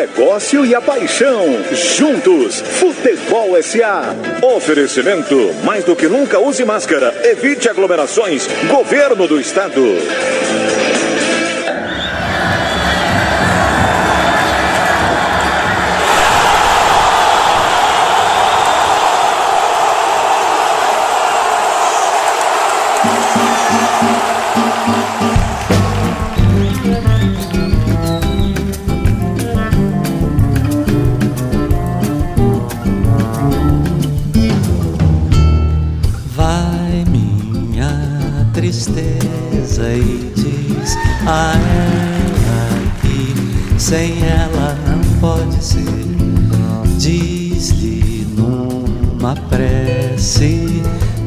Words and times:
negócio 0.00 0.64
e 0.64 0.74
a 0.74 0.80
paixão. 0.80 1.44
Juntos, 1.72 2.60
Futebol 2.60 3.62
SA. 3.62 4.16
Oferecimento, 4.42 5.54
mais 5.62 5.84
do 5.84 5.94
que 5.94 6.08
nunca 6.08 6.38
use 6.38 6.64
máscara. 6.64 7.14
Evite 7.24 7.68
aglomerações. 7.68 8.48
Governo 8.70 9.28
do 9.28 9.38
Estado. 9.38 9.82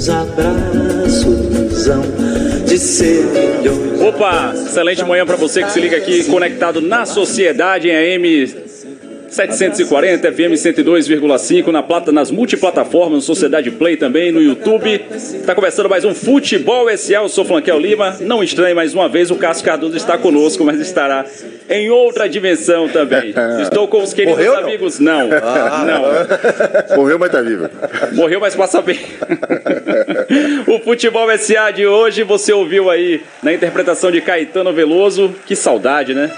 os 0.00 0.08
abraços 0.08 1.84
de 2.64 2.78
ser 2.78 3.22
milhões. 3.26 4.00
Opa, 4.00 4.54
excelente 4.54 5.04
manhã 5.04 5.26
para 5.26 5.36
você 5.36 5.62
que 5.62 5.70
se 5.70 5.78
liga 5.78 5.98
aqui 5.98 6.24
conectado 6.24 6.80
na 6.80 7.04
sociedade 7.04 7.90
em 7.90 8.14
AM 8.14 8.46
740 9.30 10.32
FM 10.32 10.54
102,5 10.54 11.68
na 11.68 11.84
plata, 11.84 12.10
nas 12.10 12.32
multiplataformas, 12.32 13.18
no 13.18 13.22
Sociedade 13.22 13.70
Play 13.70 13.96
também, 13.96 14.32
no 14.32 14.42
YouTube. 14.42 15.06
Está 15.12 15.54
começando 15.54 15.88
mais 15.88 16.04
um 16.04 16.12
Futebol 16.12 16.88
SA. 16.98 17.14
Eu 17.14 17.28
sou 17.28 17.44
Flanquel 17.44 17.78
Lima. 17.78 18.16
Não 18.20 18.42
estranhe 18.42 18.74
mais 18.74 18.92
uma 18.92 19.08
vez, 19.08 19.30
o 19.30 19.36
Cássio 19.36 19.64
Cardoso 19.64 19.96
está 19.96 20.18
conosco, 20.18 20.64
mas 20.64 20.80
estará 20.80 21.24
em 21.68 21.90
outra 21.90 22.28
dimensão 22.28 22.88
também. 22.88 23.32
Estou 23.62 23.86
com 23.86 24.02
os 24.02 24.12
queridos 24.12 24.36
Morreu, 24.36 24.58
amigos. 24.58 24.98
Não, 24.98 25.28
não. 25.28 25.38
Ah. 25.40 25.84
não. 26.88 26.96
Morreu, 26.96 27.18
mas 27.18 27.28
está 27.28 27.40
vivo. 27.40 27.70
Morreu, 28.12 28.40
mas 28.40 28.56
passa 28.56 28.82
bem. 28.82 28.98
o 30.66 30.80
Futebol 30.80 31.28
SA 31.38 31.70
de 31.70 31.86
hoje, 31.86 32.24
você 32.24 32.52
ouviu 32.52 32.90
aí 32.90 33.22
na 33.44 33.52
interpretação 33.52 34.10
de 34.10 34.20
Caetano 34.20 34.72
Veloso. 34.72 35.32
Que 35.46 35.54
saudade, 35.54 36.14
né? 36.14 36.32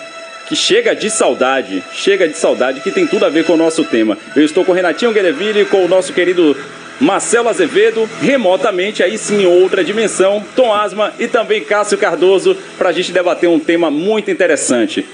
Que 0.48 0.56
chega 0.56 0.94
de 0.94 1.10
saudade, 1.10 1.82
chega 1.92 2.28
de 2.28 2.36
saudade, 2.36 2.80
que 2.80 2.90
tem 2.90 3.06
tudo 3.06 3.24
a 3.24 3.28
ver 3.28 3.44
com 3.44 3.54
o 3.54 3.56
nosso 3.56 3.84
tema. 3.84 4.18
Eu 4.34 4.44
estou 4.44 4.64
com 4.64 4.72
o 4.72 4.74
Renatinho 4.74 5.12
Guereville, 5.12 5.64
com 5.64 5.84
o 5.84 5.88
nosso 5.88 6.12
querido 6.12 6.56
Marcelo 7.00 7.48
Azevedo, 7.48 8.08
remotamente, 8.20 9.02
aí 9.02 9.18
sim, 9.18 9.44
outra 9.44 9.82
dimensão, 9.82 10.44
Tom 10.54 10.72
Asma 10.72 11.12
e 11.18 11.26
também 11.26 11.64
Cássio 11.64 11.98
Cardoso, 11.98 12.56
para 12.78 12.90
a 12.90 12.92
gente 12.92 13.12
debater 13.12 13.48
um 13.48 13.58
tema 13.58 13.90
muito 13.90 14.30
interessante. 14.30 15.04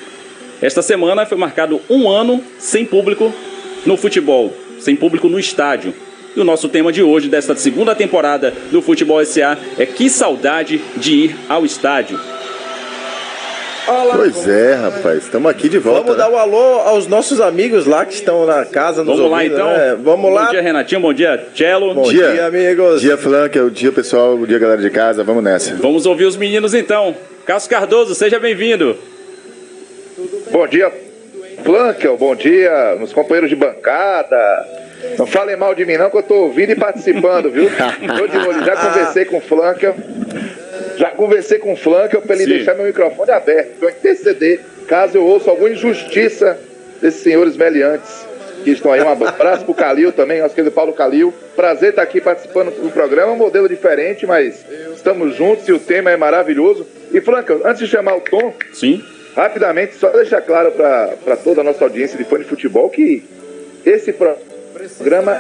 Esta 0.61 0.83
semana 0.83 1.25
foi 1.25 1.39
marcado 1.39 1.81
um 1.89 2.09
ano 2.10 2.43
sem 2.59 2.84
público 2.84 3.33
no 3.87 3.97
futebol, 3.97 4.55
sem 4.81 4.97
público 4.97 5.28
no 5.28 5.39
estádio. 5.39 5.95
E 6.37 6.41
o 6.41 6.45
nosso 6.45 6.69
tema 6.69 6.93
de 6.93 7.03
hoje, 7.03 7.28
desta 7.28 7.56
segunda 7.56 7.95
temporada 7.95 8.53
do 8.71 8.83
Futebol 8.83 9.25
SA, 9.25 9.56
é 9.78 9.87
que 9.87 10.10
saudade 10.10 10.81
de 10.97 11.15
ir 11.15 11.37
ao 11.49 11.65
estádio. 11.65 12.21
Olá, 13.88 14.16
pois 14.16 14.47
é, 14.47 14.75
rapaz, 14.75 15.25
estamos 15.25 15.50
aqui 15.50 15.66
de 15.66 15.78
volta. 15.78 16.03
Vamos 16.03 16.16
né? 16.19 16.22
dar 16.22 16.31
o 16.31 16.34
um 16.34 16.38
alô 16.38 16.81
aos 16.81 17.06
nossos 17.06 17.41
amigos 17.41 17.87
lá 17.87 18.04
que 18.04 18.12
estão 18.12 18.44
na 18.44 18.66
casa 18.66 19.03
nos 19.03 19.16
Vamos 19.19 19.32
ouvindo, 19.32 19.32
lá 19.32 19.44
então. 19.47 19.71
Né? 19.71 19.97
Vamos 20.03 20.31
lá. 20.31 20.44
Bom 20.44 20.50
dia, 20.50 20.60
Renatinho. 20.60 21.00
Bom 21.00 21.15
dia, 21.15 21.47
Cello. 21.54 21.94
Bom 21.94 22.03
dia, 22.03 22.32
dia 22.32 22.47
amigos. 22.47 22.94
Bom 22.94 22.98
dia, 22.98 23.16
Flanca. 23.16 23.62
Bom 23.62 23.71
dia, 23.71 23.91
pessoal. 23.91 24.37
Bom 24.37 24.44
dia, 24.44 24.59
galera 24.59 24.82
de 24.82 24.91
casa. 24.91 25.25
Vamos 25.25 25.43
nessa. 25.43 25.75
Vamos 25.77 26.04
ouvir 26.04 26.27
os 26.27 26.37
meninos 26.37 26.75
então. 26.75 27.16
Cássio 27.47 27.71
Cardoso, 27.71 28.15
seja 28.15 28.38
bem-vindo. 28.38 28.94
Bom 30.50 30.66
dia, 30.66 30.93
Flanca. 31.65 32.12
Bom 32.15 32.37
dia, 32.37 32.94
meus 32.98 33.15
companheiros 33.15 33.48
de 33.48 33.56
bancada. 33.56 34.66
Não 35.19 35.26
falem 35.26 35.56
mal 35.56 35.75
de 35.75 35.84
mim 35.84 35.97
não, 35.97 36.10
que 36.10 36.16
eu 36.16 36.20
estou 36.20 36.44
ouvindo 36.44 36.72
e 36.72 36.76
participando, 36.76 37.50
viu? 37.50 37.69
Tô 38.16 38.26
de 38.26 38.38
olho. 38.38 38.64
Já 38.64 38.76
conversei 38.76 39.25
com 39.25 39.38
o 39.38 39.41
Flanca. 39.41 39.94
Já 40.97 41.10
conversei 41.10 41.59
com 41.59 41.72
o 41.72 41.76
Flanker 41.76 42.20
para 42.20 42.34
ele 42.34 42.44
Sim. 42.44 42.50
deixar 42.50 42.75
meu 42.75 42.84
microfone 42.84 43.31
aberto, 43.31 43.78
para 43.78 43.88
eu 43.88 43.92
interceder, 43.92 44.60
caso 44.88 45.16
eu 45.16 45.25
ouça 45.25 45.48
alguma 45.48 45.70
injustiça 45.70 46.59
desses 47.00 47.22
senhores 47.22 47.56
meliantes 47.56 48.26
que 48.64 48.70
estão 48.70 48.92
aí. 48.92 49.00
Um 49.00 49.09
abraço 49.09 49.64
para 49.64 49.70
o 49.70 49.75
Calil 49.75 50.10
também, 50.10 50.41
nosso 50.41 50.56
querido 50.56 50.75
Paulo 50.75 50.92
Calil. 50.92 51.32
Prazer 51.54 51.91
estar 51.91 52.03
aqui 52.03 52.20
participando 52.20 52.70
do 52.82 52.91
programa, 52.91 53.32
um 53.32 53.36
modelo 53.36 53.69
diferente, 53.69 54.26
mas 54.26 54.65
estamos 54.92 55.36
juntos 55.36 55.69
e 55.69 55.72
o 55.72 55.78
tema 55.78 56.10
é 56.10 56.16
maravilhoso. 56.16 56.84
E, 57.12 57.20
Flanker, 57.20 57.60
antes 57.65 57.78
de 57.78 57.86
chamar 57.86 58.16
o 58.16 58.20
Tom, 58.20 58.53
Sim. 58.72 59.00
rapidamente, 59.36 59.94
só 59.94 60.10
deixar 60.10 60.41
claro 60.41 60.72
para 60.72 61.36
toda 61.44 61.60
a 61.60 61.65
nossa 61.65 61.84
audiência 61.84 62.19
de 62.19 62.25
fã 62.25 62.38
de 62.38 62.44
futebol 62.44 62.91
que 62.91 63.22
esse 63.86 64.12
programa 64.12 64.48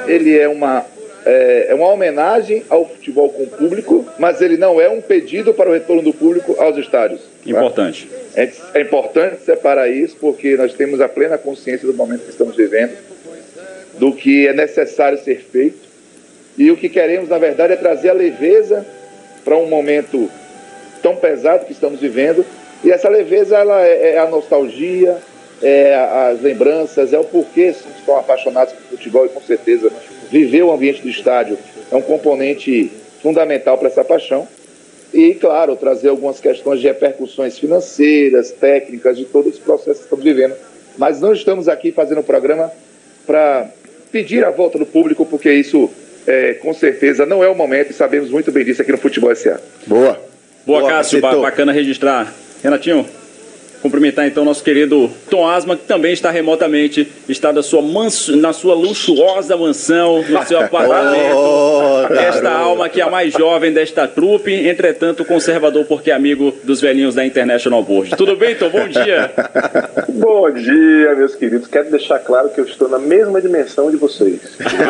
ele 0.08 0.38
é 0.38 0.48
uma 0.48 0.84
é, 1.24 1.66
é, 1.68 1.74
uma 1.74 1.88
homenagem 1.88 2.64
ao 2.70 2.88
futebol 2.88 3.28
com 3.28 3.42
o 3.42 3.46
público, 3.46 4.06
mas 4.18 4.40
ele 4.40 4.56
não 4.56 4.80
é 4.80 4.88
um 4.88 5.00
pedido 5.00 5.52
para 5.52 5.68
o 5.68 5.72
retorno 5.72 6.00
do 6.00 6.12
público 6.12 6.56
aos 6.58 6.76
estádios. 6.78 7.20
Tá? 7.20 7.50
Importante. 7.50 8.06
Tá? 8.06 8.40
É, 8.40 8.52
é 8.74 8.80
importante 8.80 9.42
separar 9.42 9.88
isso, 9.88 10.16
porque 10.18 10.56
nós 10.56 10.72
temos 10.72 11.02
a 11.02 11.08
plena 11.08 11.36
consciência 11.36 11.86
do 11.86 11.92
momento 11.92 12.22
que 12.22 12.30
estamos 12.30 12.56
vivendo, 12.56 12.96
do 13.98 14.12
que 14.12 14.46
é 14.46 14.54
necessário 14.54 15.18
ser 15.18 15.40
feito, 15.40 15.88
e 16.56 16.70
o 16.70 16.76
que 16.76 16.88
queremos, 16.88 17.28
na 17.28 17.36
verdade, 17.36 17.74
é 17.74 17.76
trazer 17.76 18.08
a 18.08 18.14
leveza 18.14 18.86
para 19.44 19.56
um 19.56 19.68
momento 19.68 20.30
tão 21.02 21.14
pesado 21.16 21.66
que 21.66 21.72
estamos 21.72 22.00
vivendo, 22.00 22.44
e 22.82 22.90
essa 22.90 23.08
leveza 23.08 23.56
ela 23.56 23.84
é, 23.84 24.14
é 24.14 24.18
a 24.18 24.26
nostalgia, 24.26 25.18
é 25.62 25.94
as 25.94 26.40
lembranças, 26.40 27.12
é 27.12 27.18
o 27.18 27.24
porquê 27.24 27.74
estão 27.98 28.18
apaixonados 28.18 28.74
por 28.74 28.96
futebol 28.96 29.26
e 29.26 29.28
com 29.28 29.40
certeza 29.40 29.90
viver 30.30 30.62
o 30.62 30.72
ambiente 30.72 31.02
do 31.02 31.08
estádio 31.08 31.58
é 31.90 31.96
um 31.96 32.02
componente 32.02 32.92
fundamental 33.22 33.78
para 33.78 33.88
essa 33.88 34.04
paixão. 34.04 34.46
E, 35.12 35.34
claro, 35.34 35.74
trazer 35.74 36.08
algumas 36.08 36.38
questões 36.38 36.80
de 36.80 36.86
repercussões 36.86 37.58
financeiras, 37.58 38.50
técnicas, 38.50 39.16
de 39.16 39.24
todos 39.24 39.54
os 39.54 39.58
processos 39.58 39.98
que 39.98 40.04
estamos 40.04 40.24
vivendo. 40.24 40.54
Mas 40.98 41.20
não 41.20 41.32
estamos 41.32 41.66
aqui 41.66 41.92
fazendo 41.92 42.20
o 42.20 42.24
programa 42.24 42.70
para 43.26 43.70
pedir 44.12 44.44
a 44.44 44.50
volta 44.50 44.78
do 44.78 44.84
público, 44.84 45.24
porque 45.24 45.50
isso, 45.50 45.90
é, 46.26 46.54
com 46.54 46.74
certeza, 46.74 47.24
não 47.24 47.42
é 47.42 47.48
o 47.48 47.54
momento 47.54 47.90
e 47.90 47.94
sabemos 47.94 48.30
muito 48.30 48.52
bem 48.52 48.64
disso 48.64 48.82
aqui 48.82 48.92
no 48.92 48.98
Futebol 48.98 49.34
SA. 49.34 49.60
Boa. 49.86 50.20
Boa, 50.66 50.80
Boa 50.80 50.90
Cássio, 50.90 51.20
bacana 51.20 51.72
registrar. 51.72 52.34
Renatinho? 52.62 53.06
Cumprimentar 53.82 54.26
então 54.26 54.44
nosso 54.44 54.62
querido 54.62 55.10
Tom 55.30 55.48
Asma, 55.48 55.76
que 55.76 55.84
também 55.84 56.12
está 56.12 56.30
remotamente, 56.30 57.10
está 57.28 57.52
da 57.52 57.62
sua 57.62 57.80
manso, 57.80 58.36
na 58.36 58.52
sua 58.52 58.74
luxuosa 58.74 59.56
mansão, 59.56 60.24
no 60.28 60.46
seu 60.46 60.58
apartamento. 60.60 61.36
Oh, 61.36 62.14
esta 62.14 62.50
alma 62.50 62.88
que 62.88 63.00
é 63.00 63.04
a 63.04 63.10
mais 63.10 63.32
jovem 63.32 63.72
desta 63.72 64.06
trupe, 64.06 64.52
entretanto 64.52 65.24
conservador 65.24 65.84
porque 65.84 66.10
é 66.10 66.14
amigo 66.14 66.52
dos 66.64 66.80
velhinhos 66.80 67.14
da 67.14 67.24
International 67.24 67.82
Board. 67.82 68.16
Tudo 68.16 68.36
bem, 68.36 68.54
Tom? 68.54 68.68
Bom 68.70 68.88
dia. 68.88 69.30
Bom 70.08 70.50
dia, 70.50 71.14
meus 71.14 71.34
queridos. 71.34 71.68
Quero 71.68 71.90
deixar 71.90 72.18
claro 72.18 72.48
que 72.48 72.60
eu 72.60 72.64
estou 72.64 72.88
na 72.88 72.98
mesma 72.98 73.40
dimensão 73.40 73.90
de 73.90 73.96
vocês. 73.96 74.40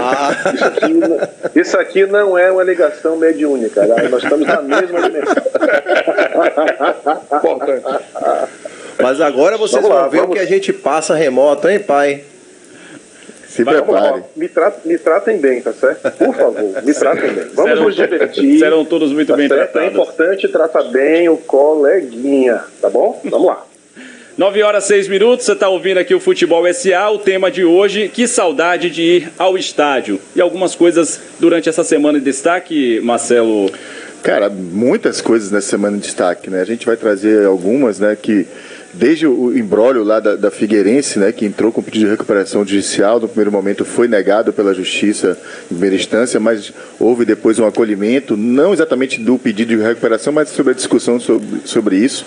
Ah. 0.02 0.34
Isso, 0.54 0.64
aqui, 0.64 1.60
isso, 1.60 1.78
aqui, 1.78 2.06
não 2.06 2.38
é 2.38 2.50
uma 2.50 2.62
ligação 2.62 3.16
mediúnica. 3.16 3.84
Né? 3.86 4.08
Nós 4.08 4.22
estamos 4.22 4.46
na 4.46 4.62
mesma 4.62 5.02
dimensão. 5.02 5.42
Importante. 7.36 7.84
Mas 9.00 9.20
agora 9.20 9.56
vocês 9.56 9.82
vamos 9.82 9.88
vão 9.88 10.04
lá, 10.04 10.08
ver 10.08 10.18
vamos... 10.18 10.32
o 10.32 10.38
que 10.38 10.44
a 10.44 10.46
gente 10.46 10.72
passa 10.72 11.14
remoto, 11.14 11.68
hein, 11.68 11.78
pai? 11.78 12.24
Se 13.48 13.64
prepare. 13.64 14.22
Me, 14.36 14.48
tra 14.48 14.72
me 14.84 14.98
tratem 14.98 15.38
bem, 15.38 15.60
tá 15.62 15.72
certo? 15.72 16.10
Por 16.12 16.34
favor, 16.34 16.82
me 16.82 16.94
tratem 16.94 17.30
bem. 17.32 17.44
Vamos 17.54 17.70
serão, 17.70 17.84
nos 17.84 17.96
divertir. 17.96 18.58
Serão 18.58 18.84
todos 18.84 19.10
muito 19.10 19.28
tá 19.28 19.36
bem 19.36 19.48
certo? 19.48 19.60
É 19.60 19.66
tratados. 19.66 19.88
É 19.88 19.92
importante 19.92 20.48
tratar 20.48 20.82
bem 20.84 21.28
o 21.28 21.36
coleguinha, 21.36 22.62
tá 22.80 22.90
bom? 22.90 23.20
Vamos 23.24 23.46
lá. 23.46 23.64
9 24.36 24.62
horas 24.62 24.84
6 24.84 25.08
minutos, 25.08 25.46
você 25.46 25.52
está 25.52 25.68
ouvindo 25.68 25.98
aqui 25.98 26.14
o 26.14 26.20
Futebol 26.20 26.62
SA, 26.72 27.10
o 27.10 27.18
tema 27.18 27.50
de 27.50 27.64
hoje, 27.64 28.08
que 28.08 28.28
saudade 28.28 28.88
de 28.88 29.02
ir 29.02 29.32
ao 29.36 29.58
estádio. 29.58 30.20
E 30.36 30.40
algumas 30.40 30.76
coisas 30.76 31.20
durante 31.40 31.68
essa 31.68 31.82
semana 31.82 32.20
de 32.20 32.24
destaque, 32.24 33.00
Marcelo? 33.02 33.68
Cara, 34.22 34.48
muitas 34.48 35.20
coisas 35.20 35.50
nessa 35.50 35.70
semana 35.70 35.96
de 35.96 36.04
destaque, 36.04 36.50
né? 36.50 36.60
A 36.60 36.64
gente 36.64 36.86
vai 36.86 36.96
trazer 36.96 37.46
algumas, 37.46 37.98
né, 37.98 38.16
que 38.20 38.46
desde 38.92 39.26
o 39.26 39.56
embrólio 39.56 40.02
lá 40.02 40.18
da, 40.18 40.34
da, 40.34 40.50
Figueirense, 40.50 41.18
né, 41.18 41.30
que 41.30 41.44
entrou 41.44 41.70
com 41.70 41.82
pedido 41.82 42.06
de 42.06 42.10
recuperação 42.10 42.66
judicial, 42.66 43.20
no 43.20 43.28
primeiro 43.28 43.52
momento 43.52 43.84
foi 43.84 44.08
negado 44.08 44.52
pela 44.52 44.72
justiça 44.72 45.36
em 45.66 45.74
primeira 45.74 45.96
instância, 45.96 46.40
mas 46.40 46.72
houve 46.98 47.24
depois 47.24 47.58
um 47.58 47.66
acolhimento, 47.66 48.36
não 48.36 48.72
exatamente 48.72 49.20
do 49.20 49.38
pedido 49.38 49.76
de 49.76 49.82
recuperação, 49.82 50.32
mas 50.32 50.48
sobre 50.48 50.72
a 50.72 50.76
discussão 50.76 51.20
sobre, 51.20 51.60
sobre 51.64 51.96
isso. 51.96 52.24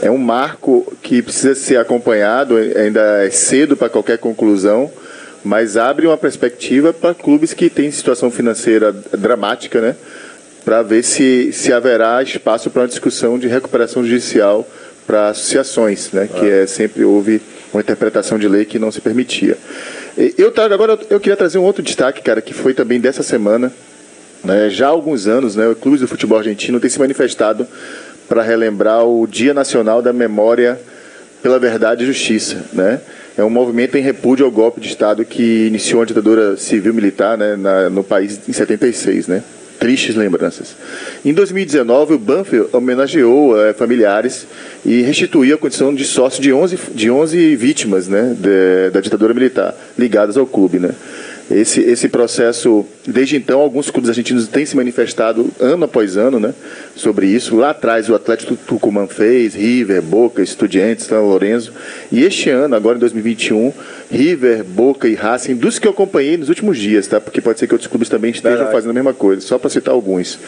É 0.00 0.10
um 0.10 0.18
marco 0.18 0.90
que 1.02 1.20
precisa 1.20 1.54
ser 1.54 1.78
acompanhado, 1.78 2.56
ainda 2.56 3.24
é 3.24 3.30
cedo 3.30 3.76
para 3.76 3.88
qualquer 3.88 4.18
conclusão, 4.18 4.90
mas 5.44 5.76
abre 5.76 6.06
uma 6.06 6.16
perspectiva 6.16 6.92
para 6.92 7.14
clubes 7.14 7.52
que 7.52 7.68
têm 7.68 7.90
situação 7.90 8.30
financeira 8.30 8.92
dramática, 9.16 9.80
né, 9.80 9.94
para 10.64 10.82
ver 10.82 11.02
se, 11.02 11.52
se 11.52 11.72
haverá 11.72 12.22
espaço 12.22 12.70
para 12.70 12.82
uma 12.82 12.88
discussão 12.88 13.38
de 13.38 13.46
recuperação 13.46 14.02
judicial 14.04 14.66
para 15.08 15.30
associações, 15.30 16.12
né, 16.12 16.28
que 16.28 16.46
é 16.46 16.66
sempre 16.66 17.02
houve 17.02 17.40
uma 17.72 17.80
interpretação 17.80 18.38
de 18.38 18.46
lei 18.46 18.66
que 18.66 18.78
não 18.78 18.92
se 18.92 19.00
permitia. 19.00 19.56
Eu 20.36 20.52
trago 20.52 20.74
agora 20.74 20.98
eu 21.08 21.18
queria 21.18 21.36
trazer 21.36 21.56
um 21.56 21.62
outro 21.62 21.82
destaque, 21.82 22.20
cara, 22.20 22.42
que 22.42 22.52
foi 22.52 22.74
também 22.74 23.00
dessa 23.00 23.22
semana. 23.22 23.72
Né, 24.44 24.68
já 24.68 24.86
há 24.86 24.90
alguns 24.90 25.26
anos, 25.26 25.56
né, 25.56 25.66
o 25.66 25.74
Clube 25.74 25.96
do 25.96 26.06
Futebol 26.06 26.36
Argentino 26.36 26.78
tem 26.78 26.90
se 26.90 26.98
manifestado 26.98 27.66
para 28.28 28.42
relembrar 28.42 29.04
o 29.06 29.26
Dia 29.26 29.54
Nacional 29.54 30.02
da 30.02 30.12
Memória 30.12 30.78
pela 31.42 31.58
Verdade 31.58 32.04
e 32.04 32.06
Justiça, 32.06 32.66
né? 32.72 33.00
É 33.36 33.42
um 33.42 33.48
movimento 33.48 33.96
em 33.96 34.02
repúdio 34.02 34.44
ao 34.44 34.50
golpe 34.50 34.80
de 34.80 34.88
Estado 34.88 35.24
que 35.24 35.66
iniciou 35.68 36.02
a 36.02 36.04
ditadura 36.04 36.56
civil-militar 36.56 37.38
né, 37.38 37.56
no 37.88 38.04
país 38.04 38.40
em 38.48 38.52
76, 38.52 39.28
né? 39.28 39.42
Tristes 39.78 40.14
lembranças. 40.14 40.74
Em 41.24 41.32
2019, 41.32 42.14
o 42.14 42.18
Banfield 42.18 42.68
homenageou 42.72 43.60
é, 43.60 43.72
familiares 43.72 44.46
e 44.84 45.02
restituiu 45.02 45.54
a 45.54 45.58
condição 45.58 45.94
de 45.94 46.04
sócio 46.04 46.42
de 46.42 46.52
11, 46.52 46.78
de 46.94 47.10
11 47.10 47.56
vítimas 47.56 48.08
né, 48.08 48.34
de, 48.38 48.90
da 48.90 49.00
ditadura 49.00 49.32
militar 49.32 49.74
ligadas 49.96 50.36
ao 50.36 50.46
clube. 50.46 50.78
Né. 50.78 50.90
Esse, 51.50 51.80
esse 51.80 52.10
processo, 52.10 52.84
desde 53.06 53.36
então, 53.36 53.60
alguns 53.60 53.90
clubes 53.90 54.10
argentinos 54.10 54.46
têm 54.48 54.66
se 54.66 54.76
manifestado 54.76 55.50
ano 55.58 55.86
após 55.86 56.16
ano 56.16 56.38
né, 56.38 56.52
sobre 56.94 57.26
isso. 57.26 57.56
Lá 57.56 57.70
atrás, 57.70 58.10
o 58.10 58.14
Atlético 58.14 58.54
Tucumã 58.54 59.06
fez, 59.06 59.54
River, 59.54 60.02
Boca, 60.02 60.42
Estudiantes, 60.42 61.06
São 61.06 61.26
Lourenço. 61.26 61.72
E 62.12 62.22
este 62.22 62.50
ano, 62.50 62.76
agora 62.76 62.96
em 62.96 63.00
2021, 63.00 63.72
River, 64.10 64.62
Boca 64.62 65.08
e 65.08 65.14
Racing, 65.14 65.54
dos 65.54 65.78
que 65.78 65.86
eu 65.86 65.92
acompanhei 65.92 66.36
nos 66.36 66.50
últimos 66.50 66.76
dias, 66.76 67.06
tá? 67.06 67.18
porque 67.18 67.40
pode 67.40 67.58
ser 67.58 67.66
que 67.66 67.74
outros 67.74 67.88
clubes 67.88 68.10
também 68.10 68.30
estejam 68.30 68.70
fazendo 68.70 68.90
a 68.90 68.94
mesma 68.94 69.14
coisa, 69.14 69.40
só 69.40 69.58
para 69.58 69.70
citar 69.70 69.94
alguns, 69.94 70.38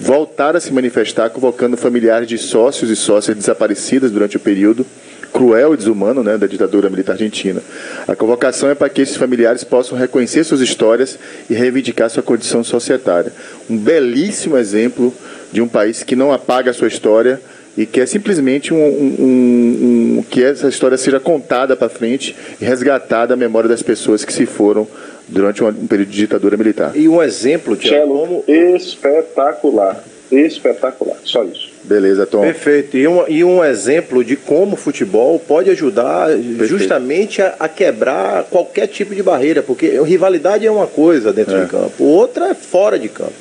voltaram 0.00 0.58
a 0.58 0.60
se 0.60 0.72
manifestar 0.72 1.30
convocando 1.30 1.76
familiares 1.76 2.26
de 2.26 2.36
sócios 2.36 2.90
e 2.90 2.96
sócias 2.96 3.36
desaparecidas 3.36 4.10
durante 4.10 4.36
o 4.36 4.40
período 4.40 4.84
cruel 5.32 5.74
e 5.74 5.76
desumano 5.76 6.22
né, 6.22 6.36
da 6.36 6.46
ditadura 6.46 6.90
militar 6.90 7.12
argentina. 7.12 7.62
A 8.06 8.14
convocação 8.14 8.70
é 8.70 8.74
para 8.74 8.88
que 8.88 9.02
esses 9.02 9.16
familiares 9.16 9.64
possam 9.64 9.96
reconhecer 9.96 10.44
suas 10.44 10.60
histórias 10.60 11.18
e 11.48 11.54
reivindicar 11.54 12.10
sua 12.10 12.22
condição 12.22 12.64
societária. 12.64 13.32
Um 13.68 13.76
belíssimo 13.76 14.56
exemplo 14.56 15.12
de 15.52 15.60
um 15.60 15.68
país 15.68 16.02
que 16.02 16.16
não 16.16 16.32
apaga 16.32 16.70
a 16.70 16.74
sua 16.74 16.88
história 16.88 17.40
e 17.76 17.86
que 17.86 18.00
é 18.00 18.06
simplesmente 18.06 18.74
um, 18.74 18.76
um, 18.76 20.18
um 20.18 20.24
que 20.28 20.42
essa 20.42 20.68
história 20.68 20.96
seja 20.96 21.20
contada 21.20 21.76
para 21.76 21.88
frente 21.88 22.34
e 22.60 22.64
resgatada 22.64 23.34
a 23.34 23.36
memória 23.36 23.68
das 23.68 23.82
pessoas 23.82 24.24
que 24.24 24.32
se 24.32 24.46
foram 24.46 24.86
durante 25.28 25.62
um, 25.62 25.86
período 25.86 26.10
de 26.10 26.16
ditadura 26.16 26.56
militar. 26.56 26.92
E 26.96 27.08
um 27.08 27.22
exemplo, 27.22 27.76
Tiago, 27.76 28.08
como... 28.08 28.44
espetacular, 28.48 30.02
espetacular, 30.30 31.18
só 31.22 31.44
isso. 31.44 31.67
Beleza, 31.84 32.26
Tom. 32.26 32.42
Perfeito. 32.42 32.96
E 32.96 33.08
um, 33.08 33.28
e 33.28 33.44
um 33.44 33.64
exemplo 33.64 34.22
de 34.24 34.36
como 34.36 34.74
o 34.74 34.76
futebol 34.76 35.38
pode 35.38 35.70
ajudar 35.70 36.28
Perfeito. 36.28 36.66
justamente 36.66 37.40
a, 37.40 37.54
a, 37.58 37.68
quebrar 37.68 38.44
qualquer 38.44 38.86
tipo 38.86 39.14
de 39.14 39.22
barreira, 39.22 39.62
porque 39.62 40.00
rivalidade 40.02 40.66
é 40.66 40.70
uma 40.70 40.86
coisa 40.86 41.32
dentro 41.32 41.56
é. 41.56 41.64
de 41.64 41.70
campo, 41.70 42.04
outra 42.04 42.48
é 42.48 42.54
fora 42.54 42.98
de 42.98 43.08
campo. 43.08 43.32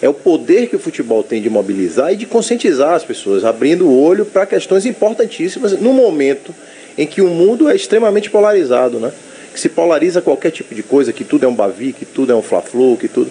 É 0.00 0.08
o 0.08 0.14
poder 0.14 0.66
que 0.66 0.74
o 0.74 0.80
futebol 0.80 1.22
tem 1.22 1.40
de 1.40 1.48
mobilizar 1.48 2.12
e 2.12 2.16
de 2.16 2.26
conscientizar 2.26 2.94
as 2.94 3.04
pessoas, 3.04 3.44
abrindo 3.44 3.86
o 3.86 4.02
olho 4.02 4.24
para 4.24 4.44
questões 4.44 4.84
importantíssimas 4.84 5.72
no 5.72 5.92
momento 5.92 6.52
em 6.98 7.06
que 7.06 7.22
o 7.22 7.28
mundo 7.28 7.68
é 7.68 7.76
extremamente 7.76 8.28
polarizado, 8.28 8.98
né? 8.98 9.12
Que 9.52 9.60
se 9.60 9.68
polariza 9.68 10.20
qualquer 10.20 10.50
tipo 10.50 10.74
de 10.74 10.82
coisa, 10.82 11.12
que 11.12 11.24
tudo 11.24 11.44
é 11.44 11.48
um 11.48 11.54
bavi, 11.54 11.92
que 11.92 12.04
tudo 12.04 12.32
é 12.32 12.34
um 12.34 12.42
fla-flu, 12.42 12.96
que 12.96 13.06
tudo 13.06 13.30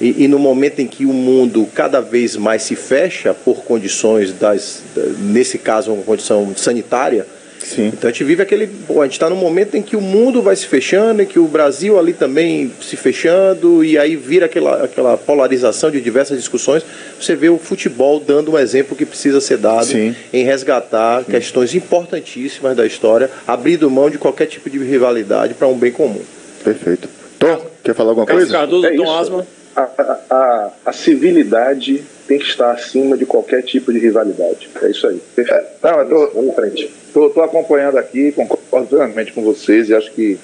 e, 0.00 0.24
e, 0.24 0.28
no 0.28 0.38
momento 0.38 0.80
em 0.80 0.86
que 0.86 1.04
o 1.04 1.12
mundo 1.12 1.68
cada 1.74 2.00
vez 2.00 2.36
mais 2.36 2.62
se 2.62 2.74
fecha 2.74 3.34
por 3.34 3.64
condições 3.64 4.32
das, 4.32 4.82
nesse 5.18 5.58
caso, 5.58 5.92
uma 5.92 6.02
condição 6.02 6.52
sanitária, 6.56 7.26
Sim. 7.62 7.88
Então 7.88 8.08
a 8.08 8.12
gente 8.12 8.24
vive 8.24 8.42
aquele. 8.42 8.66
Bom, 8.66 9.00
a 9.00 9.04
gente 9.04 9.12
está 9.12 9.28
num 9.28 9.36
momento 9.36 9.76
em 9.76 9.82
que 9.82 9.94
o 9.94 10.00
mundo 10.00 10.40
vai 10.40 10.56
se 10.56 10.66
fechando, 10.66 11.22
em 11.22 11.26
que 11.26 11.38
o 11.38 11.46
Brasil 11.46 11.98
ali 11.98 12.12
também 12.12 12.72
se 12.80 12.96
fechando, 12.96 13.84
e 13.84 13.98
aí 13.98 14.16
vira 14.16 14.46
aquela, 14.46 14.84
aquela 14.84 15.16
polarização 15.16 15.90
de 15.90 16.00
diversas 16.00 16.38
discussões. 16.38 16.82
Você 17.20 17.36
vê 17.36 17.48
o 17.48 17.58
futebol 17.58 18.18
dando 18.18 18.52
um 18.52 18.58
exemplo 18.58 18.96
que 18.96 19.04
precisa 19.04 19.40
ser 19.40 19.58
dado 19.58 19.86
Sim. 19.86 20.14
em 20.32 20.42
resgatar 20.42 21.22
Sim. 21.22 21.30
questões 21.30 21.74
importantíssimas 21.74 22.76
da 22.76 22.86
história, 22.86 23.30
abrindo 23.46 23.90
mão 23.90 24.08
de 24.08 24.18
qualquer 24.18 24.46
tipo 24.46 24.70
de 24.70 24.78
rivalidade 24.78 25.54
para 25.54 25.68
um 25.68 25.76
bem 25.76 25.92
comum. 25.92 26.22
Perfeito. 26.64 27.08
Tom, 27.38 27.66
quer 27.84 27.94
falar 27.94 28.10
alguma 28.10 28.26
coisa? 28.26 28.50
Cardoso, 28.50 28.86
é 28.86 28.96
Tom 28.96 29.14
Asma 29.14 29.46
a, 29.76 29.82
a, 30.30 30.70
a, 30.86 30.92
civilidade 30.92 32.02
tem 32.26 32.38
que 32.38 32.44
estar 32.44 32.72
acima 32.72 33.16
de 33.16 33.24
qualquer 33.24 33.62
tipo 33.62 33.92
de 33.92 33.98
rivalidade. 33.98 34.68
É 34.82 34.90
isso 34.90 35.06
aí. 35.06 35.20
É, 35.38 35.64
não, 35.82 36.00
eu 36.00 36.08
tô, 36.08 36.26
Vamos 36.34 36.52
em 36.52 36.54
frente. 36.54 36.90
Estou 37.06 37.42
acompanhando 37.42 37.98
aqui, 37.98 38.32
concordo 38.32 38.88
plenamente 38.88 39.32
com 39.32 39.42
vocês 39.42 39.88
e 39.88 39.94
acho 39.94 40.10
que 40.12 40.38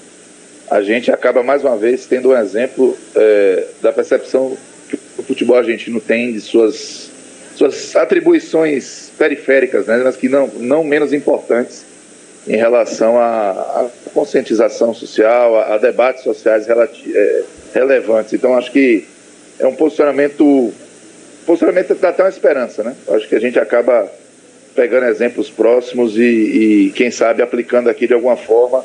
a 0.70 0.82
gente 0.82 1.10
acaba 1.10 1.42
mais 1.42 1.62
uma 1.62 1.76
vez 1.76 2.06
tendo 2.06 2.30
um 2.30 2.36
exemplo 2.36 2.96
é, 3.14 3.66
da 3.80 3.92
percepção 3.92 4.56
que 4.88 4.98
o 5.18 5.22
futebol 5.22 5.56
argentino 5.56 6.00
tem 6.00 6.32
de 6.32 6.40
suas, 6.40 7.10
suas 7.54 7.94
atribuições 7.94 9.12
periféricas, 9.16 9.86
né, 9.86 10.00
mas 10.02 10.16
que 10.16 10.28
não, 10.28 10.48
não 10.58 10.82
menos 10.82 11.12
importantes 11.12 11.84
em 12.46 12.56
relação 12.56 13.18
à, 13.18 13.88
conscientização 14.14 14.94
social, 14.94 15.56
a, 15.56 15.74
a 15.74 15.78
debates 15.78 16.22
sociais 16.22 16.66
é, 16.68 17.42
relevantes. 17.74 18.32
Então, 18.32 18.56
acho 18.56 18.70
que 18.70 19.04
é 19.58 19.66
um 19.66 19.74
posicionamento. 19.74 20.72
Posicionamento 21.44 21.94
dá 21.94 22.08
até 22.08 22.22
uma 22.22 22.28
esperança, 22.28 22.82
né? 22.82 22.94
Acho 23.08 23.28
que 23.28 23.34
a 23.34 23.40
gente 23.40 23.58
acaba 23.58 24.10
pegando 24.74 25.06
exemplos 25.06 25.48
próximos 25.48 26.16
e, 26.18 26.22
e, 26.22 26.92
quem 26.94 27.10
sabe, 27.10 27.42
aplicando 27.42 27.88
aqui 27.88 28.06
de 28.06 28.14
alguma 28.14 28.36
forma. 28.36 28.84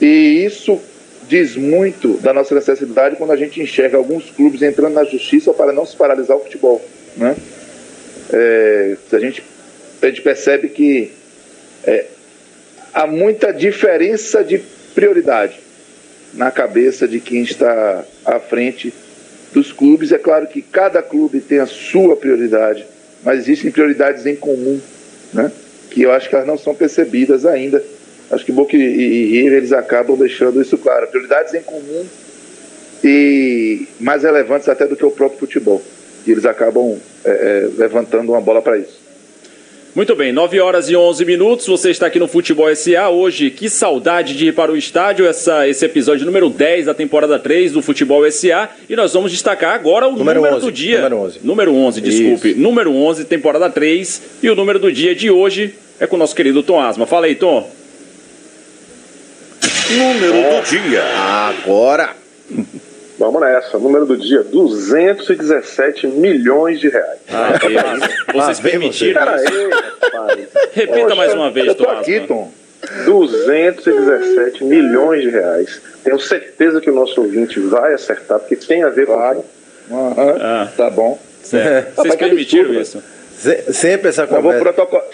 E 0.00 0.44
isso 0.44 0.80
diz 1.28 1.56
muito 1.56 2.18
da 2.18 2.32
nossa 2.32 2.54
necessidade 2.54 3.16
quando 3.16 3.32
a 3.32 3.36
gente 3.36 3.60
enxerga 3.60 3.96
alguns 3.96 4.30
clubes 4.30 4.62
entrando 4.62 4.94
na 4.94 5.04
justiça 5.04 5.52
para 5.52 5.72
não 5.72 5.86
se 5.86 5.96
paralisar 5.96 6.36
o 6.36 6.40
futebol, 6.40 6.84
né? 7.16 7.34
É, 8.32 8.96
a, 9.12 9.18
gente, 9.18 9.42
a 10.02 10.06
gente 10.06 10.22
percebe 10.22 10.68
que 10.68 11.12
é, 11.84 12.06
há 12.92 13.06
muita 13.06 13.52
diferença 13.52 14.44
de 14.44 14.62
prioridade 14.94 15.58
na 16.32 16.50
cabeça 16.50 17.06
de 17.06 17.20
quem 17.20 17.42
está 17.42 18.04
à 18.24 18.38
frente 18.38 18.92
dos 19.54 19.72
clubes. 19.72 20.12
É 20.12 20.18
claro 20.18 20.46
que 20.46 20.60
cada 20.60 21.00
clube 21.00 21.40
tem 21.40 21.60
a 21.60 21.66
sua 21.66 22.16
prioridade, 22.16 22.84
mas 23.22 23.38
existem 23.38 23.70
prioridades 23.70 24.26
em 24.26 24.36
comum, 24.36 24.78
né? 25.32 25.50
que 25.90 26.02
eu 26.02 26.10
acho 26.10 26.28
que 26.28 26.34
elas 26.34 26.46
não 26.46 26.58
são 26.58 26.74
percebidas 26.74 27.46
ainda. 27.46 27.82
Acho 28.30 28.44
que 28.44 28.50
Boca 28.50 28.76
e, 28.76 28.80
e 28.80 29.36
eles 29.46 29.72
acabam 29.72 30.18
deixando 30.18 30.60
isso 30.60 30.76
claro. 30.76 31.06
Prioridades 31.06 31.54
em 31.54 31.62
comum 31.62 32.04
e 33.02 33.86
mais 34.00 34.22
relevantes 34.22 34.68
até 34.68 34.86
do 34.86 34.96
que 34.96 35.04
o 35.04 35.10
próprio 35.10 35.38
futebol. 35.38 35.80
E 36.26 36.32
eles 36.32 36.44
acabam 36.44 36.98
é, 37.24 37.30
é, 37.30 37.68
levantando 37.78 38.32
uma 38.32 38.40
bola 38.40 38.60
para 38.60 38.78
isso. 38.78 39.03
Muito 39.94 40.16
bem, 40.16 40.32
9 40.32 40.58
horas 40.58 40.90
e 40.90 40.96
11 40.96 41.24
minutos. 41.24 41.68
Você 41.68 41.88
está 41.88 42.08
aqui 42.08 42.18
no 42.18 42.26
Futebol 42.26 42.66
SA 42.74 43.10
hoje. 43.10 43.48
Que 43.48 43.70
saudade 43.70 44.36
de 44.36 44.48
ir 44.48 44.52
para 44.52 44.72
o 44.72 44.76
estádio. 44.76 45.24
Essa, 45.24 45.68
esse 45.68 45.86
episódio 45.86 46.26
número 46.26 46.50
10 46.50 46.86
da 46.86 46.94
temporada 46.94 47.38
3 47.38 47.70
do 47.70 47.80
Futebol 47.80 48.28
SA. 48.28 48.70
E 48.90 48.96
nós 48.96 49.12
vamos 49.12 49.30
destacar 49.30 49.72
agora 49.72 50.08
o 50.08 50.16
número, 50.16 50.40
número 50.40 50.56
11, 50.56 50.66
do 50.66 50.72
dia. 50.72 50.96
Número 50.96 51.16
11. 51.18 51.40
Número 51.44 51.74
11, 51.76 52.00
desculpe. 52.00 52.50
Isso. 52.50 52.58
Número 52.58 52.92
11, 52.92 53.24
temporada 53.26 53.70
3. 53.70 54.22
E 54.42 54.50
o 54.50 54.56
número 54.56 54.80
do 54.80 54.90
dia 54.90 55.14
de 55.14 55.30
hoje 55.30 55.76
é 56.00 56.08
com 56.08 56.16
o 56.16 56.18
nosso 56.18 56.34
querido 56.34 56.60
Tom 56.64 56.80
Asma. 56.80 57.06
Fala 57.06 57.26
aí, 57.26 57.36
Tom. 57.36 57.70
Número 59.90 60.34
é. 60.34 60.60
do 60.60 60.66
dia. 60.66 61.04
Agora. 61.04 62.16
Vamos 63.18 63.40
nessa. 63.40 63.78
Número 63.78 64.06
do 64.06 64.16
dia: 64.16 64.42
217 64.42 66.06
milhões 66.06 66.80
de 66.80 66.88
reais. 66.88 67.20
Ah, 67.30 67.52
Vocês 68.32 68.60
permitiram 68.60 69.20
rapaz. 69.20 69.44
Repita 70.72 71.00
Poxa, 71.00 71.14
mais 71.14 71.34
uma 71.34 71.50
vez, 71.50 71.68
eu 71.68 71.74
tô 71.74 71.84
Tom. 71.84 71.90
aqui, 71.90 72.20
Tom. 72.20 72.52
217 73.06 74.64
milhões 74.64 75.22
de 75.22 75.30
reais. 75.30 75.80
Tenho 76.02 76.18
certeza 76.20 76.80
que 76.80 76.90
o 76.90 76.94
nosso 76.94 77.20
ouvinte 77.20 77.58
vai 77.60 77.94
acertar, 77.94 78.38
porque 78.38 78.56
tem 78.56 78.82
a 78.82 78.90
ver 78.90 79.06
claro. 79.06 79.44
com. 79.88 79.94
Uhum. 79.94 80.14
Ah, 80.40 80.68
tá 80.76 80.90
bom. 80.90 81.18
Certo. 81.42 81.96
Vocês 81.96 82.14
permitiram 82.16 82.74
isso? 82.74 83.02
Sempre 83.72 84.08
essa 84.08 84.26
conversa. 84.26 84.58
Eu 84.58 84.64
vou 84.64 84.74
protocolar. 84.74 85.04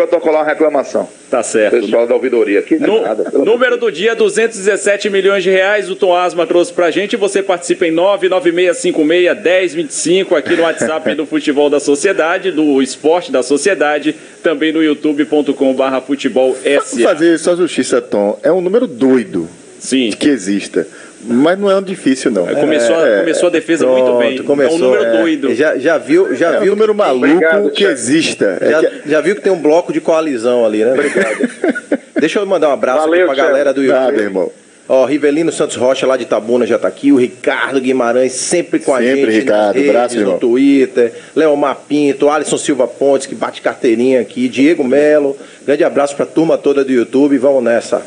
Protocolar 0.00 0.40
uma 0.40 0.48
reclamação. 0.48 1.06
Tá 1.30 1.42
certo. 1.42 1.78
Pessoal 1.78 2.06
da 2.06 2.14
ouvidoria 2.14 2.60
aqui. 2.60 2.78
No, 2.78 3.02
nada, 3.02 3.30
número 3.34 3.76
do 3.76 3.92
dia, 3.92 4.16
217 4.16 5.10
milhões 5.10 5.44
de 5.44 5.50
reais. 5.50 5.90
O 5.90 5.94
Tom 5.94 6.16
Asma 6.16 6.46
trouxe 6.46 6.72
pra 6.72 6.90
gente. 6.90 7.18
Você 7.18 7.42
participa 7.42 7.86
em 7.86 7.92
996561025 7.92 10.38
aqui 10.38 10.56
no 10.56 10.62
WhatsApp 10.62 11.14
do 11.14 11.26
Futebol 11.26 11.68
da 11.68 11.78
Sociedade, 11.78 12.50
do 12.50 12.80
Esporte 12.80 13.30
da 13.30 13.42
Sociedade, 13.42 14.16
também 14.42 14.72
no 14.72 14.82
youtube.com 14.82 15.74
barra 15.74 16.00
futebol 16.00 16.56
Fazer 17.02 17.38
sua 17.38 17.56
justiça, 17.56 18.00
Tom, 18.00 18.40
é 18.42 18.50
um 18.50 18.62
número 18.62 18.86
doido. 18.86 19.46
Sim. 19.78 20.12
Que 20.18 20.30
exista. 20.30 20.86
Mas 21.22 21.58
não 21.58 21.70
é 21.70 21.76
um 21.76 21.82
difícil, 21.82 22.30
não. 22.30 22.46
Começou, 22.46 22.96
é, 23.04 23.16
a, 23.16 23.20
começou 23.20 23.48
a 23.48 23.52
defesa 23.52 23.84
pronto, 23.84 24.04
muito 24.04 24.18
bem. 24.18 24.42
Começou, 24.42 24.72
é 24.72 24.76
um 24.76 24.78
número 24.78 25.04
é. 25.04 25.18
doido. 25.18 25.54
Já, 25.54 25.76
já 25.76 25.98
viu, 25.98 26.34
já 26.34 26.54
é 26.54 26.60
viu 26.60 26.72
um 26.72 26.76
número 26.76 26.94
maluco 26.94 27.26
Obrigado, 27.26 27.70
que 27.70 27.84
exista. 27.84 28.58
É 28.60 28.70
já, 28.70 28.80
que... 28.80 29.08
já, 29.10 29.20
viu 29.20 29.34
que 29.34 29.42
tem 29.42 29.52
um 29.52 29.60
bloco 29.60 29.92
de 29.92 30.00
coalizão 30.00 30.64
ali, 30.64 30.84
né? 30.84 30.92
Obrigado. 30.92 32.00
Deixa 32.18 32.38
eu 32.38 32.46
mandar 32.46 32.70
um 32.70 32.72
abraço 32.72 33.00
Valeu, 33.00 33.26
pra 33.26 33.34
galera 33.34 33.72
do 33.72 33.82
YouTube. 33.82 34.00
Nada, 34.00 34.22
irmão. 34.22 34.50
Ó, 34.92 35.04
Rivelino 35.04 35.52
Santos 35.52 35.76
Rocha 35.76 36.04
lá 36.04 36.16
de 36.16 36.24
Tabuna 36.24 36.66
já 36.66 36.76
tá 36.76 36.88
aqui, 36.88 37.12
o 37.12 37.16
Ricardo 37.16 37.80
Guimarães 37.80 38.32
sempre 38.32 38.80
com 38.80 38.96
sempre, 38.96 39.04
a 39.04 39.14
gente 39.14 39.40
Ricardo, 39.42 39.76
redes, 39.76 39.92
braço, 39.92 40.14
no 40.16 40.20
irmão. 40.20 40.38
Twitter, 40.40 41.12
Leomar 41.36 41.76
Pinto, 41.88 42.28
Alisson 42.28 42.58
Silva 42.58 42.88
Pontes 42.88 43.28
que 43.28 43.36
bate 43.36 43.62
carteirinha 43.62 44.20
aqui, 44.20 44.48
Diego 44.48 44.82
Melo, 44.82 45.38
grande 45.64 45.84
abraço 45.84 46.16
pra 46.16 46.26
turma 46.26 46.58
toda 46.58 46.84
do 46.84 46.90
YouTube, 46.90 47.38
vamos 47.38 47.62
nessa. 47.62 48.02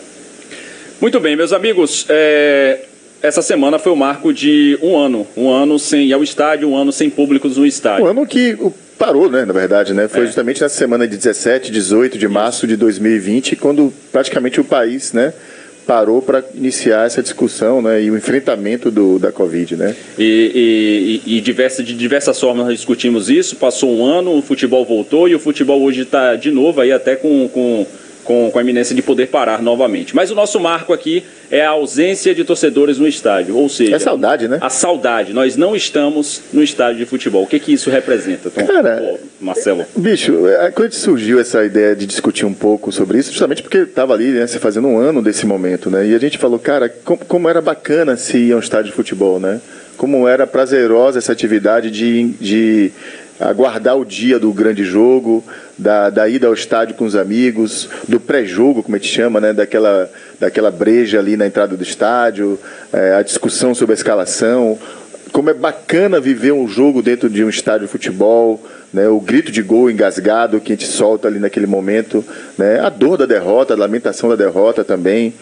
Muito 0.99 1.21
bem, 1.21 1.37
meus 1.37 1.53
amigos, 1.53 2.05
é, 2.09 2.79
essa 3.23 3.41
semana 3.41 3.79
foi 3.79 3.93
o 3.93 3.95
marco 3.95 4.33
de 4.33 4.77
um 4.83 4.97
ano. 4.97 5.25
Um 5.35 5.49
ano 5.49 5.79
sem 5.79 6.07
ir 6.07 6.13
ao 6.13 6.21
estádio, 6.21 6.67
um 6.67 6.75
ano 6.75 6.91
sem 6.91 7.09
públicos 7.09 7.55
no 7.55 7.65
estádio. 7.65 8.03
Um 8.03 8.09
ano 8.09 8.27
que 8.27 8.57
parou, 8.99 9.31
né, 9.31 9.45
na 9.45 9.53
verdade, 9.53 9.93
né? 9.93 10.09
Foi 10.09 10.23
é. 10.23 10.25
justamente 10.25 10.61
na 10.61 10.67
semana 10.67 11.07
de 11.07 11.15
17, 11.15 11.71
18 11.71 12.17
de 12.17 12.27
março 12.27 12.67
de 12.67 12.75
2020, 12.75 13.55
quando 13.55 13.93
praticamente 14.11 14.59
o 14.59 14.63
país, 14.65 15.13
né, 15.13 15.33
parou 15.87 16.21
para 16.21 16.43
iniciar 16.53 17.05
essa 17.05 17.21
discussão 17.23 17.81
né, 17.81 18.03
e 18.03 18.11
o 18.11 18.17
enfrentamento 18.17 18.91
do, 18.91 19.17
da 19.17 19.31
Covid. 19.31 19.77
Né? 19.77 19.95
E, 20.19 21.21
e, 21.25 21.37
e 21.37 21.41
diversa, 21.41 21.81
de 21.81 21.93
diversas 21.93 22.37
formas 22.37 22.65
nós 22.65 22.75
discutimos 22.75 23.29
isso. 23.29 23.55
Passou 23.55 23.89
um 23.89 24.05
ano, 24.05 24.37
o 24.37 24.41
futebol 24.41 24.83
voltou 24.83 25.29
e 25.29 25.35
o 25.35 25.39
futebol 25.39 25.81
hoje 25.81 26.01
está 26.01 26.35
de 26.35 26.51
novo 26.51 26.81
aí 26.81 26.91
até 26.91 27.15
com, 27.15 27.47
com 27.47 27.85
com, 28.23 28.49
com 28.51 28.59
a 28.59 28.61
iminência 28.61 28.95
de 28.95 29.01
poder 29.01 29.27
parar 29.27 29.61
novamente. 29.61 30.15
Mas 30.15 30.31
o 30.31 30.35
nosso 30.35 30.59
marco 30.59 30.93
aqui 30.93 31.23
é 31.51 31.65
a 31.65 31.69
ausência 31.69 32.33
de 32.33 32.43
torcedores 32.43 32.97
no 32.97 33.07
estádio, 33.07 33.55
ou 33.55 33.69
seja... 33.69 33.95
É 33.95 33.99
saudade, 33.99 34.47
né? 34.47 34.57
A 34.61 34.69
saudade. 34.69 35.33
Nós 35.33 35.55
não 35.55 35.75
estamos 35.75 36.41
no 36.51 36.63
estádio 36.63 36.97
de 36.97 37.05
futebol. 37.05 37.43
O 37.43 37.47
que, 37.47 37.59
que 37.59 37.73
isso 37.73 37.89
representa, 37.89 38.49
Tom? 38.49 38.65
Cara, 38.65 38.97
Pô, 38.97 39.19
Marcelo. 39.39 39.85
Bicho, 39.95 40.47
é, 40.47 40.71
quando 40.71 40.93
surgiu 40.93 41.39
essa 41.39 41.63
ideia 41.63 41.95
de 41.95 42.05
discutir 42.05 42.45
um 42.45 42.53
pouco 42.53 42.91
sobre 42.91 43.19
isso, 43.19 43.31
justamente 43.31 43.61
porque 43.61 43.79
estava 43.79 44.13
ali, 44.13 44.31
né, 44.31 44.47
se 44.47 44.59
fazendo 44.59 44.87
um 44.87 44.97
ano 44.97 45.21
desse 45.21 45.45
momento, 45.45 45.89
né? 45.89 46.07
E 46.07 46.15
a 46.15 46.19
gente 46.19 46.37
falou, 46.37 46.57
cara, 46.57 46.89
como, 46.89 47.19
como 47.25 47.49
era 47.49 47.61
bacana 47.61 48.15
se 48.17 48.37
ir 48.37 48.53
a 48.53 48.55
um 48.55 48.59
estádio 48.59 48.91
de 48.91 48.95
futebol, 48.95 49.39
né? 49.39 49.61
Como 49.97 50.27
era 50.27 50.47
prazerosa 50.47 51.19
essa 51.19 51.31
atividade 51.31 51.91
de, 51.91 52.33
de 52.41 52.91
aguardar 53.49 53.97
o 53.97 54.05
dia 54.05 54.39
do 54.39 54.51
grande 54.51 54.83
jogo, 54.83 55.43
da, 55.77 56.09
da 56.09 56.27
ida 56.27 56.47
ao 56.47 56.53
estádio 56.53 56.95
com 56.95 57.05
os 57.05 57.15
amigos, 57.15 57.89
do 58.07 58.19
pré-jogo, 58.19 58.83
como 58.83 58.95
a 58.95 58.99
gente 58.99 59.11
chama, 59.11 59.39
né, 59.39 59.53
daquela, 59.53 60.09
daquela 60.39 60.71
breja 60.71 61.19
ali 61.19 61.35
na 61.35 61.45
entrada 61.45 61.75
do 61.75 61.83
estádio, 61.83 62.59
é, 62.91 63.15
a 63.15 63.21
discussão 63.21 63.73
sobre 63.73 63.93
a 63.93 63.95
escalação, 63.97 64.77
como 65.31 65.49
é 65.49 65.53
bacana 65.53 66.19
viver 66.19 66.53
um 66.53 66.67
jogo 66.67 67.01
dentro 67.01 67.29
de 67.29 67.43
um 67.43 67.49
estádio 67.49 67.87
de 67.87 67.91
futebol, 67.91 68.63
né, 68.93 69.07
o 69.09 69.19
grito 69.19 69.51
de 69.51 69.63
gol 69.63 69.89
engasgado 69.89 70.61
que 70.61 70.71
a 70.71 70.75
gente 70.75 70.87
solta 70.87 71.27
ali 71.27 71.39
naquele 71.39 71.65
momento, 71.65 72.23
né, 72.57 72.79
a 72.79 72.89
dor 72.89 73.17
da 73.17 73.25
derrota, 73.25 73.73
a 73.73 73.77
lamentação 73.77 74.29
da 74.29 74.35
derrota 74.35 74.83
também, 74.83 75.33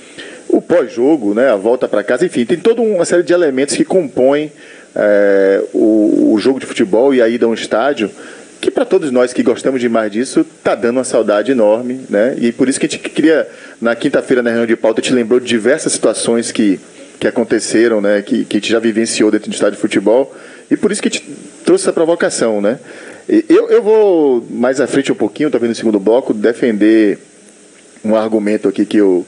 o 0.47 0.61
pós-jogo, 0.61 1.33
né, 1.33 1.49
a 1.49 1.55
volta 1.55 1.87
para 1.87 2.03
casa, 2.03 2.25
enfim, 2.25 2.45
tem 2.45 2.57
toda 2.57 2.81
uma 2.81 3.05
série 3.05 3.23
de 3.23 3.33
elementos 3.33 3.75
que 3.75 3.83
compõem 3.83 4.51
é, 4.95 5.63
o, 5.73 6.33
o, 6.33 6.39
jogo 6.39 6.59
de 6.59 6.65
futebol 6.65 7.13
e 7.13 7.21
a 7.21 7.27
ida 7.27 7.45
a 7.45 7.49
um 7.49 7.53
estádio, 7.53 8.11
que 8.59 8.69
para 8.69 8.85
todos 8.85 9.11
nós 9.11 9.33
que 9.33 9.41
gostamos 9.41 9.81
demais 9.81 10.11
disso, 10.11 10.45
tá 10.63 10.75
dando 10.75 10.97
uma 10.97 11.03
saudade 11.03 11.51
enorme, 11.51 12.01
né? 12.09 12.35
E 12.37 12.51
por 12.51 12.69
isso 12.69 12.79
que 12.79 12.85
a 12.85 12.89
gente 12.89 13.09
queria, 13.09 13.47
na 13.81 13.95
quinta-feira, 13.95 14.43
na 14.43 14.49
reunião 14.49 14.67
de 14.67 14.75
pauta, 14.75 15.01
te 15.01 15.13
lembrou 15.13 15.39
de 15.39 15.47
diversas 15.47 15.93
situações 15.93 16.51
que, 16.51 16.79
que 17.19 17.27
aconteceram, 17.27 18.01
né? 18.01 18.21
Que, 18.21 18.45
que 18.45 18.57
a 18.57 18.59
gente 18.59 18.71
já 18.71 18.79
vivenciou 18.79 19.31
dentro 19.31 19.49
do 19.49 19.53
estádio 19.53 19.75
de 19.75 19.81
futebol. 19.81 20.35
E 20.69 20.77
por 20.77 20.91
isso 20.91 21.01
que 21.01 21.09
gente 21.09 21.27
trouxe 21.65 21.85
essa 21.85 21.93
provocação, 21.93 22.61
né? 22.61 22.77
Eu, 23.27 23.69
eu 23.69 23.81
vou 23.81 24.45
mais 24.49 24.81
à 24.81 24.87
frente 24.87 25.11
um 25.11 25.15
pouquinho, 25.15 25.49
talvez 25.49 25.69
no 25.69 25.75
segundo 25.75 25.99
bloco, 25.99 26.33
defender 26.33 27.17
um 28.03 28.15
argumento 28.15 28.67
aqui 28.67 28.85
que 28.85 28.97
eu, 28.97 29.25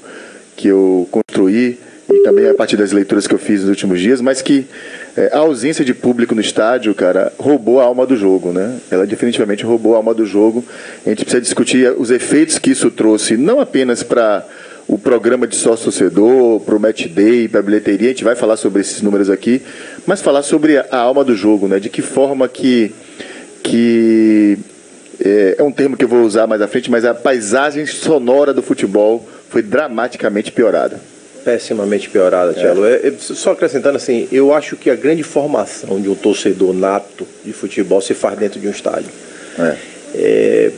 que 0.56 0.68
eu 0.68 1.08
construí 1.10 1.80
e 2.10 2.20
também 2.24 2.50
a 2.50 2.54
partir 2.54 2.76
das 2.76 2.92
leituras 2.92 3.28
que 3.28 3.34
eu 3.34 3.40
fiz 3.40 3.62
nos 3.62 3.70
últimos 3.70 4.00
dias, 4.00 4.20
mas 4.20 4.42
que 4.42 4.66
é, 5.16 5.30
a 5.32 5.40
ausência 5.40 5.86
de 5.86 5.94
público 5.94 6.34
no 6.34 6.42
estádio, 6.42 6.94
cara, 6.96 7.32
roubou 7.38 7.80
a 7.80 7.84
alma 7.84 8.06
do 8.06 8.16
jogo, 8.16 8.52
né? 8.52 8.80
Ela 8.90 9.06
definitivamente 9.06 9.64
roubou 9.64 9.94
a 9.94 9.98
alma 9.98 10.14
do 10.14 10.26
jogo. 10.26 10.66
A 11.06 11.10
gente 11.10 11.24
precisa 11.24 11.42
discutir 11.42 11.94
os 11.98 12.10
efeitos 12.10 12.58
que 12.58 12.72
isso 12.72 12.90
trouxe, 12.90 13.38
não 13.38 13.60
apenas 13.60 14.02
para 14.02 14.44
o 14.88 14.98
programa 14.98 15.48
de 15.48 15.56
sócio-torcedor, 15.56 16.60
para 16.62 16.76
o 16.76 16.80
match 16.80 17.08
day, 17.08 17.48
para 17.48 17.60
a 17.60 17.64
bilheteria, 17.64 18.08
a 18.08 18.12
gente 18.12 18.24
vai 18.24 18.36
falar 18.36 18.58
sobre 18.58 18.82
esses 18.82 19.02
números 19.02 19.30
aqui, 19.30 19.62
mas 20.06 20.22
falar 20.22 20.42
sobre 20.42 20.78
a 20.78 20.98
alma 20.98 21.24
do 21.24 21.36
jogo, 21.36 21.68
né? 21.68 21.80
De 21.80 21.90
que 21.90 22.02
forma 22.02 22.48
que, 22.48 22.92
que 23.62 24.58
é, 25.24 25.56
é 25.60 25.64
um 25.64 25.72
termo 25.72 25.96
que 25.96 26.04
eu 26.04 26.10
vou 26.10 26.24
usar 26.24 26.48
mais 26.48 26.62
à 26.62 26.68
frente, 26.68 26.90
mas 26.90 27.06
a 27.06 27.14
paisagem 27.14 27.86
sonora 27.86 28.52
do 28.52 28.64
futebol 28.64 29.28
foi 29.50 29.62
dramaticamente 29.62 30.52
piorada 30.52 31.13
pessimamente 31.44 32.10
piorada, 32.10 32.54
Tchelo. 32.54 32.86
É. 32.86 33.08
É, 33.08 33.14
só 33.18 33.52
acrescentando 33.52 33.98
assim, 33.98 34.28
eu 34.32 34.54
acho 34.54 34.76
que 34.76 34.90
a 34.90 34.96
grande 34.96 35.24
formação 35.24 36.00
de 36.02 36.10
um 36.10 36.16
torcedor 36.16 36.74
nato 36.74 37.28
de 37.44 37.54
futebol 37.54 38.02
se 38.02 38.14
faz 38.14 38.38
dentro 38.38 38.60
de 38.60 38.68
um 38.68 38.72
estádio. 38.72 39.10
É. 39.60 39.94
É, 40.16 40.72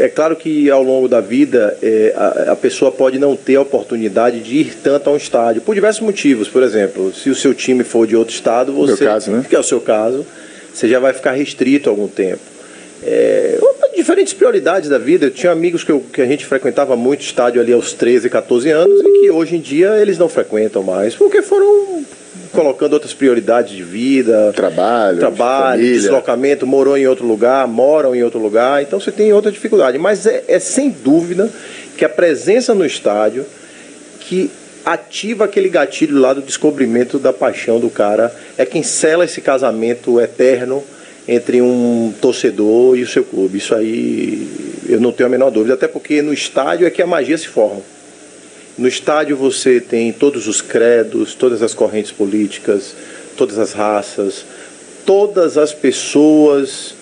é 0.00 0.08
claro 0.08 0.36
que 0.36 0.70
ao 0.70 0.82
longo 0.82 1.08
da 1.08 1.20
vida 1.20 1.76
é, 1.82 2.12
a, 2.14 2.52
a, 2.52 2.56
pessoa 2.56 2.92
pode 2.92 3.18
não 3.18 3.34
ter 3.34 3.56
a 3.56 3.62
oportunidade 3.62 4.40
de 4.40 4.56
ir 4.56 4.74
tanto 4.82 5.08
a 5.08 5.14
um 5.14 5.16
estádio, 5.16 5.62
por 5.62 5.74
diversos 5.74 6.02
motivos. 6.02 6.46
Por 6.48 6.62
exemplo, 6.62 7.12
se 7.14 7.30
o 7.30 7.34
seu 7.34 7.54
time 7.54 7.84
for 7.84 8.06
de 8.06 8.14
outro 8.14 8.34
estado, 8.34 8.72
você. 8.72 9.04
Caso, 9.04 9.30
né? 9.30 9.46
Que 9.48 9.56
é 9.56 9.58
o 9.58 9.62
seu 9.62 9.80
caso, 9.80 10.26
você 10.72 10.88
já 10.88 10.98
vai 10.98 11.14
ficar 11.14 11.32
restrito 11.32 11.88
algum 11.88 12.06
tempo. 12.06 12.51
É, 13.04 13.58
diferentes 14.02 14.32
prioridades 14.32 14.88
da 14.88 14.98
vida. 14.98 15.26
Eu 15.26 15.30
tinha 15.30 15.52
amigos 15.52 15.84
que, 15.84 15.92
eu, 15.92 16.00
que 16.00 16.20
a 16.20 16.26
gente 16.26 16.44
frequentava 16.44 16.96
muito 16.96 17.22
estádio 17.22 17.60
ali 17.60 17.72
aos 17.72 17.92
13, 17.92 18.28
14 18.28 18.70
anos 18.70 19.00
e 19.00 19.20
que 19.20 19.30
hoje 19.30 19.56
em 19.56 19.60
dia 19.60 19.96
eles 19.96 20.18
não 20.18 20.28
frequentam 20.28 20.82
mais, 20.82 21.14
porque 21.14 21.40
foram 21.40 22.04
colocando 22.52 22.92
outras 22.92 23.14
prioridades 23.14 23.74
de 23.74 23.82
vida, 23.82 24.52
trabalho, 24.54 25.18
trabalho, 25.18 25.82
de 25.82 25.92
deslocamento, 25.94 26.66
morou 26.66 26.98
em 26.98 27.06
outro 27.06 27.26
lugar, 27.26 27.66
moram 27.66 28.14
em 28.14 28.22
outro 28.22 28.38
lugar, 28.38 28.82
então 28.82 29.00
você 29.00 29.10
tem 29.10 29.32
outra 29.32 29.50
dificuldade. 29.50 29.96
Mas 29.96 30.26
é, 30.26 30.44
é 30.48 30.58
sem 30.58 30.90
dúvida 30.90 31.48
que 31.96 32.04
a 32.04 32.08
presença 32.08 32.74
no 32.74 32.84
estádio 32.84 33.46
que 34.20 34.50
ativa 34.84 35.44
aquele 35.44 35.68
gatilho 35.68 36.18
lá 36.18 36.34
do 36.34 36.42
descobrimento 36.42 37.18
da 37.18 37.32
paixão 37.32 37.78
do 37.78 37.88
cara, 37.88 38.34
é 38.58 38.66
quem 38.66 38.82
sela 38.82 39.24
esse 39.24 39.40
casamento 39.40 40.20
eterno 40.20 40.82
entre 41.26 41.62
um 41.62 42.12
torcedor 42.20 42.96
e 42.96 43.02
o 43.02 43.06
seu 43.06 43.24
clube. 43.24 43.58
Isso 43.58 43.74
aí 43.74 44.48
eu 44.88 45.00
não 45.00 45.12
tenho 45.12 45.28
a 45.28 45.30
menor 45.30 45.50
dúvida, 45.50 45.74
até 45.74 45.86
porque 45.86 46.20
no 46.22 46.32
estádio 46.32 46.86
é 46.86 46.90
que 46.90 47.02
a 47.02 47.06
magia 47.06 47.38
se 47.38 47.48
forma. 47.48 47.80
No 48.76 48.88
estádio 48.88 49.36
você 49.36 49.80
tem 49.80 50.12
todos 50.12 50.48
os 50.48 50.60
credos, 50.60 51.34
todas 51.34 51.62
as 51.62 51.74
correntes 51.74 52.10
políticas, 52.10 52.94
todas 53.36 53.58
as 53.58 53.72
raças, 53.72 54.44
todas 55.04 55.58
as 55.58 55.72
pessoas 55.72 56.94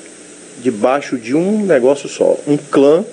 debaixo 0.63 1.17
de 1.17 1.35
um 1.35 1.65
negócio 1.65 2.09
só, 2.09 2.39
um 2.47 2.57
clã 2.57 3.05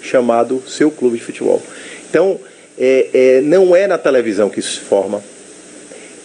chamado 0.00 0.62
seu 0.68 0.90
clube 0.90 1.18
de 1.18 1.24
futebol. 1.24 1.60
Então, 2.08 2.38
é, 2.78 3.08
é, 3.12 3.40
não 3.40 3.74
é 3.74 3.86
na 3.86 3.98
televisão 3.98 4.48
que 4.48 4.60
isso 4.60 4.74
se 4.74 4.80
forma. 4.80 5.22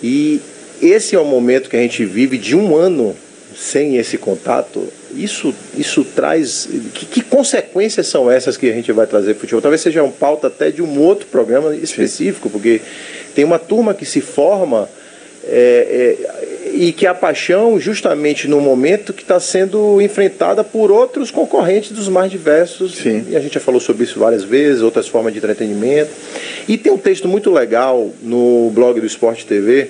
E 0.03 0.39
esse 0.81 1.15
é 1.15 1.19
o 1.19 1.25
momento 1.25 1.69
que 1.69 1.75
a 1.75 1.81
gente 1.81 2.05
vive 2.05 2.37
de 2.37 2.55
um 2.55 2.75
ano 2.75 3.15
sem 3.57 3.97
esse 3.97 4.17
contato. 4.17 4.87
Isso, 5.15 5.53
isso 5.75 6.03
traz. 6.03 6.69
Que, 6.93 7.05
que 7.05 7.21
consequências 7.21 8.07
são 8.07 8.29
essas 8.29 8.55
que 8.55 8.69
a 8.69 8.73
gente 8.73 8.91
vai 8.91 9.07
trazer 9.07 9.33
para 9.33 9.37
o 9.37 9.41
futebol? 9.41 9.61
Talvez 9.61 9.81
seja 9.81 10.03
um 10.03 10.11
pauta 10.11 10.47
até 10.47 10.69
de 10.69 10.81
um 10.81 10.99
outro 10.99 11.25
programa 11.27 11.75
específico, 11.75 12.49
porque 12.49 12.81
tem 13.33 13.43
uma 13.43 13.57
turma 13.57 13.93
que 13.93 14.05
se 14.05 14.21
forma 14.21 14.87
é, 15.43 16.17
é, 16.19 16.67
e 16.73 16.91
que 16.91 17.07
a 17.07 17.15
paixão, 17.15 17.79
justamente 17.79 18.47
no 18.47 18.59
momento 18.59 19.13
que 19.13 19.23
está 19.23 19.39
sendo 19.39 19.99
enfrentada 20.01 20.63
por 20.63 20.91
outros 20.91 21.31
concorrentes 21.31 21.91
dos 21.91 22.07
mais 22.09 22.29
diversos, 22.29 22.95
Sim. 22.95 23.25
e 23.29 23.35
a 23.35 23.39
gente 23.39 23.53
já 23.53 23.59
falou 23.59 23.79
sobre 23.79 24.03
isso 24.03 24.19
várias 24.19 24.43
vezes, 24.43 24.81
outras 24.83 25.07
formas 25.07 25.33
de 25.33 25.39
entretenimento. 25.39 26.11
E 26.67 26.77
tem 26.77 26.91
um 26.91 26.97
texto 26.97 27.27
muito 27.27 27.49
legal 27.49 28.11
no 28.21 28.69
blog 28.71 28.99
do 28.99 29.05
Esporte 29.07 29.45
TV, 29.45 29.89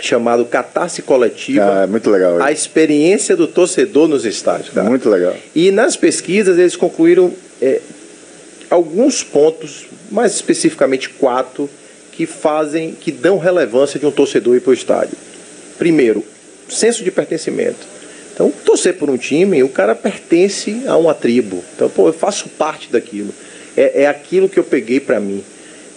chamado 0.00 0.44
Catarse 0.44 1.02
Coletiva. 1.02 1.80
Ah, 1.80 1.82
é 1.84 1.86
muito 1.86 2.10
legal. 2.10 2.40
A 2.40 2.52
experiência 2.52 3.36
do 3.36 3.46
torcedor 3.46 4.08
nos 4.08 4.24
estádios. 4.24 4.70
Cara. 4.70 4.88
Muito 4.88 5.08
legal. 5.08 5.34
E 5.54 5.70
nas 5.70 5.96
pesquisas 5.96 6.58
eles 6.58 6.76
concluíram 6.76 7.32
é, 7.60 7.80
alguns 8.70 9.22
pontos, 9.22 9.86
mais 10.10 10.34
especificamente 10.34 11.08
quatro, 11.10 11.68
que 12.12 12.26
fazem, 12.26 12.92
que 12.92 13.12
dão 13.12 13.38
relevância 13.38 13.98
de 13.98 14.06
um 14.06 14.10
torcedor 14.10 14.56
ir 14.56 14.60
para 14.60 14.70
o 14.70 14.74
estádio. 14.74 15.16
Primeiro, 15.78 16.24
senso 16.68 17.04
de 17.04 17.10
pertencimento. 17.10 17.86
Então, 18.34 18.52
torcer 18.64 18.94
por 18.94 19.10
um 19.10 19.16
time, 19.16 19.62
o 19.62 19.68
cara 19.68 19.94
pertence 19.94 20.82
a 20.86 20.96
uma 20.96 21.14
tribo. 21.14 21.62
Então, 21.74 21.88
pô, 21.88 22.08
eu 22.08 22.12
faço 22.12 22.48
parte 22.50 22.90
daquilo. 22.90 23.34
É, 23.76 24.02
é 24.02 24.06
aquilo 24.06 24.48
que 24.48 24.58
eu 24.58 24.64
peguei 24.64 25.00
para 25.00 25.18
mim. 25.18 25.42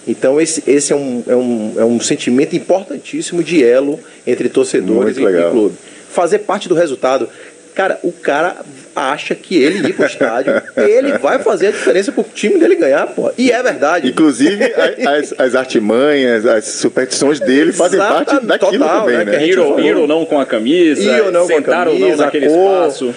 Então, 0.07 0.41
esse, 0.41 0.63
esse 0.67 0.91
é, 0.91 0.95
um, 0.95 1.23
é, 1.27 1.35
um, 1.35 1.73
é 1.77 1.85
um 1.85 1.99
sentimento 1.99 2.55
importantíssimo 2.55 3.43
de 3.43 3.63
elo 3.63 3.99
entre 4.25 4.49
torcedores 4.49 5.17
Muito 5.17 5.19
e, 5.19 5.25
legal. 5.25 5.49
e 5.49 5.51
clube. 5.51 5.75
Fazer 6.09 6.39
parte 6.39 6.67
do 6.67 6.75
resultado. 6.75 7.29
Cara, 7.73 7.99
o 8.03 8.11
cara 8.11 8.57
acha 8.95 9.33
que 9.33 9.55
ele 9.55 9.87
ir 9.87 9.93
pro 9.93 10.05
estádio, 10.05 10.61
ele 10.75 11.17
vai 11.17 11.39
fazer 11.39 11.67
a 11.67 11.71
diferença 11.71 12.11
pro 12.11 12.23
time 12.23 12.59
dele 12.59 12.75
ganhar, 12.75 13.07
pô. 13.07 13.31
E 13.37 13.51
é 13.51 13.63
verdade. 13.63 14.09
Inclusive, 14.09 14.63
as, 15.07 15.33
as 15.37 15.55
artimanhas, 15.55 16.45
as 16.45 16.65
superstições 16.65 17.39
dele 17.39 17.71
fazem 17.71 17.99
parte 17.99 18.39
daquilo 18.45 18.71
total, 18.79 19.01
também, 19.01 19.17
né, 19.17 19.25
né? 19.25 19.47
Ir 19.47 19.59
ou, 19.59 19.79
ir 19.79 19.95
ou 19.95 20.07
não 20.07 20.25
com 20.25 20.39
a 20.39 20.45
camisa, 20.45 21.01
Ir 21.01 21.21
ou 21.21 21.31
não 21.31 21.47
com 21.47 21.53
a 21.53 21.55
sentar 21.55 21.87
ou 21.87 21.93
não 21.93 22.01
camisa, 22.01 22.25
naquele 22.25 22.47
cor. 22.47 22.87
espaço. 22.89 23.15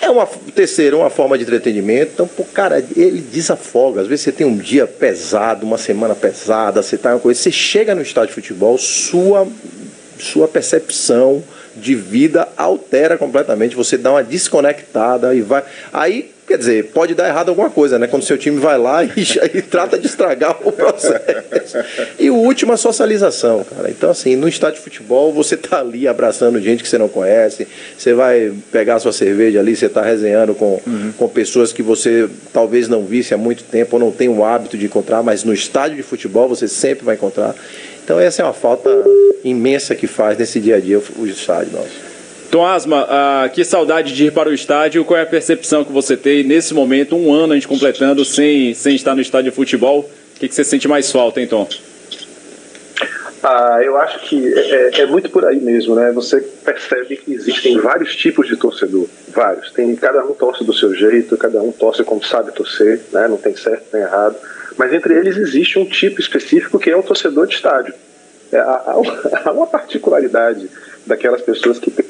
É 0.00 0.10
uma 0.10 0.28
terceiro, 0.54 0.98
uma 0.98 1.10
forma 1.10 1.38
de 1.38 1.44
entretenimento. 1.44 2.12
Então, 2.14 2.26
pô, 2.26 2.44
cara, 2.44 2.84
ele 2.96 3.20
desafoga. 3.20 4.02
Às 4.02 4.06
vezes 4.06 4.24
você 4.24 4.32
tem 4.32 4.46
um 4.46 4.56
dia 4.56 4.86
pesado, 4.86 5.64
uma 5.64 5.78
semana 5.78 6.14
pesada, 6.14 6.82
você 6.82 6.98
tá 6.98 7.10
uma 7.10 7.20
coisa, 7.20 7.40
você 7.40 7.50
chega 7.50 7.94
no 7.94 8.02
estádio 8.02 8.28
de 8.28 8.34
futebol, 8.34 8.76
sua 8.76 9.46
sua 10.24 10.48
percepção 10.48 11.42
de 11.76 11.94
vida 11.94 12.48
altera 12.56 13.18
completamente. 13.18 13.74
Você 13.74 13.96
dá 13.96 14.12
uma 14.12 14.22
desconectada 14.22 15.34
e 15.34 15.40
vai. 15.40 15.62
Aí, 15.92 16.32
quer 16.46 16.58
dizer, 16.58 16.90
pode 16.92 17.14
dar 17.14 17.28
errado 17.28 17.48
alguma 17.48 17.70
coisa, 17.70 17.98
né? 17.98 18.06
Quando 18.06 18.22
seu 18.22 18.38
time 18.38 18.60
vai 18.60 18.78
lá 18.78 19.02
e, 19.04 19.10
e 19.54 19.62
trata 19.62 19.98
de 19.98 20.06
estragar 20.06 20.56
o 20.62 20.70
processo. 20.70 21.78
E 22.18 22.30
o 22.30 22.36
último, 22.36 22.72
a 22.72 22.76
socialização, 22.76 23.64
cara. 23.64 23.90
Então, 23.90 24.10
assim, 24.10 24.36
no 24.36 24.46
estádio 24.46 24.76
de 24.76 24.84
futebol, 24.84 25.32
você 25.32 25.56
tá 25.56 25.80
ali 25.80 26.06
abraçando 26.06 26.60
gente 26.60 26.82
que 26.82 26.88
você 26.88 26.98
não 26.98 27.08
conhece, 27.08 27.66
você 27.98 28.14
vai 28.14 28.52
pegar 28.70 28.96
a 28.96 29.00
sua 29.00 29.12
cerveja 29.12 29.58
ali, 29.58 29.74
você 29.74 29.88
tá 29.88 30.02
resenhando 30.02 30.54
com, 30.54 30.80
com 31.16 31.28
pessoas 31.28 31.72
que 31.72 31.82
você 31.82 32.28
talvez 32.52 32.88
não 32.88 33.04
visse 33.04 33.34
há 33.34 33.36
muito 33.36 33.64
tempo 33.64 33.96
ou 33.96 34.00
não 34.00 34.12
tem 34.12 34.28
o 34.28 34.44
hábito 34.44 34.78
de 34.78 34.86
encontrar, 34.86 35.22
mas 35.22 35.42
no 35.42 35.52
estádio 35.52 35.96
de 35.96 36.02
futebol 36.02 36.48
você 36.48 36.68
sempre 36.68 37.04
vai 37.04 37.16
encontrar. 37.16 37.54
Então, 38.04 38.20
essa 38.20 38.42
é 38.42 38.44
uma 38.44 38.52
falta 38.52 38.90
imensa 39.42 39.94
que 39.94 40.06
faz 40.06 40.36
nesse 40.36 40.60
dia 40.60 40.76
a 40.76 40.80
dia 40.80 41.00
o 41.16 41.26
estádio 41.26 41.72
nosso. 41.72 42.14
Tom 42.50 42.64
Asma, 42.64 43.06
ah, 43.08 43.48
que 43.52 43.64
saudade 43.64 44.14
de 44.14 44.26
ir 44.26 44.32
para 44.32 44.48
o 44.48 44.52
estádio. 44.52 45.04
Qual 45.04 45.18
é 45.18 45.22
a 45.22 45.26
percepção 45.26 45.84
que 45.84 45.90
você 45.90 46.16
tem 46.16 46.44
nesse 46.44 46.72
momento, 46.72 47.16
um 47.16 47.32
ano 47.32 47.52
a 47.52 47.56
gente 47.56 47.66
completando 47.66 48.24
sem, 48.24 48.74
sem 48.74 48.94
estar 48.94 49.14
no 49.14 49.20
estádio 49.20 49.50
de 49.50 49.56
futebol? 49.56 50.08
O 50.36 50.38
que, 50.38 50.48
que 50.48 50.54
você 50.54 50.62
sente 50.62 50.86
mais 50.86 51.10
falta, 51.10 51.40
hein, 51.40 51.46
Tom? 51.46 51.66
Ah, 53.42 53.80
eu 53.82 53.96
acho 53.96 54.20
que 54.20 54.54
é, 54.54 55.00
é 55.00 55.06
muito 55.06 55.28
por 55.30 55.44
aí 55.44 55.60
mesmo, 55.60 55.94
né? 55.94 56.12
Você 56.12 56.40
percebe 56.40 57.16
que 57.16 57.32
existem 57.32 57.78
vários 57.78 58.14
tipos 58.16 58.46
de 58.46 58.56
torcedor, 58.56 59.06
vários. 59.28 59.72
Tem 59.72 59.94
cada 59.96 60.24
um 60.24 60.32
torce 60.32 60.62
do 60.62 60.72
seu 60.72 60.94
jeito, 60.94 61.36
cada 61.36 61.60
um 61.60 61.72
torce 61.72 62.04
como 62.04 62.24
sabe 62.24 62.52
torcer, 62.52 63.00
né? 63.12 63.26
Não 63.28 63.36
tem 63.36 63.56
certo 63.56 63.84
nem 63.92 64.02
errado. 64.02 64.36
Mas 64.76 64.92
entre 64.92 65.14
eles 65.14 65.36
existe 65.36 65.78
um 65.78 65.84
tipo 65.84 66.20
específico 66.20 66.78
que 66.78 66.90
é 66.90 66.96
o 66.96 67.02
torcedor 67.02 67.46
de 67.46 67.54
estádio. 67.54 67.94
É, 68.52 68.58
há, 69.44 69.52
uma- 69.52 69.66
particularidade 69.66 70.68
daquelas 71.06 71.42
pessoas 71.42 71.78
que 71.78 71.90
têm 71.90 72.04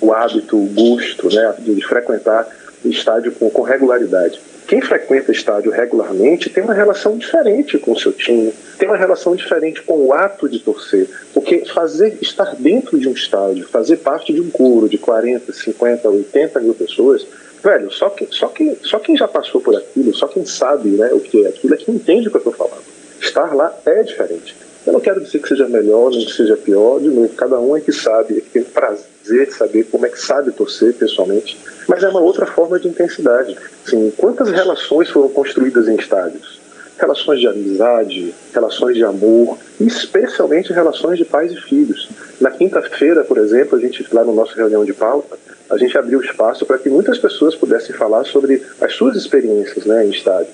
o 0.00 0.12
hábito, 0.12 0.56
o 0.56 0.66
gosto, 0.66 1.34
né, 1.34 1.54
de, 1.58 1.80
frequentar 1.86 2.46
estádio 2.84 3.32
com, 3.32 3.48
com 3.48 3.62
regularidade. 3.62 4.40
Quem 4.66 4.80
frequenta 4.80 5.30
estádio 5.30 5.70
regularmente 5.70 6.48
tem 6.48 6.64
uma 6.64 6.72
relação 6.72 7.16
diferente 7.18 7.78
com 7.78 7.92
o 7.92 7.98
seu 7.98 8.12
time, 8.12 8.52
tem 8.78 8.88
uma 8.88 8.96
relação 8.96 9.36
diferente 9.36 9.82
com 9.82 10.06
o 10.06 10.12
ato 10.12 10.48
de 10.48 10.58
torcer, 10.58 11.08
porque 11.34 11.64
fazer 11.66 12.16
estar 12.22 12.54
dentro 12.56 12.98
de 12.98 13.06
um 13.08 13.12
estádio, 13.12 13.68
fazer 13.68 13.98
parte 13.98 14.32
de 14.32 14.40
um 14.40 14.50
coro 14.50 14.88
de 14.88 14.96
40, 14.96 15.52
50, 15.52 16.08
80 16.08 16.60
mil 16.60 16.74
pessoas, 16.74 17.26
velho, 17.64 17.90
só, 17.90 18.10
que, 18.10 18.28
só, 18.30 18.48
que, 18.48 18.76
só 18.82 18.98
quem 18.98 19.16
já 19.16 19.26
passou 19.26 19.60
por 19.60 19.74
aquilo, 19.74 20.14
só 20.14 20.28
quem 20.28 20.44
sabe 20.44 20.90
né, 20.90 21.10
o 21.12 21.20
que 21.20 21.44
é 21.44 21.48
aquilo, 21.48 21.74
é 21.74 21.76
quem 21.78 21.94
entende 21.94 22.28
o 22.28 22.30
que 22.30 22.36
eu 22.36 22.50
estou 22.50 22.52
falando. 22.52 22.84
Estar 23.18 23.54
lá 23.54 23.74
é 23.86 24.02
diferente. 24.02 24.54
Eu 24.86 24.92
não 24.92 25.00
quero 25.00 25.22
dizer 25.22 25.38
que 25.38 25.48
seja 25.48 25.66
melhor, 25.66 26.10
nem 26.10 26.26
que 26.26 26.32
seja 26.32 26.58
pior, 26.58 27.00
de 27.00 27.08
novo, 27.08 27.30
cada 27.30 27.58
um 27.58 27.74
é 27.74 27.80
que 27.80 27.90
sabe, 27.90 28.36
é 28.36 28.40
que 28.42 28.50
tem 28.50 28.62
prazer 28.62 29.46
de 29.46 29.54
saber 29.54 29.84
como 29.84 30.04
é 30.04 30.10
que 30.10 30.20
sabe 30.20 30.52
torcer 30.52 30.92
pessoalmente, 30.92 31.58
mas 31.88 32.02
é 32.02 32.08
uma 32.08 32.20
outra 32.20 32.44
forma 32.44 32.78
de 32.78 32.88
intensidade. 32.88 33.56
Assim, 33.86 34.12
quantas 34.14 34.50
relações 34.50 35.08
foram 35.08 35.30
construídas 35.30 35.88
em 35.88 35.96
estádios? 35.96 36.60
Relações 36.98 37.40
de 37.40 37.48
amizade, 37.48 38.34
relações 38.52 38.94
de 38.94 39.04
amor, 39.04 39.56
especialmente 39.80 40.72
relações 40.72 41.18
de 41.18 41.24
pais 41.24 41.50
e 41.50 41.56
filhos. 41.62 42.10
Na 42.38 42.50
quinta-feira, 42.50 43.24
por 43.24 43.38
exemplo, 43.38 43.78
a 43.78 43.80
gente, 43.80 44.06
lá 44.12 44.22
no 44.22 44.34
nosso 44.34 44.54
reunião 44.54 44.84
de 44.84 44.92
pauta, 44.92 45.38
a 45.70 45.76
gente 45.78 45.96
abriu 45.96 46.20
espaço 46.20 46.64
para 46.66 46.78
que 46.78 46.88
muitas 46.90 47.18
pessoas 47.18 47.54
pudessem 47.54 47.94
falar 47.94 48.24
sobre 48.24 48.62
as 48.80 48.92
suas 48.94 49.16
experiências 49.16 49.84
né, 49.86 50.06
em 50.06 50.10
estádio. 50.10 50.48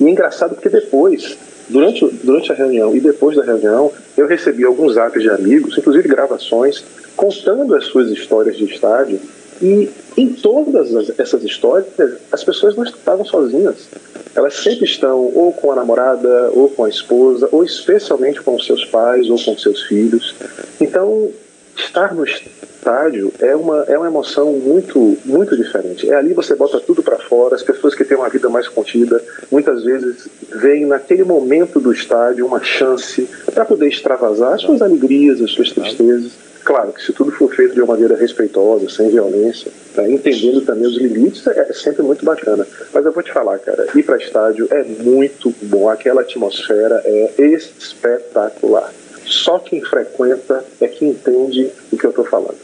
E 0.00 0.04
é 0.06 0.10
engraçado 0.10 0.54
porque 0.54 0.68
depois, 0.68 1.36
durante, 1.68 2.06
durante 2.22 2.52
a 2.52 2.54
reunião 2.54 2.94
e 2.94 3.00
depois 3.00 3.36
da 3.36 3.44
reunião, 3.44 3.92
eu 4.16 4.26
recebi 4.26 4.64
alguns 4.64 4.96
apps 4.96 5.22
de 5.22 5.30
amigos, 5.30 5.76
inclusive 5.76 6.08
gravações, 6.08 6.84
contando 7.16 7.74
as 7.74 7.84
suas 7.86 8.10
histórias 8.10 8.56
de 8.56 8.64
estádio. 8.64 9.20
E 9.60 9.90
em 10.16 10.28
todas 10.34 10.94
as- 10.94 11.18
essas 11.18 11.42
histórias, 11.42 11.86
as 12.30 12.44
pessoas 12.44 12.76
não 12.76 12.84
estavam 12.84 13.24
sozinhas. 13.24 13.88
Elas 14.36 14.54
sempre 14.54 14.84
estão 14.84 15.18
ou 15.34 15.52
com 15.52 15.72
a 15.72 15.74
namorada, 15.74 16.50
ou 16.54 16.68
com 16.68 16.84
a 16.84 16.88
esposa, 16.88 17.48
ou 17.50 17.64
especialmente 17.64 18.40
com 18.40 18.56
seus 18.60 18.84
pais 18.84 19.28
ou 19.28 19.36
com 19.42 19.58
seus 19.58 19.82
filhos. 19.82 20.36
Então, 20.80 21.30
estar 21.78 22.14
no 22.14 22.24
estádio 22.24 23.32
é 23.38 23.54
uma, 23.54 23.84
é 23.88 23.96
uma 23.96 24.06
emoção 24.06 24.52
muito, 24.52 25.16
muito 25.24 25.56
diferente. 25.56 26.10
É 26.10 26.14
ali 26.14 26.34
você 26.34 26.54
bota 26.54 26.80
tudo 26.80 27.02
para 27.02 27.18
fora, 27.18 27.54
as 27.54 27.62
pessoas 27.62 27.94
que 27.94 28.04
têm 28.04 28.16
uma 28.16 28.28
vida 28.28 28.48
mais 28.48 28.68
contida, 28.68 29.22
muitas 29.50 29.84
vezes 29.84 30.28
veem 30.54 30.86
naquele 30.86 31.24
momento 31.24 31.80
do 31.80 31.92
estádio 31.92 32.46
uma 32.46 32.62
chance 32.62 33.28
para 33.54 33.64
poder 33.64 33.88
extravasar 33.88 34.54
as 34.54 34.62
suas 34.62 34.82
alegrias, 34.82 35.40
as 35.40 35.50
suas 35.52 35.72
tristezas. 35.72 36.32
Claro 36.64 36.92
que 36.92 37.02
se 37.02 37.12
tudo 37.12 37.30
for 37.32 37.50
feito 37.54 37.72
de 37.72 37.80
uma 37.80 37.94
maneira 37.94 38.14
respeitosa, 38.14 38.90
sem 38.90 39.08
violência, 39.08 39.72
né, 39.96 40.10
entendendo 40.10 40.60
também 40.60 40.86
os 40.86 40.98
limites, 40.98 41.46
é 41.46 41.72
sempre 41.72 42.02
muito 42.02 42.24
bacana. 42.26 42.66
Mas 42.92 43.06
eu 43.06 43.12
vou 43.12 43.22
te 43.22 43.32
falar, 43.32 43.58
cara, 43.58 43.86
ir 43.94 44.02
para 44.02 44.18
estádio 44.18 44.68
é 44.70 44.84
muito 44.84 45.54
bom, 45.62 45.88
aquela 45.88 46.20
atmosfera 46.20 47.00
é 47.06 47.32
espetacular. 47.38 48.92
Só 49.28 49.58
quem 49.58 49.82
frequenta 49.82 50.64
é 50.80 50.88
que 50.88 51.04
entende 51.04 51.70
o 51.92 51.98
que 51.98 52.06
eu 52.06 52.10
estou 52.10 52.24
falando. 52.24 52.56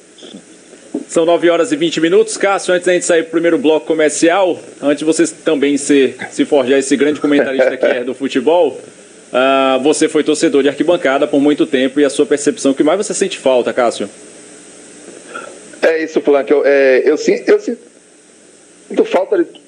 São 1.07 1.27
9 1.27 1.51
horas 1.51 1.71
e 1.71 1.77
20 1.77 2.01
minutos. 2.01 2.37
Cássio, 2.37 2.73
antes 2.73 2.87
da 2.87 2.95
gente 2.95 3.05
sair 3.05 3.23
pro 3.25 3.33
primeiro 3.33 3.59
bloco 3.59 3.87
comercial, 3.87 4.59
antes 4.83 4.99
de 4.99 5.05
você 5.05 5.27
também 5.45 5.77
ser, 5.77 6.17
se 6.31 6.45
forjar 6.45 6.79
esse 6.79 6.97
grande 6.97 7.21
comentarista 7.21 7.77
que 7.77 7.85
é 7.85 8.03
do 8.03 8.15
futebol, 8.15 8.81
ah, 9.33 9.79
você 9.83 10.09
foi 10.09 10.25
torcedor 10.25 10.63
de 10.63 10.69
arquibancada 10.69 11.27
por 11.27 11.41
muito 11.41 11.67
tempo 11.67 12.01
e 12.01 12.05
a 12.05 12.11
sua 12.11 12.25
percepção, 12.25 12.73
o 12.73 12.75
que 12.75 12.83
mais 12.83 12.97
você 12.97 13.13
sente 13.13 13.39
falta, 13.39 13.73
Cássio? 13.73 14.09
É, 15.83 16.03
isso, 16.03 16.21
Flank. 16.21 16.51
Eu, 16.51 16.63
é, 16.65 17.03
eu, 17.05 17.17
eu 17.47 17.61
sinto 17.61 19.05
falta 19.05 19.37
de 19.37 19.64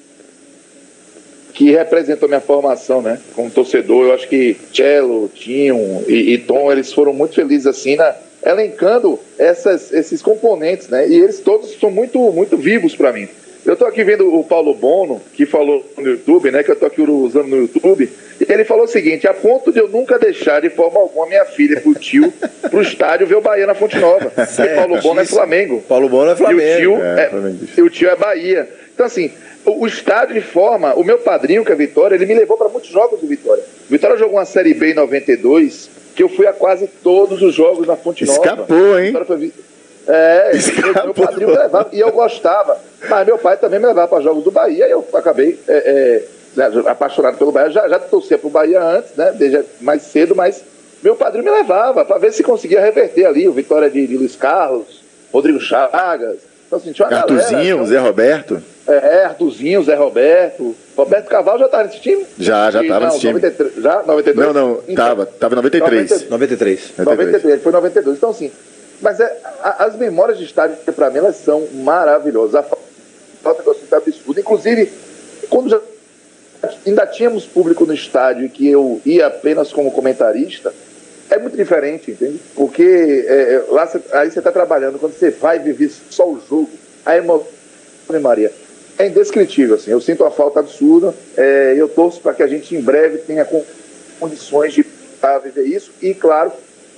que 1.57 1.71
representou 1.71 2.29
minha 2.29 2.39
formação, 2.39 3.01
né? 3.01 3.19
Como 3.33 3.49
torcedor, 3.49 4.05
eu 4.05 4.13
acho 4.13 4.27
que 4.27 4.55
Cello, 4.71 5.27
Tinho 5.33 6.05
e, 6.07 6.33
e 6.33 6.37
Tom, 6.37 6.71
eles 6.71 6.93
foram 6.93 7.13
muito 7.13 7.33
felizes 7.33 7.65
assim 7.65 7.95
na 7.95 8.13
elencando 8.45 9.19
essas, 9.39 9.91
esses 9.91 10.21
componentes, 10.21 10.87
né? 10.87 11.09
E 11.09 11.15
eles 11.15 11.39
todos 11.39 11.71
são 11.79 11.89
muito, 11.89 12.19
muito 12.31 12.55
vivos 12.55 12.95
para 12.95 13.11
mim. 13.11 13.27
Eu 13.65 13.73
estou 13.73 13.87
aqui 13.87 14.03
vendo 14.03 14.31
o 14.33 14.43
Paulo 14.43 14.71
Bono, 14.75 15.19
que 15.33 15.47
falou 15.47 15.83
no 15.97 16.07
YouTube, 16.11 16.51
né? 16.51 16.61
Que 16.61 16.69
eu 16.69 16.73
estou 16.73 16.87
aqui 16.87 17.01
usando 17.01 17.47
no 17.47 17.57
YouTube. 17.57 18.07
E 18.39 18.53
ele 18.53 18.63
falou 18.63 18.83
o 18.83 18.87
seguinte: 18.87 19.27
a 19.27 19.33
ponto 19.33 19.71
de 19.73 19.79
eu 19.79 19.87
nunca 19.87 20.19
deixar 20.19 20.61
de 20.61 20.69
forma 20.69 20.99
alguma 20.99 21.25
minha 21.25 21.43
filha 21.43 21.81
pro 21.81 21.95
tio 21.95 22.31
pro 22.69 22.83
estádio 22.83 23.25
ver 23.25 23.35
o 23.35 23.41
Bahia 23.41 23.65
na 23.65 23.73
Fonte 23.73 23.97
Nova. 23.97 24.29
Porque 24.29 24.69
Paulo 24.75 25.01
Bono 25.01 25.21
é 25.21 25.25
Flamengo. 25.25 25.83
Paulo 25.89 26.07
Bono 26.07 26.31
é 26.31 26.35
Flamengo. 26.35 26.61
E 26.61 26.71
o 26.71 26.77
tio 26.77 27.03
é, 27.03 27.23
é, 27.23 27.31
e 27.77 27.81
o 27.81 27.89
tio 27.89 28.09
é 28.09 28.15
Bahia. 28.15 28.69
Então, 28.93 29.05
assim, 29.07 29.31
o, 29.67 29.83
o 29.83 29.87
estádio 29.87 30.33
de 30.33 30.41
forma. 30.41 30.93
O 30.95 31.03
meu 31.03 31.19
padrinho, 31.19 31.63
que 31.63 31.71
é 31.71 31.75
Vitória, 31.75 32.15
ele 32.15 32.25
me 32.25 32.33
levou 32.33 32.57
para 32.57 32.69
muitos 32.69 32.89
jogos 32.89 33.19
do 33.19 33.27
Vitória. 33.27 33.63
Vitória 33.89 34.17
jogou 34.17 34.37
uma 34.37 34.45
Série 34.45 34.73
B 34.73 34.91
em 34.91 34.95
92 34.95 35.97
que 36.15 36.23
eu 36.23 36.29
fui 36.29 36.47
a 36.47 36.53
quase 36.53 36.87
todos 37.03 37.43
os 37.43 37.53
jogos 37.53 37.85
na 37.85 37.95
Fonte 37.95 38.25
Nova. 38.25 38.39
Escapou, 38.39 38.99
hein? 38.99 39.13
É, 40.07 40.49
Escapou. 40.57 41.03
meu 41.03 41.13
padrinho 41.13 41.49
me 41.51 41.57
levava, 41.57 41.89
e 41.93 41.99
eu 41.99 42.11
gostava. 42.11 42.79
Mas 43.07 43.27
meu 43.27 43.37
pai 43.37 43.55
também 43.57 43.79
me 43.79 43.85
levava 43.85 44.07
para 44.07 44.23
jogos 44.23 44.43
do 44.43 44.49
Bahia 44.49 44.87
e 44.87 44.91
eu 44.91 45.05
acabei 45.13 45.59
é, 45.67 46.23
é, 46.57 46.61
apaixonado 46.89 47.37
pelo 47.37 47.51
Bahia. 47.51 47.69
Já, 47.69 47.87
já 47.87 47.99
torcia 47.99 48.37
para 48.37 48.47
o 48.47 48.49
Bahia 48.49 48.81
antes, 48.81 49.15
né? 49.15 49.31
Desde 49.37 49.63
mais 49.79 50.01
cedo, 50.01 50.35
mas 50.35 50.63
meu 51.03 51.15
padrinho 51.15 51.45
me 51.45 51.51
levava 51.51 52.03
para 52.03 52.17
ver 52.17 52.33
se 52.33 52.41
conseguia 52.41 52.81
reverter 52.81 53.25
ali 53.25 53.47
o 53.47 53.53
Vitória 53.53 53.87
de, 53.87 54.07
de 54.07 54.17
Luiz 54.17 54.35
Carlos, 54.35 55.03
Rodrigo 55.31 55.59
Chagas. 55.59 56.37
Então, 56.67 56.77
assim, 56.77 56.91
tinha 56.91 57.07
Artuzinho, 57.07 57.77
galera, 57.77 57.85
Zé 57.85 57.97
Roberto. 57.97 58.63
É, 58.87 59.25
Artuzinho, 59.25 59.83
Zé 59.83 59.95
Roberto. 59.95 60.75
Roberto 60.95 61.27
Cavalo 61.27 61.59
já 61.59 61.65
estava 61.65 61.83
nesse 61.85 62.01
time? 62.01 62.25
Já, 62.37 62.69
já 62.69 62.81
estava 62.81 63.05
nesse 63.05 63.19
time. 63.19 63.33
93, 63.33 63.75
já? 63.81 64.03
92? 64.03 64.35
Não, 64.35 64.53
não, 64.53 64.79
estava. 64.87 65.21
Então, 65.23 65.33
estava 65.33 65.53
em 65.53 65.57
93. 65.57 66.29
93. 66.29 66.93
93. 66.97 67.63
Foi 67.63 67.71
92. 67.71 68.17
Então, 68.17 68.29
assim, 68.29 68.51
mas 69.01 69.19
é, 69.19 69.37
a, 69.63 69.85
as 69.85 69.95
memórias 69.95 70.37
de 70.37 70.43
estádio, 70.43 70.77
para 70.93 71.09
mim, 71.09 71.19
elas 71.19 71.37
são 71.37 71.65
maravilhosas. 71.73 72.55
A 72.55 72.63
falta 72.63 73.59
de 73.59 73.65
torcida 73.65 73.95
é 73.95 73.99
absurda. 73.99 74.41
Inclusive, 74.41 74.91
quando 75.49 75.69
já 75.69 75.79
ainda 76.85 77.05
tínhamos 77.05 77.45
público 77.45 77.85
no 77.85 77.93
estádio 77.93 78.45
e 78.45 78.49
que 78.49 78.67
eu 78.67 79.01
ia 79.05 79.27
apenas 79.27 79.71
como 79.71 79.91
comentarista, 79.91 80.73
é 81.29 81.37
muito 81.37 81.57
diferente, 81.57 82.11
entende? 82.11 82.39
Porque 82.55 83.25
é, 83.27 83.53
é 83.53 83.63
lá 83.69 83.87
cê, 83.87 83.99
aí 84.13 84.31
você 84.31 84.39
está 84.39 84.51
trabalhando, 84.51 84.99
quando 84.99 85.13
você 85.13 85.29
vai 85.29 85.59
viver 85.59 85.91
só 86.09 86.27
o 86.27 86.39
jogo, 86.47 86.69
a 87.05 87.17
emoção, 87.17 87.47
Maria, 88.21 88.51
é 88.97 89.07
indescritível, 89.07 89.75
assim. 89.75 89.91
Eu 89.91 90.01
sinto 90.01 90.23
uma 90.23 90.31
falta 90.31 90.59
absurda. 90.59 91.13
É, 91.35 91.75
eu 91.77 91.87
torço 91.87 92.19
para 92.19 92.33
que 92.33 92.41
a 92.41 92.47
gente 92.47 92.75
em 92.75 92.81
breve 92.81 93.19
tenha 93.19 93.47
condições 94.19 94.73
de 94.73 94.85
viver 95.43 95.63
isso 95.63 95.91
e, 96.01 96.13
claro, 96.13 96.51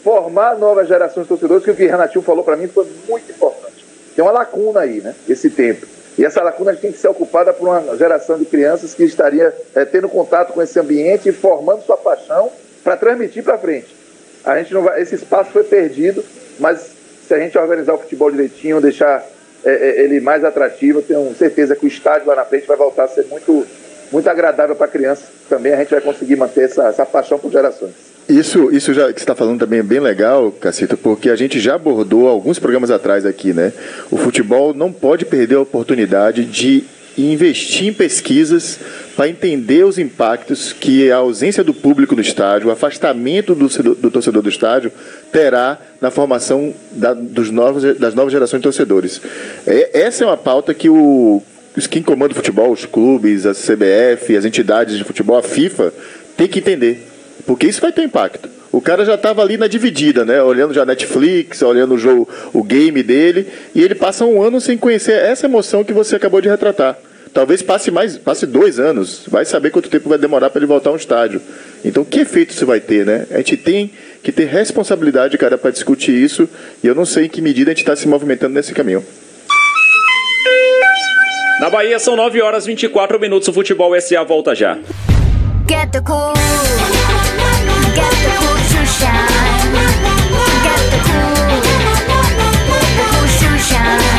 formar 0.03 0.57
novas 0.57 0.87
gerações 0.87 1.25
de 1.25 1.29
torcedores, 1.29 1.63
que 1.63 1.71
o 1.71 1.75
que 1.75 1.85
Renatinho 1.85 2.23
falou 2.23 2.43
para 2.43 2.55
mim 2.55 2.67
foi 2.67 2.87
muito 3.07 3.29
importante. 3.31 3.85
Tem 4.15 4.23
uma 4.23 4.31
lacuna 4.31 4.81
aí, 4.81 5.01
né? 5.01 5.13
Esse 5.27 5.49
tempo. 5.49 5.85
E 6.17 6.23
essa 6.23 6.41
lacuna 6.41 6.75
tem 6.75 6.91
que 6.91 6.97
ser 6.97 7.07
ocupada 7.07 7.53
por 7.53 7.67
uma 7.67 7.97
geração 7.97 8.37
de 8.37 8.45
crianças 8.45 8.93
que 8.93 9.03
estaria 9.03 9.53
é, 9.75 9.85
tendo 9.85 10.09
contato 10.09 10.53
com 10.53 10.61
esse 10.61 10.79
ambiente 10.79 11.29
e 11.29 11.31
formando 11.31 11.83
sua 11.83 11.97
paixão 11.97 12.51
para 12.83 12.97
transmitir 12.97 13.43
para 13.43 13.57
frente. 13.57 13.98
A 14.45 14.57
gente 14.57 14.73
não 14.73 14.81
vai, 14.81 15.01
esse 15.01 15.15
espaço 15.15 15.51
foi 15.51 15.63
perdido, 15.63 16.23
mas 16.59 16.91
se 17.27 17.33
a 17.33 17.39
gente 17.39 17.57
organizar 17.57 17.93
o 17.93 17.97
futebol 17.97 18.31
direitinho, 18.31 18.81
deixar 18.81 19.23
é, 19.63 19.71
é, 19.71 20.03
ele 20.03 20.19
mais 20.19 20.43
atrativo. 20.43 21.01
Tenho 21.01 21.33
certeza 21.35 21.75
que 21.75 21.85
o 21.85 21.87
estádio 21.87 22.27
lá 22.27 22.35
na 22.35 22.45
frente 22.45 22.67
vai 22.67 22.77
voltar 22.77 23.03
a 23.03 23.07
ser 23.07 23.25
muito, 23.25 23.65
muito 24.11 24.29
agradável 24.29 24.75
para 24.75 24.85
a 24.85 24.89
criança. 24.89 25.23
Também 25.49 25.73
a 25.73 25.77
gente 25.77 25.91
vai 25.91 26.01
conseguir 26.01 26.35
manter 26.35 26.65
essa, 26.65 26.87
essa 26.87 27.05
paixão 27.05 27.37
por 27.37 27.51
gerações. 27.51 28.09
Isso, 28.27 28.69
isso 28.71 28.93
já 28.93 29.11
que 29.11 29.19
você 29.19 29.23
está 29.23 29.33
falando 29.33 29.59
também 29.59 29.79
é 29.79 29.83
bem 29.83 29.99
legal, 29.99 30.51
Cacito, 30.51 30.95
porque 30.95 31.31
a 31.31 31.35
gente 31.35 31.59
já 31.59 31.75
abordou 31.75 32.27
alguns 32.27 32.59
programas 32.59 32.91
atrás 32.91 33.25
aqui, 33.25 33.53
né? 33.53 33.73
O 34.11 34.17
futebol 34.17 34.71
não 34.71 34.93
pode 34.93 35.25
perder 35.25 35.55
a 35.55 35.61
oportunidade 35.61 36.45
de 36.45 36.83
investir 37.25 37.87
em 37.87 37.93
pesquisas 37.93 38.79
para 39.15 39.27
entender 39.27 39.83
os 39.83 39.97
impactos 39.97 40.71
que 40.71 41.11
a 41.11 41.17
ausência 41.17 41.63
do 41.63 41.73
público 41.73 42.15
no 42.15 42.21
estádio, 42.21 42.69
o 42.69 42.71
afastamento 42.71 43.53
do, 43.53 43.67
do 43.95 44.11
torcedor 44.11 44.41
do 44.41 44.49
estádio 44.49 44.91
terá 45.31 45.77
na 45.99 46.09
formação 46.09 46.73
da, 46.91 47.13
dos 47.13 47.51
novos, 47.51 47.97
das 47.97 48.13
novas 48.13 48.31
gerações 48.31 48.59
de 48.59 48.63
torcedores. 48.63 49.21
É, 49.67 50.01
essa 50.01 50.23
é 50.23 50.27
uma 50.27 50.37
pauta 50.37 50.73
que 50.73 50.89
o, 50.89 51.41
quem 51.89 52.01
comanda 52.01 52.31
o 52.31 52.35
futebol, 52.35 52.71
os 52.71 52.85
clubes, 52.85 53.45
a 53.45 53.53
CBF, 53.53 54.37
as 54.37 54.45
entidades 54.45 54.97
de 54.97 55.03
futebol, 55.03 55.37
a 55.37 55.43
FIFA, 55.43 55.93
tem 56.37 56.47
que 56.47 56.59
entender. 56.59 57.05
Porque 57.45 57.67
isso 57.67 57.81
vai 57.81 57.91
ter 57.91 58.03
impacto. 58.03 58.49
O 58.71 58.79
cara 58.79 59.03
já 59.03 59.15
estava 59.15 59.41
ali 59.41 59.57
na 59.57 59.67
dividida, 59.67 60.23
né? 60.23 60.41
Olhando 60.43 60.73
já 60.73 60.85
Netflix, 60.85 61.61
olhando 61.61 61.95
o 61.95 61.97
jogo, 61.97 62.29
o 62.53 62.63
game 62.63 63.01
dele, 63.01 63.47
e 63.73 63.81
ele 63.81 63.95
passa 63.95 64.25
um 64.25 64.41
ano 64.41 64.61
sem 64.61 64.77
conhecer 64.77 65.13
essa 65.13 65.47
emoção 65.47 65.83
que 65.83 65.91
você 65.91 66.15
acabou 66.15 66.39
de 66.39 66.47
retratar. 66.47 66.97
Talvez 67.33 67.61
passe 67.61 67.91
mais, 67.91 68.17
passe 68.17 68.45
dois 68.45 68.79
anos. 68.79 69.23
Vai 69.27 69.45
saber 69.45 69.69
quanto 69.69 69.89
tempo 69.89 70.09
vai 70.09 70.17
demorar 70.17 70.49
para 70.49 70.59
ele 70.59 70.65
voltar 70.65 70.89
a 70.89 70.93
um 70.93 70.95
estádio. 70.95 71.41
Então, 71.85 72.03
que 72.03 72.21
efeito 72.21 72.51
isso 72.51 72.65
vai 72.65 72.79
ter, 72.79 73.05
né? 73.05 73.27
A 73.31 73.37
gente 73.37 73.55
tem 73.57 73.91
que 74.23 74.31
ter 74.31 74.45
responsabilidade, 74.45 75.37
cara, 75.37 75.57
para 75.57 75.71
discutir 75.71 76.11
isso. 76.11 76.49
E 76.83 76.87
eu 76.87 76.95
não 76.95 77.05
sei 77.05 77.25
em 77.25 77.29
que 77.29 77.41
medida 77.41 77.71
a 77.71 77.73
gente 77.73 77.83
está 77.83 77.95
se 77.95 78.07
movimentando 78.07 78.53
nesse 78.53 78.73
caminho. 78.73 79.03
Na 81.59 81.69
Bahia 81.69 81.99
são 81.99 82.15
9 82.15 82.41
horas 82.41 82.63
e 82.63 82.67
24 82.67 83.19
minutos. 83.19 83.47
O 83.47 83.53
Futebol 83.53 83.99
SA 83.99 84.23
volta 84.23 84.55
já. 84.55 84.77
Get 85.67 85.91
the 85.91 86.01
cool. 86.01 86.33
Get 87.93 88.09
the 88.23 88.31
cool 88.39 88.55
to 88.55 88.85
shine. 88.87 89.27
Get 90.63 90.81
the 90.89 90.99
cool. 91.05 91.35
The 92.69 93.03
cool 93.11 93.27
to 93.39 93.59
shine. 93.61 94.18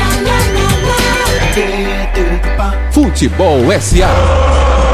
Futebol 3.00 3.64
SA. 3.80 4.89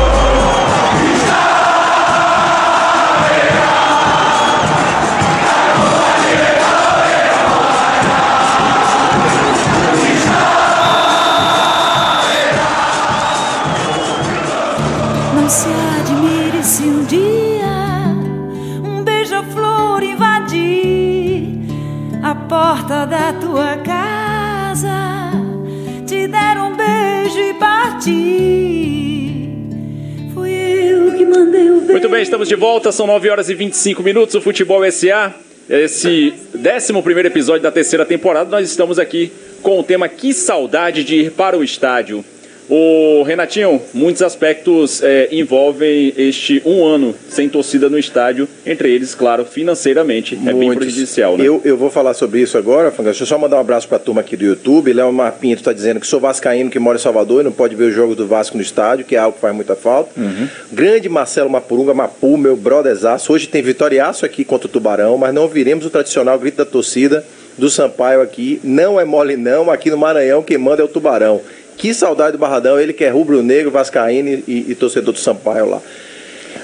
Muito 31.96 32.10
bem, 32.10 32.20
estamos 32.20 32.46
de 32.46 32.54
volta, 32.54 32.92
são 32.92 33.06
9 33.06 33.30
horas 33.30 33.48
e 33.48 33.54
25 33.54 34.02
minutos. 34.02 34.34
O 34.34 34.40
Futebol 34.42 34.82
SA, 34.92 35.34
esse 35.66 36.34
11 36.54 36.92
episódio 37.26 37.62
da 37.62 37.72
terceira 37.72 38.04
temporada, 38.04 38.50
nós 38.50 38.68
estamos 38.68 38.98
aqui 38.98 39.32
com 39.62 39.80
o 39.80 39.82
tema 39.82 40.06
Que 40.06 40.34
Saudade 40.34 41.02
de 41.02 41.16
Ir 41.16 41.30
para 41.30 41.56
o 41.56 41.64
Estádio. 41.64 42.22
O 42.68 43.22
Renatinho, 43.22 43.80
muitos 43.94 44.22
aspectos 44.22 45.02
é, 45.02 45.28
envolvem 45.30 46.12
este 46.16 46.60
um 46.64 46.84
ano 46.84 47.14
sem 47.28 47.48
torcida 47.48 47.88
no 47.88 47.98
estádio, 47.98 48.48
entre 48.64 48.90
eles, 48.90 49.14
claro, 49.14 49.44
financeiramente, 49.44 50.34
é 50.34 50.38
muitos. 50.38 50.60
bem 50.60 50.74
prejudicial, 50.74 51.36
né? 51.36 51.44
Eu, 51.44 51.60
eu 51.64 51.76
vou 51.76 51.90
falar 51.90 52.14
sobre 52.14 52.40
isso 52.40 52.58
agora, 52.58 52.90
Fanga. 52.90 53.10
Deixa 53.10 53.22
eu 53.22 53.26
só 53.26 53.38
mandar 53.38 53.56
um 53.56 53.60
abraço 53.60 53.86
para 53.86 53.98
a 53.98 54.00
turma 54.00 54.20
aqui 54.20 54.36
do 54.36 54.44
YouTube. 54.44 54.92
Léo 54.92 55.12
Marpinto 55.12 55.60
está 55.60 55.72
dizendo 55.72 56.00
que 56.00 56.06
sou 56.06 56.18
vascaíno 56.18 56.68
que 56.68 56.78
mora 56.78 56.98
em 56.98 57.00
Salvador 57.00 57.42
e 57.42 57.44
não 57.44 57.52
pode 57.52 57.76
ver 57.76 57.84
o 57.84 57.92
jogo 57.92 58.16
do 58.16 58.26
Vasco 58.26 58.56
no 58.56 58.62
estádio, 58.62 59.04
que 59.04 59.14
é 59.14 59.18
algo 59.18 59.34
que 59.34 59.40
faz 59.40 59.54
muita 59.54 59.76
falta. 59.76 60.10
Uhum. 60.20 60.48
Grande 60.72 61.08
Marcelo 61.08 61.48
Mapurunga, 61.48 61.94
Mapu, 61.94 62.36
meu 62.36 62.56
brotherzaço. 62.56 63.32
Hoje 63.32 63.46
tem 63.46 63.62
vitoriaço 63.62 64.26
aqui 64.26 64.44
contra 64.44 64.66
o 64.66 64.70
Tubarão, 64.70 65.16
mas 65.16 65.32
não 65.32 65.42
ouviremos 65.42 65.86
o 65.86 65.90
tradicional 65.90 66.36
grito 66.38 66.56
da 66.56 66.64
torcida 66.64 67.24
do 67.56 67.70
Sampaio 67.70 68.20
aqui. 68.20 68.60
Não 68.64 69.00
é 69.00 69.04
mole 69.04 69.36
não, 69.36 69.70
aqui 69.70 69.90
no 69.90 69.96
Maranhão 69.96 70.42
quem 70.42 70.58
manda 70.58 70.82
é 70.82 70.84
o 70.84 70.88
Tubarão. 70.88 71.40
Que 71.76 71.92
saudade 71.92 72.32
do 72.32 72.38
Barradão, 72.38 72.80
ele 72.80 72.92
que 72.92 73.04
é 73.04 73.10
rubro-negro, 73.10 73.70
vascaíno 73.70 74.42
e, 74.46 74.66
e, 74.68 74.74
torcedor 74.74 75.12
do 75.12 75.20
Sampaio 75.20 75.68
lá. 75.68 75.82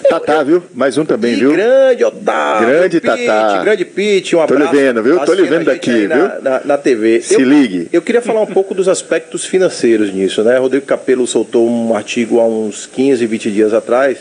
Tatá, 0.09 0.43
viu? 0.43 0.63
Mais 0.75 0.99
um 0.99 1.05
também, 1.05 1.35
e 1.35 1.37
viu? 1.37 1.53
Grande 1.53 2.05
Otávio. 2.05 2.69
Grande 2.69 3.01
Pete, 3.01 3.27
Tatá. 3.27 3.63
Grande 3.63 3.85
Pete, 3.85 4.37
um 4.37 4.41
abraço. 4.41 4.71
Tô 4.71 4.77
lhe 4.77 4.83
vendo, 4.83 5.03
viu? 5.03 5.21
Tô 5.21 5.33
lhe 5.35 5.43
vendo 5.43 5.65
daqui, 5.65 5.91
viu? 5.91 6.09
Na, 6.09 6.41
na, 6.41 6.61
na, 6.65 6.79
TV. 6.79 7.21
Se 7.21 7.35
eu, 7.35 7.41
ligue. 7.41 7.89
Eu 7.93 8.03
queria 8.03 8.23
falar 8.23 8.41
um 8.41 8.47
pouco 8.47 8.75
dos 8.75 8.89
aspectos 8.89 9.45
financeiros 9.45 10.13
nisso, 10.13 10.43
né? 10.43 10.59
Rodrigo 10.59 10.87
Capello 10.87 11.27
soltou 11.27 11.69
um 11.69 11.95
artigo 11.95 12.41
há 12.41 12.47
uns 12.47 12.87
15, 12.87 13.25
20 13.27 13.51
dias 13.51 13.75
atrás, 13.75 14.19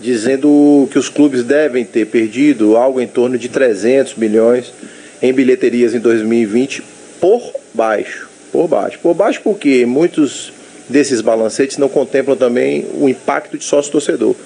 dizendo 0.00 0.88
que 0.90 0.98
os 0.98 1.08
clubes 1.08 1.44
devem 1.44 1.84
ter 1.84 2.06
perdido 2.06 2.76
algo 2.76 3.00
em 3.00 3.06
torno 3.06 3.38
de 3.38 3.48
300 3.48 4.16
milhões 4.16 4.72
em 5.20 5.32
bilheterias 5.32 5.94
em 5.94 6.00
2020 6.00 6.82
por 7.20 7.52
baixo 7.72 8.31
Por 8.52 8.68
baixo. 8.68 8.98
Por 9.02 9.14
baixo 9.14 9.40
porque 9.42 9.86
muitos 9.86 10.52
desses 10.88 11.20
balancetes 11.20 11.78
não 11.78 11.88
contemplam 11.88 12.36
também 12.36 12.86
o 12.94 13.08
impacto 13.08 13.56
de 13.56 13.64
sócio-torcedor. 13.64 14.36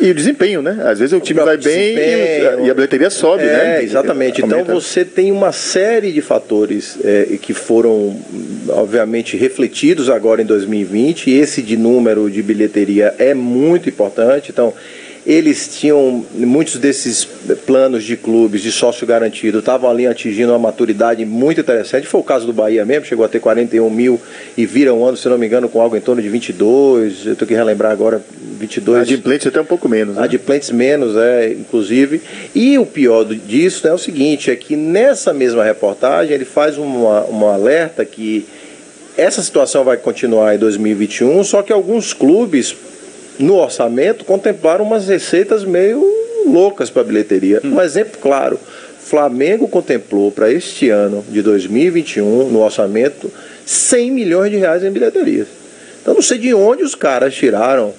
E 0.00 0.10
o 0.10 0.14
desempenho, 0.14 0.60
né? 0.60 0.78
Às 0.84 0.98
vezes 0.98 1.12
o 1.14 1.20
time 1.20 1.40
vai 1.40 1.56
bem 1.56 1.96
e, 1.96 2.66
e, 2.66 2.70
a 2.70 2.74
bilheteria 2.74 3.08
sobe, 3.08 3.42
é, 3.42 3.46
né? 3.46 3.78
É, 3.78 3.82
exatamente. 3.82 4.42
Então 4.44 4.62
você 4.64 5.04
tem 5.04 5.32
uma 5.32 5.52
série 5.52 6.12
de 6.12 6.20
fatores 6.20 6.98
é, 7.02 7.38
que 7.40 7.54
foram, 7.54 8.14
obviamente, 8.68 9.36
refletidos 9.36 10.10
agora 10.10 10.42
em 10.42 10.44
2020. 10.44 11.30
Esse 11.30 11.62
de 11.62 11.76
número 11.76 12.30
de 12.30 12.42
bilheteria 12.42 13.14
é 13.18 13.32
muito 13.32 13.88
importante. 13.88 14.50
Então, 14.50 14.74
eles 15.26 15.68
tinham 15.76 16.24
muitos 16.32 16.78
desses 16.78 17.24
planos 17.66 18.04
de 18.04 18.16
clubes 18.16 18.62
de 18.62 18.70
sócio 18.70 19.04
garantido 19.04 19.58
estavam 19.58 19.90
ali 19.90 20.06
atingindo 20.06 20.52
uma 20.52 20.58
maturidade 20.58 21.24
muito 21.24 21.60
interessante. 21.60 22.06
Foi 22.06 22.20
o 22.20 22.24
caso 22.24 22.46
do 22.46 22.52
Bahia 22.52 22.84
mesmo, 22.84 23.06
chegou 23.06 23.24
a 23.24 23.28
ter 23.28 23.40
41 23.40 23.90
mil 23.90 24.20
e 24.56 24.64
vira 24.64 24.94
um 24.94 25.04
ano, 25.04 25.16
se 25.16 25.28
não 25.28 25.36
me 25.36 25.44
engano, 25.44 25.68
com 25.68 25.80
algo 25.80 25.96
em 25.96 26.00
torno 26.00 26.22
de 26.22 26.28
22. 26.28 27.26
Eu 27.26 27.34
tenho 27.34 27.48
que 27.48 27.54
relembrar 27.54 27.90
agora, 27.90 28.22
22. 28.60 29.02
Adimplentes 29.02 29.48
até 29.48 29.60
um 29.60 29.64
pouco 29.64 29.88
menos. 29.88 30.14
Né? 30.14 30.22
Adimplentes 30.22 30.70
menos, 30.70 31.16
é, 31.16 31.50
inclusive. 31.50 32.22
E 32.54 32.78
o 32.78 32.86
pior 32.86 33.24
disso 33.24 33.84
né, 33.84 33.90
é 33.90 33.94
o 33.94 33.98
seguinte, 33.98 34.52
é 34.52 34.54
que 34.54 34.76
nessa 34.76 35.32
mesma 35.32 35.64
reportagem 35.64 36.34
ele 36.34 36.44
faz 36.44 36.78
uma, 36.78 37.24
uma 37.24 37.54
alerta 37.54 38.04
que 38.04 38.46
essa 39.16 39.42
situação 39.42 39.82
vai 39.82 39.96
continuar 39.96 40.54
em 40.54 40.58
2021, 40.58 41.42
só 41.42 41.62
que 41.62 41.72
alguns 41.72 42.12
clubes 42.12 42.76
no 43.38 43.56
orçamento, 43.56 44.24
contemplaram 44.24 44.84
umas 44.84 45.08
receitas 45.08 45.64
meio 45.64 46.04
loucas 46.46 46.90
para 46.90 47.02
a 47.02 47.04
bilheteria. 47.04 47.60
Hum. 47.64 47.74
Um 47.74 47.80
exemplo 47.80 48.18
claro: 48.20 48.58
Flamengo 49.00 49.68
contemplou 49.68 50.30
para 50.30 50.50
este 50.50 50.90
ano 50.90 51.24
de 51.28 51.42
2021, 51.42 52.50
no 52.50 52.62
orçamento, 52.62 53.30
100 53.64 54.10
milhões 54.10 54.50
de 54.50 54.56
reais 54.56 54.82
em 54.82 54.90
bilheterias. 54.90 55.48
Então, 56.00 56.14
não 56.14 56.22
sei 56.22 56.38
de 56.38 56.54
onde 56.54 56.82
os 56.82 56.94
caras 56.94 57.34
tiraram 57.34 57.92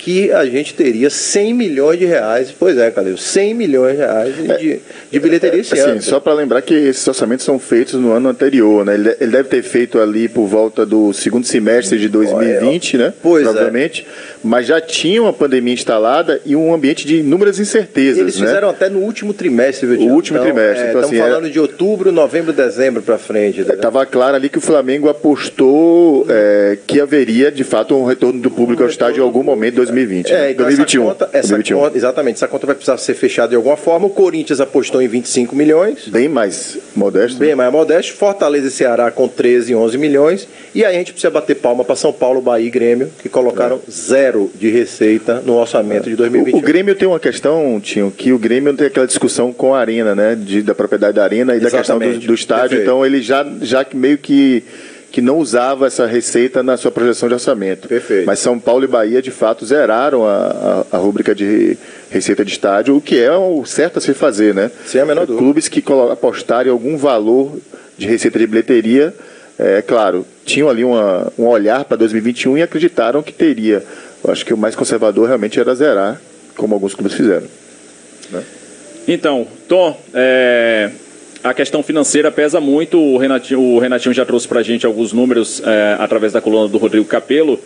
que 0.00 0.32
a 0.32 0.46
gente 0.46 0.72
teria 0.72 1.10
100 1.10 1.52
milhões 1.52 1.98
de 1.98 2.06
reais. 2.06 2.54
Pois 2.58 2.78
é, 2.78 2.90
Calil, 2.90 3.18
100 3.18 3.54
milhões 3.54 3.92
de 3.92 3.98
reais 3.98 4.34
de, 4.34 4.72
é, 4.72 4.80
de 5.10 5.20
bilheteria 5.20 5.60
esse 5.60 5.74
assim, 5.74 5.90
ano. 5.90 6.02
Só 6.02 6.18
para 6.18 6.32
lembrar 6.32 6.62
que 6.62 6.72
esses 6.72 7.06
orçamentos 7.06 7.44
são 7.44 7.58
feitos 7.58 7.94
no 7.94 8.10
ano 8.10 8.30
anterior, 8.30 8.84
né? 8.84 8.94
Ele, 8.94 9.14
ele, 9.20 9.30
deve 9.30 9.50
ter 9.50 9.62
feito 9.62 10.00
ali 10.00 10.26
por 10.26 10.46
volta 10.46 10.86
do 10.86 11.12
segundo 11.12 11.46
semestre 11.46 11.98
de 11.98 12.08
2020, 12.08 12.96
né? 12.96 13.12
Pois 13.22 13.42
é. 13.42 13.50
Provavelmente. 13.50 14.06
É. 14.08 14.30
Mas 14.42 14.66
já 14.66 14.80
tinha 14.80 15.20
uma 15.20 15.34
pandemia 15.34 15.74
instalada 15.74 16.40
e 16.46 16.56
um 16.56 16.72
ambiente 16.72 17.06
de 17.06 17.18
inúmeras 17.18 17.60
incertezas. 17.60 18.18
Eles 18.18 18.40
né? 18.40 18.46
fizeram 18.46 18.70
até 18.70 18.88
no 18.88 19.00
último 19.00 19.34
trimestre, 19.34 19.86
viu, 19.86 20.00
O 20.00 20.14
último 20.14 20.38
então, 20.38 20.50
trimestre. 20.50 20.86
É, 20.86 20.88
então, 20.88 21.02
estamos 21.02 21.20
assim, 21.20 21.30
falando 21.30 21.46
é... 21.46 21.50
de 21.50 21.60
outubro, 21.60 22.10
novembro, 22.10 22.54
dezembro 22.54 23.02
para 23.02 23.18
frente. 23.18 23.60
Estava 23.60 24.06
claro 24.06 24.36
ali 24.36 24.48
que 24.48 24.56
o 24.56 24.62
Flamengo 24.62 25.10
apostou 25.10 26.24
é, 26.26 26.78
que 26.86 26.98
haveria, 26.98 27.52
de 27.52 27.64
fato, 27.64 27.94
um 27.94 28.06
retorno 28.06 28.40
do 28.40 28.50
público 28.50 28.82
um 28.82 28.86
ao 28.86 28.90
estádio 28.90 29.20
em 29.20 29.24
algum 29.24 29.42
momento 29.42 29.89
2020. 29.90 30.32
É, 30.32 30.50
então 30.50 30.64
2021. 30.64 31.02
Essa 31.02 31.10
conta, 31.10 31.24
essa 31.26 31.48
2021. 31.48 31.78
Conta, 31.78 31.96
exatamente, 31.96 32.34
essa 32.36 32.48
conta 32.48 32.66
vai 32.66 32.74
precisar 32.74 32.96
ser 32.98 33.14
fechada 33.14 33.48
de 33.48 33.56
alguma 33.56 33.76
forma. 33.76 34.06
O 34.06 34.10
Corinthians 34.10 34.60
apostou 34.60 35.02
em 35.02 35.08
25 35.08 35.54
milhões. 35.54 36.08
Bem 36.08 36.28
mais 36.28 36.78
modesto. 36.94 37.38
Bem 37.38 37.54
mais 37.54 37.72
modesto. 37.72 38.14
Fortaleza 38.14 38.68
e 38.68 38.70
Ceará 38.70 39.10
com 39.10 39.28
13, 39.28 39.74
11 39.74 39.98
milhões. 39.98 40.48
E 40.74 40.84
aí 40.84 40.94
a 40.94 40.98
gente 40.98 41.12
precisa 41.12 41.30
bater 41.30 41.56
palma 41.56 41.84
para 41.84 41.96
São 41.96 42.12
Paulo, 42.12 42.40
Bahia 42.40 42.66
e 42.66 42.70
Grêmio, 42.70 43.10
que 43.20 43.28
colocaram 43.28 43.76
é. 43.76 43.90
zero 43.90 44.50
de 44.54 44.70
receita 44.70 45.42
no 45.44 45.54
orçamento 45.54 46.06
é. 46.06 46.10
de 46.10 46.16
2021. 46.16 46.56
O, 46.56 46.60
o, 46.60 46.64
Grêmio 46.64 46.94
tem 46.94 47.08
uma 47.08 47.20
questão, 47.20 47.80
Tinho, 47.80 48.10
que 48.10 48.32
o 48.32 48.38
Grêmio 48.38 48.72
tem 48.74 48.86
aquela 48.86 49.06
discussão 49.06 49.52
com 49.52 49.74
a 49.74 49.80
Arena, 49.80 50.14
né? 50.14 50.36
De, 50.36 50.62
da 50.62 50.74
propriedade 50.74 51.14
da 51.16 51.24
Arena 51.24 51.54
e 51.54 51.56
exatamente. 51.56 51.72
da 51.72 51.78
questão 51.78 51.98
do, 51.98 52.26
do 52.26 52.34
estádio. 52.34 52.68
Perfeito. 52.68 52.82
Então 52.82 53.04
ele 53.04 53.20
já, 53.20 53.46
já 53.62 53.86
meio 53.94 54.18
que 54.18 54.62
que 55.10 55.20
não 55.20 55.38
usava 55.38 55.86
essa 55.86 56.06
receita 56.06 56.62
na 56.62 56.76
sua 56.76 56.90
projeção 56.90 57.28
de 57.28 57.34
orçamento. 57.34 57.88
Perfeito. 57.88 58.26
Mas 58.26 58.38
São 58.38 58.58
Paulo 58.58 58.84
e 58.84 58.88
Bahia, 58.88 59.20
de 59.20 59.30
fato, 59.30 59.66
zeraram 59.66 60.24
a, 60.24 60.84
a, 60.92 60.96
a 60.96 60.98
rúbrica 60.98 61.34
de 61.34 61.76
receita 62.10 62.44
de 62.44 62.52
estádio, 62.52 62.96
o 62.96 63.00
que 63.00 63.18
é 63.18 63.32
o 63.32 63.64
certo 63.64 63.98
a 63.98 64.00
se 64.00 64.14
fazer, 64.14 64.54
né? 64.54 64.70
Sem 64.86 65.00
a 65.00 65.06
menor 65.06 65.26
dúvida. 65.26 65.42
Clubes 65.42 65.68
que 65.68 65.82
apostarem 66.12 66.70
algum 66.70 66.96
valor 66.96 67.58
de 67.98 68.06
receita 68.06 68.38
de 68.38 68.46
bilheteria, 68.46 69.14
é 69.58 69.82
claro, 69.82 70.26
tinham 70.44 70.70
ali 70.70 70.84
uma, 70.84 71.30
um 71.38 71.46
olhar 71.46 71.84
para 71.84 71.98
2021 71.98 72.58
e 72.58 72.62
acreditaram 72.62 73.22
que 73.22 73.32
teria. 73.32 73.84
Eu 74.24 74.30
acho 74.32 74.44
que 74.44 74.54
o 74.54 74.56
mais 74.56 74.74
conservador 74.74 75.26
realmente 75.26 75.60
era 75.60 75.74
zerar, 75.74 76.20
como 76.56 76.74
alguns 76.74 76.94
clubes 76.94 77.14
fizeram. 77.14 77.46
Né? 78.30 78.42
Então, 79.06 79.46
Tom, 79.68 80.00
é, 80.14 80.90
a 81.42 81.54
questão 81.54 81.82
financeira 81.82 82.30
pesa 82.30 82.60
muito. 82.60 82.98
O 82.98 83.16
Renatinho, 83.16 83.60
o 83.60 83.78
Renatinho 83.78 84.14
já 84.14 84.24
trouxe 84.24 84.46
para 84.46 84.60
a 84.60 84.62
gente 84.62 84.84
alguns 84.84 85.12
números 85.12 85.62
é, 85.64 85.96
através 85.98 86.32
da 86.32 86.40
coluna 86.40 86.68
do 86.68 86.78
Rodrigo 86.78 87.04
Capello. 87.06 87.58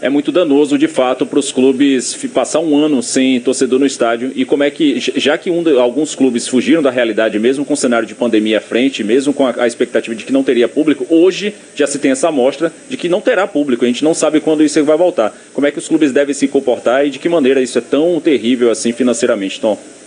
É 0.00 0.08
muito 0.08 0.30
danoso, 0.30 0.78
de 0.78 0.86
fato, 0.86 1.26
para 1.26 1.40
os 1.40 1.50
clubes 1.50 2.14
passar 2.32 2.60
um 2.60 2.76
ano 2.76 3.02
sem 3.02 3.40
torcedor 3.40 3.80
no 3.80 3.86
estádio. 3.86 4.30
E 4.36 4.44
como 4.44 4.62
é 4.62 4.70
que, 4.70 5.00
já 5.16 5.36
que 5.36 5.50
um, 5.50 5.80
alguns 5.80 6.14
clubes 6.14 6.46
fugiram 6.46 6.80
da 6.80 6.88
realidade, 6.88 7.36
mesmo 7.40 7.64
com 7.64 7.74
o 7.74 7.76
cenário 7.76 8.06
de 8.06 8.14
pandemia 8.14 8.58
à 8.58 8.60
frente, 8.60 9.02
mesmo 9.02 9.34
com 9.34 9.44
a, 9.44 9.54
a, 9.58 9.66
expectativa 9.66 10.14
de 10.14 10.24
que 10.24 10.32
não 10.32 10.44
teria 10.44 10.68
público, 10.68 11.04
hoje 11.10 11.52
já 11.74 11.84
se 11.84 11.98
tem 11.98 12.12
essa 12.12 12.28
amostra 12.28 12.72
de 12.88 12.96
que 12.96 13.08
não 13.08 13.20
terá 13.20 13.44
público. 13.44 13.84
A 13.84 13.88
gente 13.88 14.04
não 14.04 14.14
sabe 14.14 14.38
quando 14.38 14.62
isso 14.62 14.82
vai 14.84 14.96
voltar. 14.96 15.36
Como 15.52 15.66
é 15.66 15.72
que 15.72 15.78
os 15.78 15.88
clubes 15.88 16.12
devem 16.12 16.32
se 16.32 16.46
comportar 16.46 17.04
e 17.04 17.10
de 17.10 17.18
que 17.18 17.28
maneira 17.28 17.60
isso 17.60 17.76
é 17.78 17.82
tão 17.82 18.20
terrível 18.20 18.70
assim 18.70 18.92
financeiramente, 18.92 19.60
Tom? 19.60 19.76
É, 19.76 19.97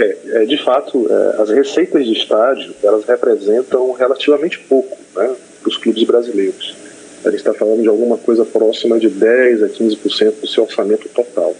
é, 0.00 0.44
de 0.44 0.62
fato, 0.62 1.06
é, 1.10 1.42
as 1.42 1.50
receitas 1.50 2.04
de 2.04 2.12
estádio 2.12 2.74
elas 2.82 3.04
representam 3.04 3.92
relativamente 3.92 4.58
pouco 4.60 4.96
né, 5.16 5.34
para 5.60 5.68
os 5.68 5.76
clubes 5.76 6.04
brasileiros. 6.04 6.76
A 7.24 7.30
gente 7.30 7.40
está 7.40 7.52
falando 7.52 7.82
de 7.82 7.88
alguma 7.88 8.16
coisa 8.16 8.44
próxima 8.44 8.98
de 8.98 9.08
10 9.08 9.62
a 9.62 9.68
15% 9.68 10.40
do 10.40 10.46
seu 10.46 10.64
orçamento 10.64 11.08
total. 11.08 11.54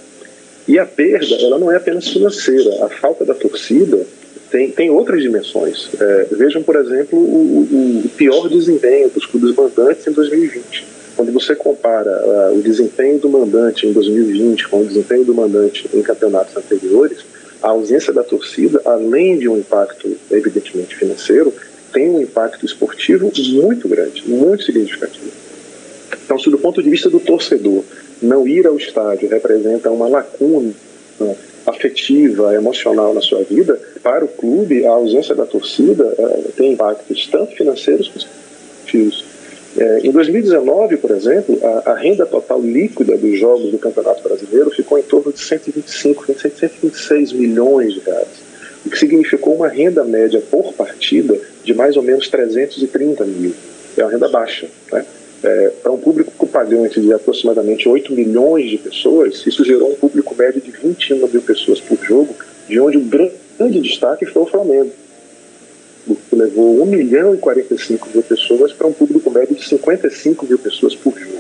E 0.67 0.79
a 0.79 0.87
perda, 0.87 1.35
ela 1.41 1.59
não 1.59 1.73
é 1.73 1.77
apenas 1.77 2.09
financeira. 2.09 2.85
A 2.85 2.89
falta 2.89 3.25
da 3.25 3.35
torcida 3.35 4.07
tem, 4.51 4.71
tem 4.71 4.91
outras 4.91 5.23
dimensões. 5.23 5.89
É, 6.01 6.27
vejam, 6.33 6.63
por 6.63 6.77
exemplo, 6.77 7.19
o, 7.19 8.03
o, 8.05 8.09
pior 8.17 8.49
desempenho 8.49 9.09
dos 9.09 9.27
clubes 9.27 9.55
mandantes 9.55 10.07
em 10.07 10.13
2020. 10.13 10.87
Quando 11.17 11.33
você 11.33 11.57
compara 11.57 12.11
uh, 12.53 12.57
o 12.57 12.63
desempenho 12.63 13.19
do 13.19 13.29
mandante 13.29 13.87
em 13.87 13.93
2020 13.93 14.69
com 14.69 14.83
o 14.83 14.87
desempenho 14.87 15.25
do 15.25 15.35
mandante 15.35 15.89
em 15.93 16.01
campeonatos 16.01 16.57
anteriores, 16.57 17.25
a 17.63 17.69
ausência 17.69 18.13
da 18.13 18.23
torcida, 18.23 18.81
além 18.85 19.39
de 19.39 19.49
um 19.49 19.57
impacto 19.57 20.17
evidentemente 20.31 20.97
financeiro, 20.97 21.53
tem 21.93 22.11
um 22.11 22.21
impacto 22.21 22.65
esportivo 22.65 23.31
muito 23.37 23.89
grande, 23.89 24.29
muito 24.29 24.63
significativo. 24.65 25.33
Então, 26.25 26.39
se 26.39 26.51
do 26.51 26.59
ponto 26.59 26.83
de 26.83 26.91
vista 26.91 27.09
do 27.09 27.19
torcedor, 27.19 27.83
não 28.21 28.47
ir 28.47 28.67
ao 28.67 28.77
estádio 28.77 29.29
representa 29.29 29.91
uma 29.91 30.09
lacuna 30.09 30.73
afetiva, 31.67 32.55
emocional 32.55 33.13
na 33.15 33.21
sua 33.21 33.43
vida, 33.43 33.81
para 34.03 34.25
o 34.25 34.29
clube, 34.29 34.87
a 34.87 34.91
ausência 34.91 35.35
da 35.35 35.47
torcida 35.47 36.15
é, 36.19 36.51
tem 36.57 36.73
impactos 36.73 37.27
tanto 37.27 37.55
financeiros 37.57 38.09
quanto 38.09 38.29
esportivos. 38.89 39.25
É, 39.77 40.01
em 40.03 40.11
2019, 40.11 40.97
por 40.97 41.11
exemplo, 41.11 41.59
a, 41.63 41.93
a, 41.93 41.95
renda 41.95 42.25
total 42.25 42.61
líquida 42.61 43.17
dos 43.17 43.39
jogos 43.39 43.71
do 43.71 43.79
Campeonato 43.79 44.23
Brasileiro 44.23 44.71
ficou 44.71 44.99
em 44.99 45.03
torno 45.03 45.33
de 45.33 45.41
125, 45.41 46.27
126 46.27 47.33
milhões 47.33 47.95
de 47.95 48.01
reais, 48.01 48.29
o 48.85 48.91
que 48.91 48.99
significou 48.99 49.55
uma 49.55 49.69
renda 49.69 50.03
média 50.05 50.43
por 50.51 50.73
partida 50.73 51.39
de 51.63 51.75
mais 51.75 51.97
ou 51.97 52.03
menos 52.03 52.29
330 52.29 53.25
mil. 53.25 53.55
É 53.97 54.03
uma 54.03 54.11
renda 54.11 54.29
baixa. 54.29 54.69
Né? 54.91 55.05
É, 55.43 55.71
para 55.83 55.93
um 55.93 55.99
público 55.99 56.47
pagante 56.49 57.01
de 57.01 57.13
aproximadamente 57.13 57.89
8 57.89 58.13
milhões 58.13 58.71
de 58.71 58.79
pessoas, 58.79 59.47
isso 59.47 59.65
gerou 59.65 59.93
um 59.93 59.95
público 59.95 60.35
médio 60.37 60.61
de 60.61 60.71
21 60.71 61.29
mil 61.29 61.43
pessoas 61.43 61.81
por 61.81 61.99
jogo, 62.03 62.35
de 62.69 62.81
onde 62.81 62.97
o 62.97 63.03
grande 63.03 63.81
destaque 63.81 64.27
foi 64.27 64.43
o 64.43 64.47
Flamengo 64.47 64.91
que 66.17 66.37
levou 66.37 66.83
1 66.83 66.87
milhão 66.87 67.35
e 67.35 67.39
45 67.39 68.09
mil 68.13 68.23
pessoas 68.23 68.73
para 68.73 68.87
um 68.87 68.93
público 68.93 69.31
médio 69.31 69.55
de 69.55 69.67
55 69.67 70.47
mil 70.47 70.59
pessoas 70.59 70.95
por 70.95 71.19
jogo. 71.19 71.39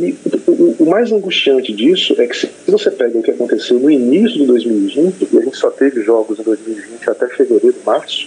E 0.00 0.16
o, 0.48 0.76
o, 0.80 0.86
mais 0.86 1.12
angustiante 1.12 1.72
disso 1.72 2.14
é 2.20 2.26
que 2.26 2.36
se 2.36 2.50
você 2.66 2.90
pega 2.90 3.16
o 3.16 3.22
que 3.22 3.30
aconteceu 3.30 3.78
no 3.78 3.90
início 3.90 4.38
de 4.38 4.46
2020, 4.46 5.28
e 5.32 5.38
a 5.38 5.40
gente 5.42 5.56
só 5.56 5.70
teve 5.70 6.02
jogos 6.02 6.38
em 6.40 6.42
2020 6.42 7.10
até 7.10 7.28
fevereiro, 7.28 7.76
março, 7.86 8.26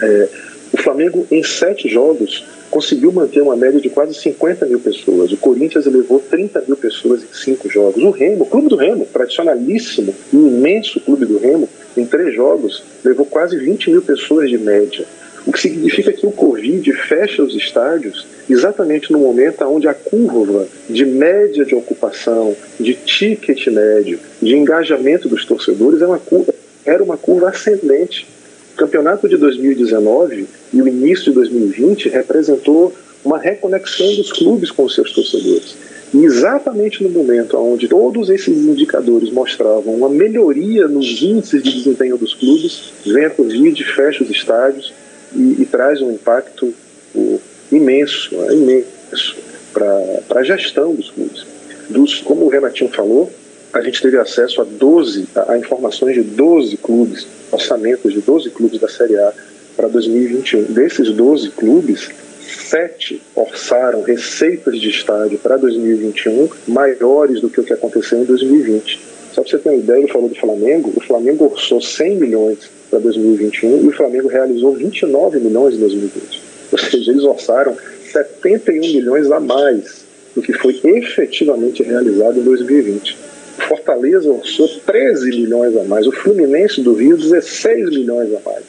é, 0.00 0.28
o 0.72 0.76
Flamengo 0.76 1.26
em 1.30 1.42
sete 1.42 1.88
jogos 1.88 2.44
conseguiu 2.70 3.12
manter 3.12 3.42
uma 3.42 3.54
média 3.54 3.78
de 3.78 3.90
quase 3.90 4.14
50 4.14 4.64
mil 4.66 4.80
pessoas. 4.80 5.30
O 5.30 5.36
Corinthians 5.36 5.84
levou 5.84 6.18
30 6.18 6.64
mil 6.66 6.76
pessoas 6.76 7.22
em 7.22 7.34
cinco 7.34 7.68
jogos. 7.68 8.02
O 8.02 8.10
Remo, 8.10 8.44
o 8.44 8.46
clube 8.46 8.68
do 8.68 8.76
Remo, 8.76 9.06
tradicionalíssimo 9.12 10.14
e 10.32 10.36
imenso 10.36 10.98
clube 11.00 11.26
do 11.26 11.38
Remo, 11.38 11.68
em 11.96 12.06
três 12.06 12.34
jogos, 12.34 12.82
levou 13.04 13.26
quase 13.26 13.58
20 13.58 13.90
mil 13.90 14.02
pessoas 14.02 14.48
de 14.48 14.56
média. 14.56 15.04
O 15.46 15.52
que 15.52 15.60
significa 15.60 16.12
que 16.12 16.24
o 16.24 16.30
Covid 16.30 16.90
fecha 16.92 17.42
os 17.42 17.54
estádios 17.54 18.26
exatamente 18.48 19.12
no 19.12 19.18
momento 19.18 19.64
onde 19.64 19.88
a 19.88 19.94
curva 19.94 20.66
de 20.88 21.04
média 21.04 21.64
de 21.64 21.74
ocupação, 21.74 22.56
de 22.78 22.94
ticket 22.94 23.66
médio, 23.66 24.20
de 24.40 24.56
engajamento 24.56 25.28
dos 25.28 25.44
torcedores 25.44 26.00
é 26.00 26.06
uma 26.06 26.18
curva, 26.18 26.54
era 26.84 27.02
uma 27.02 27.16
curva 27.16 27.48
ascendente. 27.48 28.26
O 28.72 28.76
campeonato 28.76 29.28
de 29.28 29.36
2019 29.36 30.46
e 30.72 30.82
o 30.82 30.88
início 30.88 31.26
de 31.26 31.32
2020 31.32 32.08
representou 32.08 32.92
uma 33.24 33.38
reconexão 33.38 34.14
dos 34.16 34.32
clubes 34.32 34.70
com 34.70 34.84
os 34.84 34.94
seus 34.94 35.12
torcedores. 35.12 35.76
E 36.12 36.24
exatamente 36.24 37.02
no 37.02 37.10
momento 37.10 37.56
onde 37.56 37.88
todos 37.88 38.28
esses 38.28 38.48
indicadores 38.48 39.30
mostravam 39.30 39.94
uma 39.94 40.08
melhoria 40.08 40.86
nos 40.86 41.22
índices 41.22 41.62
de 41.62 41.72
desempenho 41.72 42.18
dos 42.18 42.34
clubes, 42.34 42.92
vem 43.06 43.24
a 43.24 43.30
Covid, 43.30 43.84
fecha 43.84 44.22
os 44.22 44.30
estádios 44.30 44.92
e, 45.34 45.62
e 45.62 45.66
traz 45.66 46.02
um 46.02 46.10
impacto 46.10 46.74
o, 47.14 47.40
imenso, 47.70 48.34
imenso 48.50 49.36
para 49.72 50.40
a 50.40 50.42
gestão 50.42 50.94
dos 50.94 51.10
clubes. 51.10 51.46
Dos, 51.88 52.20
como 52.20 52.44
o 52.44 52.48
Renatinho 52.48 52.90
falou, 52.90 53.30
a 53.72 53.80
gente 53.80 54.02
teve 54.02 54.18
acesso 54.18 54.60
a 54.60 54.64
12, 54.64 55.28
a, 55.34 55.52
a 55.52 55.58
informações 55.58 56.14
de 56.14 56.22
12 56.22 56.76
clubes, 56.76 57.26
orçamentos 57.50 58.12
de 58.12 58.20
12 58.20 58.50
clubes 58.50 58.80
da 58.80 58.88
Série 58.88 59.16
A 59.16 59.32
para 59.76 59.88
2021. 59.88 60.64
Desses 60.64 61.10
12 61.10 61.50
clubes, 61.50 62.10
sete 62.40 63.22
orçaram 63.34 64.02
receitas 64.02 64.78
de 64.78 64.90
estádio 64.90 65.38
para 65.38 65.56
2021 65.56 66.48
maiores 66.68 67.40
do 67.40 67.48
que 67.48 67.60
o 67.60 67.64
que 67.64 67.72
aconteceu 67.72 68.18
em 68.18 68.24
2020. 68.24 69.00
Só 69.32 69.40
para 69.40 69.50
você 69.50 69.58
ter 69.58 69.70
uma 69.70 69.78
ideia, 69.78 69.98
ele 69.98 70.12
falou 70.12 70.28
do 70.28 70.34
Flamengo, 70.34 70.92
o 70.94 71.00
Flamengo 71.00 71.46
orçou 71.46 71.80
100 71.80 72.16
milhões 72.16 72.70
para 72.90 72.98
2021 72.98 73.84
e 73.84 73.88
o 73.88 73.92
Flamengo 73.92 74.28
realizou 74.28 74.74
29 74.74 75.40
milhões 75.40 75.74
em 75.74 75.78
2020. 75.78 76.42
Ou 76.72 76.78
seja, 76.78 77.10
eles 77.10 77.24
orçaram 77.24 77.74
71 78.12 78.80
milhões 78.80 79.30
a 79.30 79.40
mais 79.40 80.04
do 80.34 80.42
que 80.42 80.52
foi 80.52 80.78
efetivamente 80.84 81.82
realizado 81.82 82.38
em 82.38 82.42
2020. 82.42 83.16
Fortaleza 83.58 84.30
orçou 84.30 84.68
13 84.86 85.30
milhões 85.30 85.76
a 85.76 85.84
mais, 85.84 86.06
o 86.06 86.12
Fluminense 86.12 86.80
do 86.80 86.94
Rio 86.94 87.16
16 87.16 87.90
milhões 87.90 88.30
a 88.34 88.40
mais, 88.48 88.64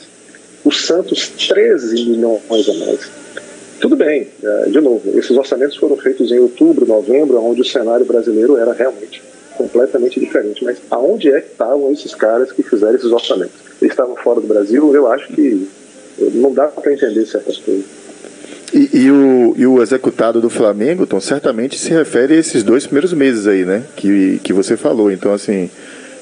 o 0.64 0.72
Santos 0.72 1.30
13 1.30 2.06
milhões 2.06 2.70
a 2.70 2.74
mais. 2.86 3.12
Tudo 3.80 3.96
bem, 3.96 4.28
é, 4.42 4.70
de 4.70 4.80
novo, 4.80 5.18
esses 5.18 5.32
orçamentos 5.32 5.76
foram 5.76 5.98
feitos 5.98 6.32
em 6.32 6.40
outubro, 6.40 6.86
novembro, 6.86 7.44
onde 7.44 7.62
o 7.62 7.66
cenário 7.66 8.06
brasileiro 8.06 8.56
era 8.58 8.72
realmente 8.72 9.22
completamente 9.58 10.20
diferente. 10.20 10.64
Mas 10.64 10.78
aonde 10.90 11.30
é 11.30 11.42
que 11.42 11.52
estavam 11.52 11.92
esses 11.92 12.14
caras 12.16 12.52
que 12.52 12.64
fizeram 12.64 12.96
esses 12.96 13.12
orçamentos? 13.12 13.56
Eles 13.82 13.94
estavam 13.94 14.16
fora 14.16 14.40
do 14.40 14.48
Brasil? 14.48 14.94
Eu 14.94 15.12
acho 15.12 15.28
que 15.34 15.68
não 16.18 16.54
dá 16.54 16.68
para 16.68 16.94
entender 16.94 17.26
certas 17.26 17.58
coisas. 17.58 17.86
E, 18.74 18.90
e, 18.92 19.12
o, 19.12 19.54
e 19.56 19.68
o 19.68 19.84
executado 19.84 20.42
do 20.42 20.50
Flamengo, 20.50 21.04
então, 21.04 21.22
certamente 21.22 21.78
se 21.78 21.92
refere 21.92 22.34
a 22.34 22.38
esses 22.38 22.64
dois 22.64 22.86
primeiros 22.88 23.14
meses 23.14 23.46
aí, 23.46 23.64
né? 23.64 23.84
Que, 23.96 24.40
que 24.44 24.52
você 24.52 24.76
falou. 24.76 25.12
Então, 25.12 25.32
assim, 25.32 25.70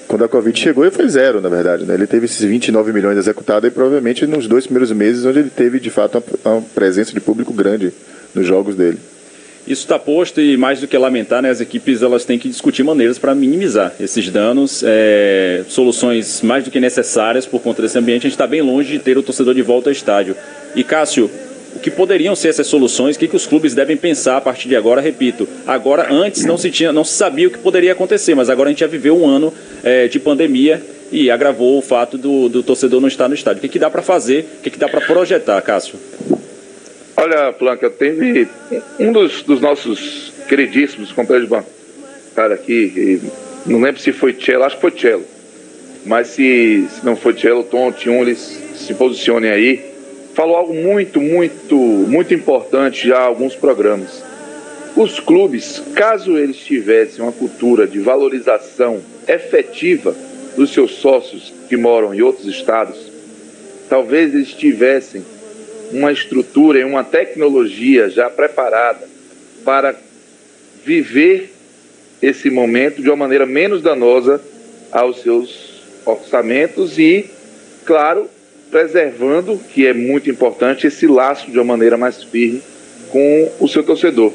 quando 0.06 0.26
a 0.26 0.28
Covid 0.28 0.60
chegou, 0.60 0.84
ele 0.84 0.92
foi 0.92 1.08
zero, 1.08 1.40
na 1.40 1.48
verdade. 1.48 1.86
Né? 1.86 1.94
Ele 1.94 2.06
teve 2.06 2.26
esses 2.26 2.42
29 2.42 2.92
milhões 2.92 3.18
executados 3.18 3.70
e 3.70 3.72
provavelmente 3.72 4.28
nos 4.28 4.46
dois 4.46 4.66
primeiros 4.66 4.92
meses, 4.92 5.24
onde 5.24 5.40
ele 5.40 5.50
teve, 5.50 5.80
de 5.80 5.90
fato, 5.90 6.22
uma, 6.44 6.56
uma 6.56 6.62
presença 6.76 7.14
de 7.14 7.22
público 7.22 7.54
grande 7.54 7.94
nos 8.36 8.46
jogos 8.46 8.76
dele. 8.76 8.98
Isso 9.66 9.84
está 9.84 9.98
posto 9.98 10.42
e 10.42 10.58
mais 10.58 10.82
do 10.82 10.88
que 10.88 10.98
lamentar, 10.98 11.42
né, 11.42 11.50
as 11.50 11.62
equipes 11.62 12.02
elas 12.02 12.26
têm 12.26 12.38
que 12.38 12.50
discutir 12.50 12.84
maneiras 12.84 13.18
para 13.18 13.34
minimizar 13.34 13.94
esses 14.00 14.28
danos, 14.30 14.84
é, 14.86 15.64
soluções 15.70 16.42
mais 16.42 16.66
do 16.66 16.72
que 16.72 16.80
necessárias 16.80 17.46
por 17.46 17.62
conta 17.62 17.82
desse 17.82 17.98
ambiente. 17.98 18.22
A 18.22 18.24
gente 18.24 18.34
está 18.34 18.48
bem 18.48 18.62
longe 18.62 18.92
de 18.92 19.00
ter 19.00 19.18
o 19.18 19.24
torcedor 19.24 19.54
de 19.54 19.62
volta 19.62 19.90
ao 19.90 19.94
estádio. 19.94 20.36
E 20.76 20.84
Cássio, 20.84 21.30
o 21.76 21.80
que 21.80 21.90
poderiam 21.90 22.36
ser 22.36 22.50
essas 22.50 22.68
soluções, 22.68 23.16
o 23.16 23.20
que, 23.20 23.28
que 23.28 23.36
os 23.36 23.48
clubes 23.48 23.74
devem 23.74 23.96
pensar 23.96 24.38
a 24.38 24.42
partir 24.42 24.68
de 24.68 24.76
agora, 24.76 25.02
repito. 25.02 25.48
Agora, 25.66 26.12
antes 26.12 26.46
não 26.46 26.58
se, 26.58 26.70
tinha, 26.70 26.92
não 26.92 27.04
se 27.04 27.14
sabia 27.14 27.48
o 27.48 27.52
que 27.52 27.58
poderia 27.58 27.94
acontecer, 27.94 28.36
mas 28.36 28.50
agora 28.50 28.70
a 28.70 28.72
gente 28.72 28.82
já 28.82 28.88
viveu 28.88 29.18
um 29.18 29.28
ano 29.28 29.54
é, 29.84 30.08
de 30.08 30.20
pandemia 30.20 30.82
e 31.12 31.30
agravou 31.30 31.78
o 31.78 31.82
fato 31.82 32.18
do, 32.18 32.50
do 32.50 32.64
torcedor 32.64 33.02
não 33.02 33.08
estar 33.08 33.28
no 33.28 33.36
estádio. 33.36 33.60
O 33.60 33.62
que, 33.62 33.70
que 33.70 33.80
dá 33.80 33.90
para 33.90 34.02
fazer, 34.02 34.46
o 34.60 34.64
que, 34.64 34.70
que 34.70 34.80
dá 34.80 34.88
para 34.88 35.02
projetar, 35.02 35.62
Cássio? 35.62 35.96
Olha, 37.18 37.54
Planca, 37.54 37.90
teve 37.90 38.48
um 39.00 39.12
dos, 39.12 39.44
dos 39.44 39.62
nossos 39.62 40.34
queridíssimos 40.48 41.12
companheiros 41.12 41.50
de 41.50 41.56
bancada 41.56 42.54
aqui, 42.54 43.22
não 43.66 43.80
lembro 43.80 44.02
se 44.02 44.12
foi 44.12 44.34
Cello, 44.34 44.64
acho 44.64 44.76
que 44.76 44.82
foi 44.82 44.92
Cello, 44.92 45.24
mas 46.06 46.30
se, 46.30 46.88
se 46.90 47.06
não 47.06 47.16
foi 47.16 47.38
Cello, 47.38 47.64
Tom, 47.64 47.92
Tiun, 47.92 48.22
eles 48.22 48.60
se 48.76 48.94
posicionem 48.94 49.52
aí 49.52 49.91
falou 50.34 50.56
algo 50.56 50.74
muito, 50.74 51.20
muito, 51.20 51.76
muito 51.76 52.34
importante 52.34 53.08
já 53.08 53.20
há 53.20 53.24
alguns 53.24 53.56
programas. 53.56 54.24
Os 54.96 55.20
clubes, 55.20 55.82
caso 55.96 56.38
eles 56.38 56.58
tivessem 56.58 57.24
uma 57.24 57.32
cultura 57.32 57.88
de 57.88 58.00
valorização 58.00 59.02
efetiva 59.28 60.16
dos 60.56 60.74
seus 60.74 60.96
sócios 60.96 61.54
que 61.70 61.78
moram 61.78 62.14
em 62.14 62.22
outros 62.22 62.46
estados, 62.48 62.98
talvez 63.90 64.34
eles 64.34 64.54
tivessem 64.54 65.24
uma 65.92 66.12
estrutura 66.12 66.80
e 66.80 66.84
uma 66.84 67.04
tecnologia 67.04 68.10
já 68.10 68.30
preparada 68.30 69.08
para 69.64 69.96
viver 70.84 71.54
esse 72.22 72.50
momento 72.50 73.02
de 73.02 73.10
uma 73.10 73.16
maneira 73.16 73.46
menos 73.46 73.82
danosa 73.82 74.42
aos 74.92 75.22
seus 75.22 75.82
orçamentos 76.06 76.98
e, 77.00 77.30
claro, 77.86 78.30
preservando, 78.72 79.60
que 79.74 79.86
é 79.86 79.94
muito 79.94 80.30
importante, 80.30 80.88
esse 80.88 81.06
laço 81.06 81.52
de 81.52 81.58
uma 81.58 81.66
maneira 81.66 81.98
mais 81.98 82.24
firme 82.24 82.64
com 83.10 83.52
o 83.60 83.68
seu 83.68 83.84
torcedor. 83.84 84.32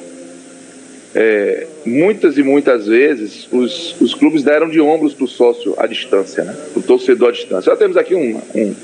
É, 1.15 1.67
muitas 1.87 2.37
e 2.37 2.43
muitas 2.43 2.87
vezes 2.87 3.49
os, 3.51 3.99
os 3.99 4.15
clubes 4.15 4.43
deram 4.43 4.69
de 4.69 4.79
ombros 4.79 5.15
para 5.15 5.25
o 5.25 5.29
sócio 5.29 5.75
à 5.79 5.87
distância, 5.87 6.45
né? 6.45 6.55
o 6.77 6.83
torcedor 6.83 7.31
à 7.31 7.33
distância. 7.33 7.73
Já 7.73 7.77
temos 7.77 7.97
aqui 7.97 8.15
um, 8.15 8.39
um, 8.55 8.75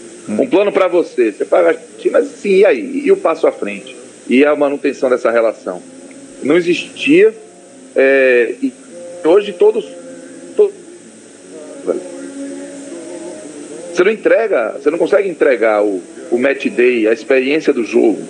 um 0.41 0.47
plano 0.47 0.73
para 0.73 0.89
você, 0.89 1.31
você 1.31 1.45
paga, 1.45 1.79
mas 2.11 2.29
sim, 2.29 2.61
e 2.61 2.65
aí? 2.65 3.03
E 3.05 3.13
o 3.13 3.19
passo 3.19 3.47
à 3.47 3.53
frente? 3.53 3.95
E 4.27 4.47
a 4.47 4.57
manutenção 4.57 5.11
dessa 5.11 5.31
relação? 5.31 5.83
Não 6.43 6.57
existia, 6.57 7.35
é, 7.95 8.55
e 8.63 8.73
hoje 9.23 9.53
todos, 9.53 9.87
todos 10.57 10.75
você 13.93 14.05
não 14.05 14.11
entrega, 14.11 14.77
você 14.81 14.91
não 14.91 14.99
consegue 14.99 15.29
entregar 15.29 15.85
o, 15.85 16.03
o 16.31 16.39
match 16.39 16.67
day, 16.67 17.07
a 17.07 17.13
experiência 17.13 17.73
do 17.73 17.85
jogo. 17.85 18.23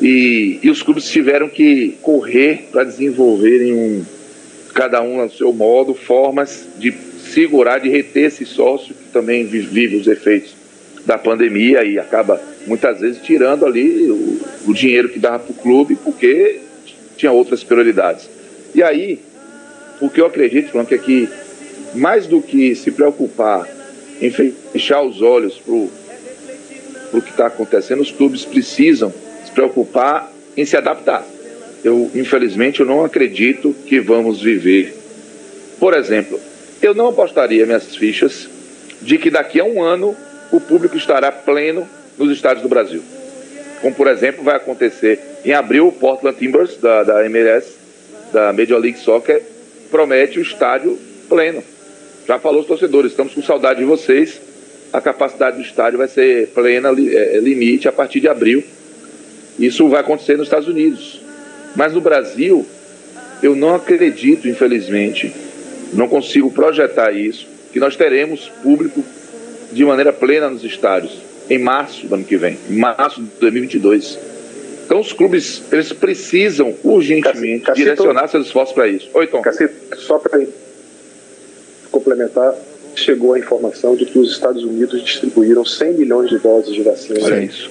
E, 0.00 0.58
e 0.62 0.70
os 0.70 0.82
clubes 0.82 1.08
tiveram 1.08 1.48
que 1.48 1.96
correr 2.02 2.68
para 2.72 2.84
desenvolverem 2.84 3.74
um, 3.74 4.04
cada 4.74 5.02
um 5.02 5.20
ao 5.20 5.30
seu 5.30 5.52
modo, 5.52 5.94
formas 5.94 6.66
de 6.78 6.92
segurar, 7.32 7.78
de 7.78 7.88
reter 7.88 8.26
esse 8.26 8.46
sócio 8.46 8.94
que 8.94 9.10
também 9.12 9.44
vive 9.44 9.96
os 9.96 10.06
efeitos 10.06 10.54
da 11.04 11.18
pandemia 11.18 11.84
e 11.84 11.98
acaba 11.98 12.40
muitas 12.66 13.00
vezes 13.00 13.20
tirando 13.22 13.66
ali 13.66 14.10
o, 14.10 14.40
o 14.66 14.74
dinheiro 14.74 15.10
que 15.10 15.18
dava 15.18 15.40
para 15.40 15.52
o 15.52 15.54
clube 15.54 15.96
porque 16.02 16.60
tinha 17.16 17.30
outras 17.30 17.62
prioridades. 17.62 18.28
E 18.74 18.82
aí, 18.82 19.20
o 20.00 20.08
que 20.08 20.20
eu 20.20 20.26
acredito, 20.26 20.70
Frank, 20.70 20.92
é 20.92 20.98
que 20.98 21.28
mais 21.94 22.26
do 22.26 22.40
que 22.40 22.74
se 22.74 22.90
preocupar 22.90 23.68
em 24.20 24.30
fechar 24.30 25.02
os 25.02 25.20
olhos 25.20 25.58
para 25.58 25.74
o 25.74 27.22
que 27.22 27.30
está 27.30 27.46
acontecendo, 27.46 28.00
os 28.00 28.10
clubes 28.10 28.44
precisam 28.44 29.12
se 29.44 29.52
preocupar 29.52 30.32
em 30.56 30.64
se 30.64 30.76
adaptar. 30.76 31.24
Eu, 31.82 32.10
infelizmente, 32.14 32.80
eu 32.80 32.86
não 32.86 33.04
acredito 33.04 33.74
que 33.86 34.00
vamos 34.00 34.40
viver. 34.40 34.96
Por 35.78 35.94
exemplo, 35.94 36.40
eu 36.80 36.94
não 36.94 37.08
apostaria 37.08 37.66
minhas 37.66 37.94
fichas 37.94 38.48
de 39.02 39.18
que 39.18 39.30
daqui 39.30 39.60
a 39.60 39.64
um 39.64 39.82
ano 39.82 40.16
o 40.50 40.60
público 40.60 40.96
estará 40.96 41.30
pleno 41.30 41.86
nos 42.16 42.30
estádios 42.30 42.62
do 42.62 42.68
Brasil. 42.68 43.02
Como, 43.80 43.94
por 43.94 44.06
exemplo, 44.06 44.42
vai 44.42 44.56
acontecer 44.56 45.20
em 45.44 45.52
abril, 45.52 45.88
o 45.88 45.92
Portland 45.92 46.38
Timbers, 46.38 46.76
da, 46.78 47.02
da 47.02 47.26
MLS, 47.26 47.76
da 48.32 48.52
Major 48.52 48.80
League 48.80 48.98
Soccer, 48.98 49.42
promete 49.90 50.38
o 50.38 50.42
estádio 50.42 50.98
pleno. 51.28 51.62
Já 52.26 52.38
falou 52.38 52.60
os 52.60 52.66
torcedores, 52.66 53.10
estamos 53.10 53.34
com 53.34 53.42
saudade 53.42 53.80
de 53.80 53.84
vocês. 53.84 54.40
A 54.92 55.00
capacidade 55.00 55.56
do 55.56 55.62
estádio 55.62 55.98
vai 55.98 56.08
ser 56.08 56.48
plena, 56.48 56.88
é, 56.88 57.38
limite, 57.38 57.88
a 57.88 57.92
partir 57.92 58.20
de 58.20 58.28
abril. 58.28 58.62
Isso 59.58 59.88
vai 59.88 60.00
acontecer 60.00 60.36
nos 60.36 60.46
Estados 60.46 60.68
Unidos. 60.68 61.20
Mas 61.76 61.92
no 61.92 62.00
Brasil, 62.00 62.64
eu 63.42 63.54
não 63.54 63.74
acredito, 63.74 64.48
infelizmente, 64.48 65.32
não 65.92 66.08
consigo 66.08 66.50
projetar 66.50 67.12
isso, 67.12 67.46
que 67.72 67.80
nós 67.80 67.96
teremos 67.96 68.48
público 68.62 69.04
de 69.72 69.84
maneira 69.84 70.12
plena 70.12 70.48
nos 70.48 70.64
estádios 70.64 71.18
em 71.50 71.58
março 71.58 72.06
do 72.06 72.14
ano 72.14 72.24
que 72.24 72.36
vem, 72.36 72.58
em 72.70 72.76
março 72.76 73.20
de 73.20 73.28
2022. 73.40 74.18
Então 74.86 75.00
os 75.00 75.12
clubes, 75.12 75.62
eles 75.72 75.92
precisam 75.92 76.74
urgentemente 76.82 77.64
Cacito, 77.64 77.84
direcionar 77.84 78.28
seus 78.28 78.46
esforços 78.46 78.74
para 78.74 78.86
isso. 78.88 79.10
Oi, 79.12 79.26
Tom. 79.26 79.42
Cacito, 79.42 79.74
só 79.96 80.18
para 80.18 80.40
complementar, 81.94 82.52
chegou 82.96 83.34
a 83.34 83.38
informação 83.38 83.94
de 83.94 84.04
que 84.04 84.18
os 84.18 84.32
Estados 84.32 84.64
Unidos 84.64 85.02
distribuíram 85.02 85.64
100 85.64 85.94
milhões 85.94 86.28
de 86.28 86.38
doses 86.38 86.74
de 86.74 86.82
vacina. 86.82 87.36
É 87.36 87.44
isso. 87.44 87.70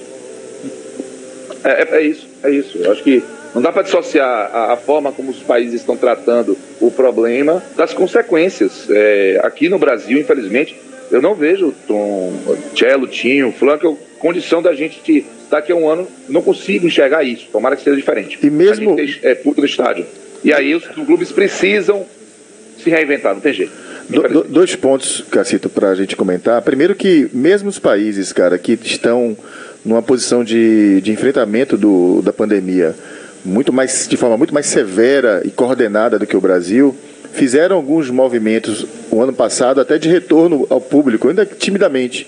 É, 1.62 1.82
é, 1.82 1.88
é, 1.98 2.02
isso, 2.02 2.26
é 2.42 2.50
isso. 2.50 2.78
Eu 2.78 2.92
acho 2.92 3.02
que 3.02 3.22
não 3.54 3.60
dá 3.60 3.70
para 3.70 3.82
dissociar 3.82 4.26
a, 4.26 4.72
a, 4.72 4.76
forma 4.76 5.12
como 5.12 5.30
os 5.30 5.42
países 5.42 5.80
estão 5.80 5.96
tratando 5.96 6.56
o 6.80 6.90
problema 6.90 7.62
das 7.76 7.92
consequências. 7.92 8.86
É, 8.90 9.40
aqui 9.42 9.68
no 9.68 9.78
Brasil, 9.78 10.18
infelizmente, 10.18 10.76
Eu 11.10 11.20
não 11.20 11.34
vejo 11.34 11.72
Tom, 11.86 12.32
Cello, 12.74 13.06
Tinho, 13.06 13.52
Flanco, 13.52 13.96
condição 14.18 14.62
da 14.62 14.74
gente 14.74 15.24
daqui 15.50 15.70
a 15.70 15.76
um 15.76 15.88
ano, 15.88 16.08
não 16.28 16.42
consigo 16.42 16.86
enxergar 16.86 17.22
isso. 17.22 17.46
Tomara 17.52 17.76
que 17.76 17.84
seja 17.84 17.94
diferente. 17.94 18.38
E 18.42 18.50
mesmo... 18.50 18.94
A 18.94 19.04
gente 19.04 19.20
é, 19.22 19.34
público 19.34 19.60
no 19.60 19.66
estádio. 19.66 20.06
E 20.42 20.52
aí 20.52 20.74
os 20.74 20.86
clubes 20.88 21.30
precisam 21.30 22.04
se 22.82 22.90
reinventar, 22.90 23.34
não 23.34 23.40
tem 23.40 23.52
jeito. 23.52 23.72
Do, 24.08 24.22
do, 24.28 24.44
dois 24.44 24.76
pontos, 24.76 25.24
Cacito, 25.30 25.68
para 25.68 25.90
a 25.90 25.94
gente 25.94 26.16
comentar. 26.16 26.60
Primeiro 26.62 26.94
que 26.94 27.28
mesmo 27.32 27.68
os 27.68 27.78
países, 27.78 28.32
cara, 28.32 28.58
que 28.58 28.78
estão 28.82 29.36
numa 29.84 30.02
posição 30.02 30.44
de, 30.44 31.00
de 31.00 31.12
enfrentamento 31.12 31.76
do, 31.76 32.22
da 32.22 32.32
pandemia 32.32 32.94
muito 33.44 33.72
mais, 33.72 34.06
de 34.08 34.16
forma 34.16 34.36
muito 34.36 34.54
mais 34.54 34.66
severa 34.66 35.42
e 35.44 35.50
coordenada 35.50 36.18
do 36.18 36.26
que 36.26 36.36
o 36.36 36.40
Brasil, 36.40 36.96
fizeram 37.32 37.76
alguns 37.76 38.08
movimentos 38.10 38.86
o 39.10 39.20
ano 39.20 39.32
passado 39.32 39.80
até 39.80 39.98
de 39.98 40.08
retorno 40.08 40.66
ao 40.70 40.80
público, 40.80 41.28
ainda 41.28 41.44
timidamente. 41.44 42.26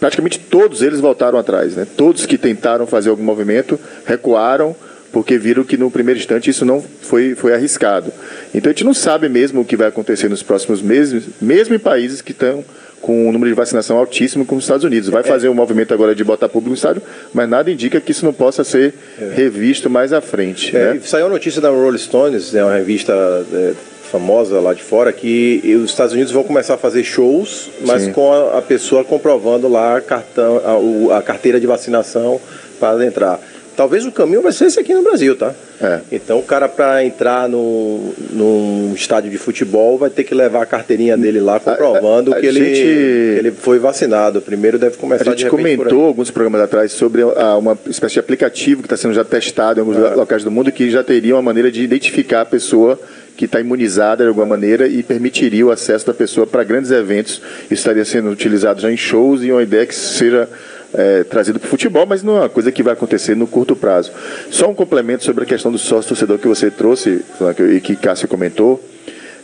Praticamente 0.00 0.38
todos 0.38 0.82
eles 0.82 1.00
voltaram 1.00 1.38
atrás, 1.38 1.74
né? 1.74 1.86
Todos 1.96 2.26
que 2.26 2.38
tentaram 2.38 2.86
fazer 2.86 3.10
algum 3.10 3.22
movimento 3.22 3.78
recuaram 4.06 4.74
porque 5.12 5.38
viram 5.38 5.62
que 5.62 5.76
no 5.76 5.90
primeiro 5.90 6.18
instante 6.18 6.50
isso 6.50 6.64
não 6.64 6.82
foi, 6.82 7.34
foi 7.34 7.54
arriscado. 7.54 8.12
Então 8.54 8.70
a 8.70 8.72
gente 8.72 8.84
não 8.84 8.94
sabe 8.94 9.28
mesmo 9.28 9.60
o 9.60 9.64
que 9.64 9.76
vai 9.76 9.88
acontecer 9.88 10.28
nos 10.28 10.42
próximos 10.42 10.80
meses, 10.80 11.24
mesmo 11.40 11.74
em 11.74 11.78
países 11.78 12.22
que 12.22 12.32
estão 12.32 12.64
com 13.04 13.28
um 13.28 13.32
número 13.32 13.50
de 13.50 13.54
vacinação 13.54 13.98
altíssimo 13.98 14.46
como 14.46 14.58
os 14.58 14.64
Estados 14.64 14.84
Unidos. 14.84 15.10
Vai 15.10 15.20
é. 15.20 15.24
fazer 15.24 15.50
um 15.50 15.54
movimento 15.54 15.92
agora 15.92 16.14
de 16.14 16.24
botar 16.24 16.48
público 16.48 16.70
no 16.70 16.74
estádio, 16.74 17.02
mas 17.34 17.48
nada 17.48 17.70
indica 17.70 18.00
que 18.00 18.12
isso 18.12 18.24
não 18.24 18.32
possa 18.32 18.64
ser 18.64 18.94
é. 19.20 19.34
revisto 19.34 19.90
mais 19.90 20.12
à 20.12 20.22
frente. 20.22 20.74
É, 20.74 20.94
né? 20.94 21.00
Saiu 21.04 21.26
a 21.26 21.28
notícia 21.28 21.60
da 21.60 21.68
Rolling 21.68 21.98
Stones, 21.98 22.54
é 22.54 22.64
uma 22.64 22.74
revista 22.74 23.12
é, 23.52 23.74
famosa 24.10 24.58
lá 24.60 24.72
de 24.72 24.82
fora, 24.82 25.12
que 25.12 25.60
os 25.76 25.90
Estados 25.90 26.14
Unidos 26.14 26.32
vão 26.32 26.44
começar 26.44 26.74
a 26.74 26.78
fazer 26.78 27.04
shows, 27.04 27.70
mas 27.84 28.04
Sim. 28.04 28.12
com 28.12 28.32
a, 28.32 28.58
a, 28.58 28.62
pessoa 28.62 29.04
comprovando 29.04 29.68
lá 29.68 29.98
a, 29.98 30.00
cartão, 30.00 30.62
a, 31.10 31.18
a 31.18 31.22
carteira 31.22 31.60
de 31.60 31.66
vacinação 31.66 32.40
para 32.80 33.04
entrar. 33.04 33.38
Talvez 33.76 34.06
o 34.06 34.12
caminho 34.12 34.42
vai 34.42 34.52
ser 34.52 34.66
esse 34.66 34.78
aqui 34.78 34.94
no 34.94 35.02
Brasil, 35.02 35.36
tá? 35.36 35.52
É. 35.80 36.00
Então 36.12 36.38
o 36.38 36.42
cara 36.42 36.68
para 36.68 37.04
entrar 37.04 37.48
no, 37.48 38.14
num 38.30 38.92
estádio 38.94 39.30
de 39.30 39.38
futebol 39.38 39.98
vai 39.98 40.10
ter 40.10 40.24
que 40.24 40.34
levar 40.34 40.62
a 40.62 40.66
carteirinha 40.66 41.16
dele 41.16 41.40
lá 41.40 41.58
comprovando 41.58 42.32
a, 42.32 42.36
a, 42.36 42.38
a 42.38 42.40
que, 42.40 42.52
gente... 42.52 42.64
ele, 42.64 42.74
que 42.74 43.38
ele 43.38 43.50
foi 43.50 43.78
vacinado. 43.78 44.40
Primeiro 44.40 44.78
deve 44.78 44.96
começar 44.96 45.28
A 45.28 45.36
gente 45.36 45.48
comentou 45.48 46.04
alguns 46.04 46.30
programas 46.30 46.60
atrás 46.60 46.92
sobre 46.92 47.22
a, 47.22 47.56
uma 47.56 47.76
espécie 47.86 48.14
de 48.14 48.20
aplicativo 48.20 48.82
que 48.82 48.86
está 48.86 48.96
sendo 48.96 49.14
já 49.14 49.24
testado 49.24 49.80
em 49.80 49.82
alguns 49.82 49.96
é. 49.96 50.14
locais 50.14 50.44
do 50.44 50.50
mundo 50.50 50.70
que 50.70 50.90
já 50.90 51.02
teria 51.02 51.34
uma 51.34 51.42
maneira 51.42 51.70
de 51.70 51.82
identificar 51.82 52.42
a 52.42 52.46
pessoa 52.46 52.98
que 53.36 53.46
está 53.46 53.60
imunizada 53.60 54.22
de 54.22 54.28
alguma 54.28 54.46
maneira 54.46 54.86
e 54.86 55.02
permitiria 55.02 55.66
o 55.66 55.70
acesso 55.70 56.06
da 56.06 56.14
pessoa 56.14 56.46
para 56.46 56.62
grandes 56.62 56.90
eventos. 56.90 57.42
Isso 57.64 57.74
estaria 57.74 58.04
sendo 58.04 58.30
utilizado 58.30 58.80
já 58.80 58.90
em 58.90 58.96
shows 58.96 59.42
e 59.42 59.50
uma 59.50 59.62
ideia 59.62 59.84
que 59.86 59.94
seja 59.94 60.48
é, 60.94 61.24
trazido 61.24 61.58
para 61.58 61.66
o 61.66 61.70
futebol, 61.70 62.06
mas 62.06 62.22
não 62.22 62.36
é 62.36 62.40
uma 62.40 62.48
coisa 62.48 62.70
que 62.70 62.82
vai 62.82 62.92
acontecer 62.92 63.34
no 63.34 63.46
curto 63.46 63.74
prazo. 63.74 64.12
Só 64.50 64.68
um 64.68 64.74
complemento 64.74 65.24
sobre 65.24 65.44
a 65.44 65.46
questão 65.46 65.70
do 65.70 65.78
sócio-torcedor 65.78 66.38
que 66.38 66.48
você 66.48 66.70
trouxe 66.70 67.24
e 67.72 67.80
que 67.80 67.96
Cássio 67.96 68.28
comentou. 68.28 68.82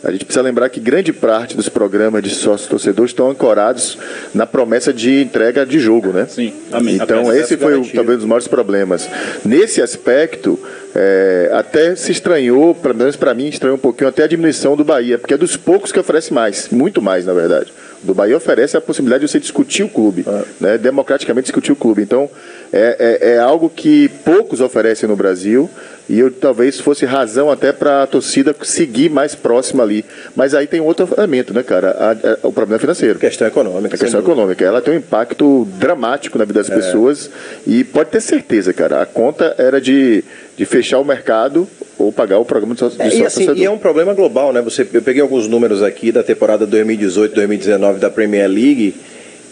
A 0.03 0.11
gente 0.11 0.25
precisa 0.25 0.41
lembrar 0.41 0.67
que 0.69 0.79
grande 0.79 1.13
parte 1.13 1.55
dos 1.55 1.69
programas 1.69 2.23
de 2.23 2.31
sócio-torcedor 2.31 3.05
estão 3.05 3.29
ancorados 3.29 3.99
na 4.33 4.47
promessa 4.47 4.91
de 4.91 5.21
entrega 5.21 5.63
de 5.63 5.79
jogo, 5.79 6.11
né? 6.11 6.25
Sim, 6.27 6.53
amém. 6.71 6.95
Então, 6.95 7.31
esse 7.31 7.55
foi 7.55 7.75
o, 7.75 7.85
talvez 7.85 8.15
um 8.15 8.21
dos 8.21 8.25
maiores 8.25 8.47
problemas. 8.47 9.07
Nesse 9.45 9.79
aspecto, 9.79 10.57
é, 10.95 11.51
até 11.53 11.95
se 11.95 12.11
estranhou, 12.11 12.73
pelo 12.73 12.95
menos 12.95 13.15
para 13.15 13.31
mim, 13.35 13.47
estranhou 13.47 13.77
um 13.77 13.79
pouquinho 13.79 14.09
até 14.09 14.23
a 14.23 14.27
diminuição 14.27 14.75
do 14.75 14.83
Bahia, 14.83 15.19
porque 15.19 15.35
é 15.35 15.37
dos 15.37 15.55
poucos 15.55 15.91
que 15.91 15.99
oferece 15.99 16.33
mais, 16.33 16.69
muito 16.69 16.99
mais, 16.99 17.27
na 17.27 17.33
verdade 17.33 17.71
do 18.03 18.13
Bahia 18.13 18.35
oferece 18.35 18.75
a 18.75 18.81
possibilidade 18.81 19.25
de 19.25 19.31
você 19.31 19.39
discutir 19.39 19.83
o 19.83 19.89
clube, 19.89 20.25
é. 20.27 20.43
né, 20.59 20.77
democraticamente 20.77 21.45
discutir 21.45 21.71
o 21.71 21.75
clube. 21.75 22.01
Então, 22.01 22.29
é, 22.73 23.19
é, 23.21 23.29
é, 23.33 23.39
algo 23.39 23.69
que 23.69 24.09
poucos 24.23 24.61
oferecem 24.61 25.07
no 25.07 25.15
Brasil 25.15 25.69
e 26.09 26.19
eu 26.19 26.31
talvez 26.31 26.79
fosse 26.79 27.05
razão 27.05 27.51
até 27.51 27.71
para 27.71 28.03
a 28.03 28.07
torcida 28.07 28.55
seguir 28.63 29.09
mais 29.09 29.35
próxima 29.35 29.83
ali. 29.83 30.03
Mas 30.35 30.53
aí 30.53 30.67
tem 30.67 30.81
outro 30.81 31.07
elemento, 31.15 31.53
né, 31.53 31.63
cara? 31.63 31.91
A, 31.91 32.11
a, 32.11 32.47
o 32.47 32.51
problema 32.51 32.79
financeiro. 32.79 33.17
A 33.17 33.21
questão 33.21 33.47
econômica. 33.47 33.95
A 33.95 33.99
questão 33.99 34.19
econômica. 34.19 34.65
Ela 34.65 34.81
tem 34.81 34.93
um 34.93 34.97
impacto 34.97 35.67
dramático 35.77 36.37
na 36.37 36.45
vida 36.45 36.61
das 36.61 36.69
é. 36.69 36.75
pessoas 36.75 37.29
e 37.67 37.83
pode 37.83 38.09
ter 38.09 38.21
certeza, 38.21 38.73
cara. 38.73 39.01
A 39.01 39.05
conta 39.05 39.55
era 39.57 39.79
de, 39.79 40.23
de 40.57 40.65
fechar 40.65 40.99
o 40.99 41.05
mercado 41.05 41.67
ou 42.01 42.11
pagar 42.11 42.39
o 42.39 42.45
programa 42.45 42.73
de 42.73 42.79
sócio, 42.79 42.99
é, 43.01 43.07
e, 43.07 43.25
assim, 43.25 43.53
e 43.55 43.63
é 43.63 43.69
um 43.69 43.77
problema 43.77 44.13
global, 44.13 44.51
né? 44.51 44.61
Você, 44.61 44.85
eu 44.93 45.01
peguei 45.01 45.21
alguns 45.21 45.47
números 45.47 45.81
aqui 45.83 46.11
da 46.11 46.23
temporada 46.23 46.67
2018-2019 46.67 47.99
da 47.99 48.09
Premier 48.09 48.49
League. 48.49 48.95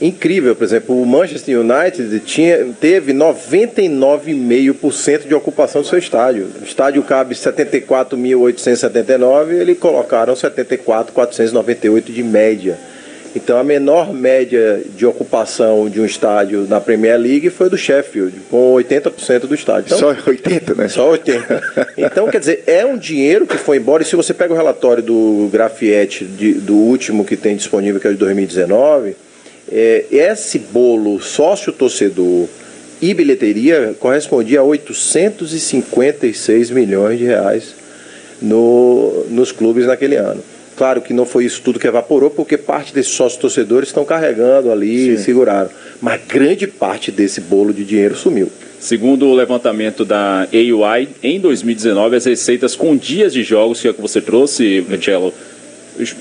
Incrível, 0.01 0.55
por 0.55 0.63
exemplo, 0.63 1.01
o 1.01 1.05
Manchester 1.05 1.59
United 1.59 2.21
tinha, 2.21 2.69
teve 2.79 3.13
99,5% 3.13 5.27
de 5.27 5.35
ocupação 5.35 5.81
do 5.81 5.87
seu 5.87 5.99
estádio. 5.99 6.47
O 6.61 6.63
estádio 6.63 7.03
cabe 7.03 7.35
74.879, 7.35 9.59
eles 9.59 9.77
colocaram 9.77 10.33
74.498 10.33 12.13
de 12.13 12.23
média. 12.23 12.79
Então 13.35 13.57
a 13.57 13.63
menor 13.63 14.13
média 14.13 14.81
de 14.95 15.05
ocupação 15.05 15.89
de 15.89 16.01
um 16.01 16.05
estádio 16.05 16.65
na 16.67 16.81
Premier 16.81 17.19
League 17.19 17.49
foi 17.49 17.69
do 17.69 17.77
Sheffield, 17.77 18.39
com 18.49 18.73
80% 18.73 19.41
do 19.41 19.53
estádio. 19.53 19.85
Então, 19.85 19.99
só 19.99 20.29
80, 20.29 20.75
né? 20.75 20.87
Só 20.87 21.11
80. 21.11 21.63
Então, 21.97 22.27
quer 22.27 22.39
dizer, 22.39 22.63
é 22.65 22.85
um 22.85 22.97
dinheiro 22.97 23.45
que 23.45 23.57
foi 23.57 23.77
embora. 23.77 24.01
E 24.01 24.05
se 24.05 24.15
você 24.15 24.33
pega 24.33 24.53
o 24.53 24.57
relatório 24.57 25.03
do 25.03 25.49
Grafietti, 25.51 26.23
do 26.23 26.75
último 26.75 27.23
que 27.23 27.37
tem 27.37 27.55
disponível, 27.55 27.99
que 27.99 28.07
é 28.07 28.11
de 28.11 28.17
2019, 28.17 29.15
é, 29.71 30.05
esse 30.09 30.57
bolo 30.57 31.19
sócio-torcedor 31.19 32.47
e 33.01 33.13
bilheteria 33.13 33.95
correspondia 33.99 34.61
a 34.61 34.63
856 34.63 36.71
milhões 36.71 37.19
de 37.19 37.25
reais 37.25 37.75
no, 38.41 39.25
nos 39.29 39.51
clubes 39.51 39.85
naquele 39.85 40.15
ano. 40.15 40.41
Claro 40.79 41.01
que 41.01 41.11
não 41.11 41.25
foi 41.25 41.43
isso 41.43 41.61
tudo 41.61 41.77
que 41.77 41.85
evaporou, 41.85 42.29
porque 42.29 42.55
parte 42.55 42.93
desses 42.93 43.11
sócios 43.11 43.37
torcedores 43.37 43.89
estão 43.89 44.05
carregando 44.05 44.71
ali, 44.71 45.17
Sim. 45.17 45.23
seguraram. 45.25 45.69
Mas 46.01 46.21
grande 46.25 46.67
parte 46.67 47.11
desse 47.11 47.41
bolo 47.41 47.73
de 47.73 47.83
dinheiro 47.83 48.15
sumiu. 48.15 48.49
Segundo 48.79 49.25
o 49.25 49.35
levantamento 49.35 50.05
da 50.05 50.47
AUI, 50.53 51.09
em 51.21 51.37
2019, 51.37 52.15
as 52.15 52.23
receitas 52.23 52.77
com 52.77 52.95
dias 52.95 53.33
de 53.33 53.43
jogos, 53.43 53.81
que 53.81 53.89
é 53.89 53.91
o 53.91 53.93
que 53.93 54.01
você 54.01 54.21
trouxe, 54.21 54.85
Cello, 55.03 55.33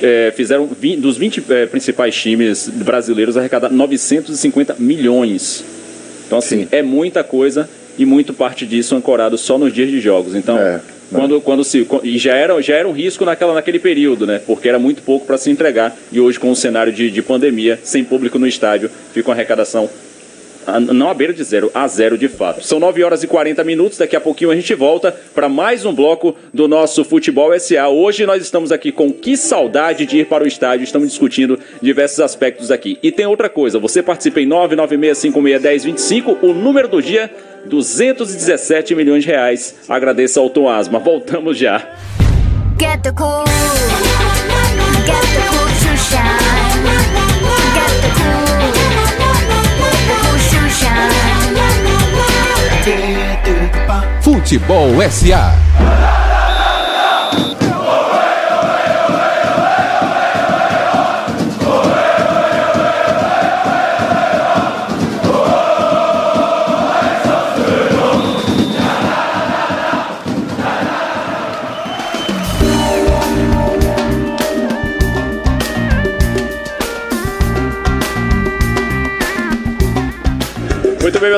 é, 0.03 0.33
fizeram 0.35 0.69
dos 0.99 1.17
20 1.17 1.45
é, 1.51 1.67
principais 1.67 2.17
times 2.17 2.69
brasileiros 2.69 3.37
arrecadar 3.37 3.71
950 3.71 4.75
milhões. 4.81 5.63
Então, 6.27 6.39
assim, 6.39 6.63
Sim. 6.63 6.69
é 6.73 6.83
muita 6.83 7.23
coisa 7.23 7.71
e 7.97 8.05
muito 8.05 8.35
parte 8.35 8.67
disso 8.67 8.97
ancorado 8.97 9.39
só 9.39 9.57
nos 9.57 9.73
dias 9.73 9.89
de 9.89 10.01
jogos. 10.01 10.35
Então, 10.35 10.59
é. 10.59 10.81
Quando, 11.11 11.41
quando 11.41 11.65
se, 11.65 11.87
e 12.03 12.19
já 12.19 12.35
era, 12.35 12.61
já 12.61 12.75
era 12.75 12.87
um 12.87 12.93
risco 12.93 13.25
naquela, 13.25 13.55
naquele 13.55 13.79
período, 13.79 14.27
né? 14.27 14.41
Porque 14.47 14.69
era 14.69 14.79
muito 14.79 15.03
pouco 15.03 15.27
para 15.27 15.39
se 15.39 15.51
entregar. 15.51 15.97
E 16.13 16.21
hoje, 16.21 16.39
com 16.39 16.51
o 16.51 16.57
cenário 16.57 16.93
de, 16.93 17.11
de 17.11 17.23
pandemia, 17.23 17.79
sem 17.83 18.05
público 18.05 18.39
no 18.39 18.47
estádio, 18.47 18.91
fica 19.13 19.29
uma 19.29 19.35
arrecadação 19.35 19.89
não 20.93 21.09
à 21.09 21.15
beira 21.15 21.33
de 21.33 21.43
zero, 21.43 21.71
a 21.75 21.89
zero 21.89 22.19
de 22.19 22.29
fato. 22.29 22.65
São 22.65 22.79
9 22.79 23.03
horas 23.03 23.23
e 23.23 23.27
40 23.27 23.65
minutos, 23.65 23.99
daqui 23.99 24.15
a 24.17 24.21
pouquinho 24.21 24.51
a 24.51 24.55
gente 24.55 24.75
volta 24.75 25.15
para 25.35 25.49
mais 25.49 25.85
um 25.85 25.95
bloco 25.95 26.37
do 26.53 26.69
nosso 26.69 27.05
Futebol 27.05 27.59
SA. 27.59 27.89
Hoje 27.89 28.27
nós 28.27 28.43
estamos 28.43 28.71
aqui 28.71 28.93
com 28.93 29.13
que 29.13 29.37
saudade 29.37 30.07
de 30.07 30.19
ir 30.19 30.27
para 30.27 30.45
o 30.45 30.47
estádio, 30.47 30.85
estamos 30.85 31.09
discutindo 31.09 31.59
diversos 31.81 32.21
aspectos 32.21 32.71
aqui. 32.71 32.99
E 33.03 33.11
tem 33.11 33.27
outra 33.27 33.49
coisa, 33.49 33.79
você 33.79 34.03
participa 34.03 34.41
em 34.41 34.49
996561025, 34.49 36.39
o 36.43 36.53
número 36.53 36.89
do 36.89 37.03
dia 37.03 37.31
217 37.67 38.95
milhões 38.95 39.25
de 39.25 39.31
reais. 39.31 39.75
Agradeço 39.89 40.39
ao 40.41 40.51
Tom 40.51 40.69
Asma. 40.69 40.99
Voltamos 40.99 41.57
já. 41.59 41.79
Get 42.79 43.03
the 43.03 43.13
cool. 43.13 43.45
Get 45.05 45.21
the 45.35 45.43
cool 45.51 46.48
Futebol 54.49 54.97
SA. 55.13 55.53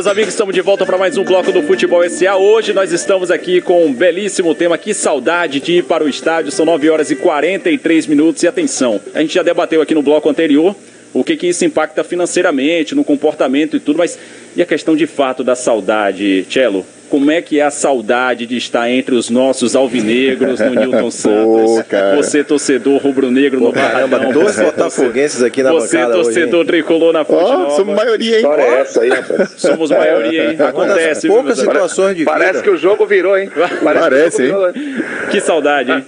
Meus 0.00 0.06
amigos, 0.06 0.32
estamos 0.32 0.54
de 0.54 0.62
volta 0.62 0.86
para 0.86 0.96
mais 0.96 1.18
um 1.18 1.24
bloco 1.24 1.52
do 1.52 1.60
Futebol 1.60 2.02
SA. 2.08 2.34
Hoje 2.34 2.72
nós 2.72 2.90
estamos 2.90 3.30
aqui 3.30 3.60
com 3.60 3.84
um 3.84 3.92
belíssimo 3.92 4.54
tema. 4.54 4.78
Que 4.78 4.94
saudade 4.94 5.60
de 5.60 5.72
ir 5.72 5.84
para 5.84 6.02
o 6.02 6.08
estádio. 6.08 6.50
São 6.50 6.64
9 6.64 6.88
horas 6.88 7.10
e 7.10 7.16
43 7.16 8.06
minutos. 8.06 8.42
E 8.42 8.48
atenção, 8.48 8.98
a 9.14 9.20
gente 9.20 9.34
já 9.34 9.42
debateu 9.42 9.82
aqui 9.82 9.94
no 9.94 10.00
bloco 10.00 10.26
anterior 10.26 10.74
o 11.12 11.22
que, 11.22 11.36
que 11.36 11.48
isso 11.48 11.66
impacta 11.66 12.02
financeiramente, 12.02 12.94
no 12.94 13.04
comportamento 13.04 13.76
e 13.76 13.80
tudo, 13.80 13.98
mas 13.98 14.18
e 14.56 14.62
a 14.62 14.64
questão 14.64 14.96
de 14.96 15.06
fato 15.06 15.44
da 15.44 15.54
saudade, 15.54 16.46
Cello? 16.48 16.86
Como 17.10 17.30
é 17.30 17.42
que 17.42 17.58
é 17.58 17.64
a 17.64 17.70
saudade 17.70 18.46
de 18.46 18.56
estar 18.56 18.88
entre 18.88 19.14
os 19.16 19.28
nossos 19.28 19.74
alvinegros 19.74 20.60
no 20.60 20.70
Newton 20.74 21.10
Santos? 21.12 21.82
cara. 21.88 22.16
Você, 22.16 22.44
torcedor 22.44 23.02
rubro-negro 23.02 23.60
no 23.60 23.72
Caramba, 23.72 24.16
Barradão. 24.18 24.42
dois 24.42 24.56
botafoguenses 24.60 25.42
aqui 25.42 25.62
na 25.62 25.72
Você, 25.72 25.96
bancada 25.98 26.14
hoje, 26.16 26.22
torcedor 26.24 26.60
hein? 26.60 26.66
tricolor 26.66 27.12
na 27.12 27.24
Fonte 27.24 27.44
Ó, 27.44 27.58
Nova. 27.58 27.70
somos 27.76 27.96
maioria, 27.96 28.30
hein? 28.36 28.42
História 28.42 28.62
é 28.62 28.80
essa 28.80 29.00
aí, 29.02 29.08
rapaz? 29.10 29.54
Somos 29.56 29.90
maioria, 29.90 30.50
hein? 30.52 30.56
Acontece, 30.60 31.26
viu, 31.26 31.34
Poucas 31.36 31.58
situações 31.58 32.16
de 32.16 32.24
Parece 32.24 32.52
vida. 32.52 32.62
que 32.62 32.70
o 32.70 32.76
jogo 32.76 33.04
virou, 33.06 33.36
hein? 33.36 33.50
Parece, 33.82 34.46
jogo 34.46 34.66
hein? 34.68 34.72
virou, 34.72 35.04
Que 35.30 35.40
saudade, 35.40 35.90
hein? 35.90 36.04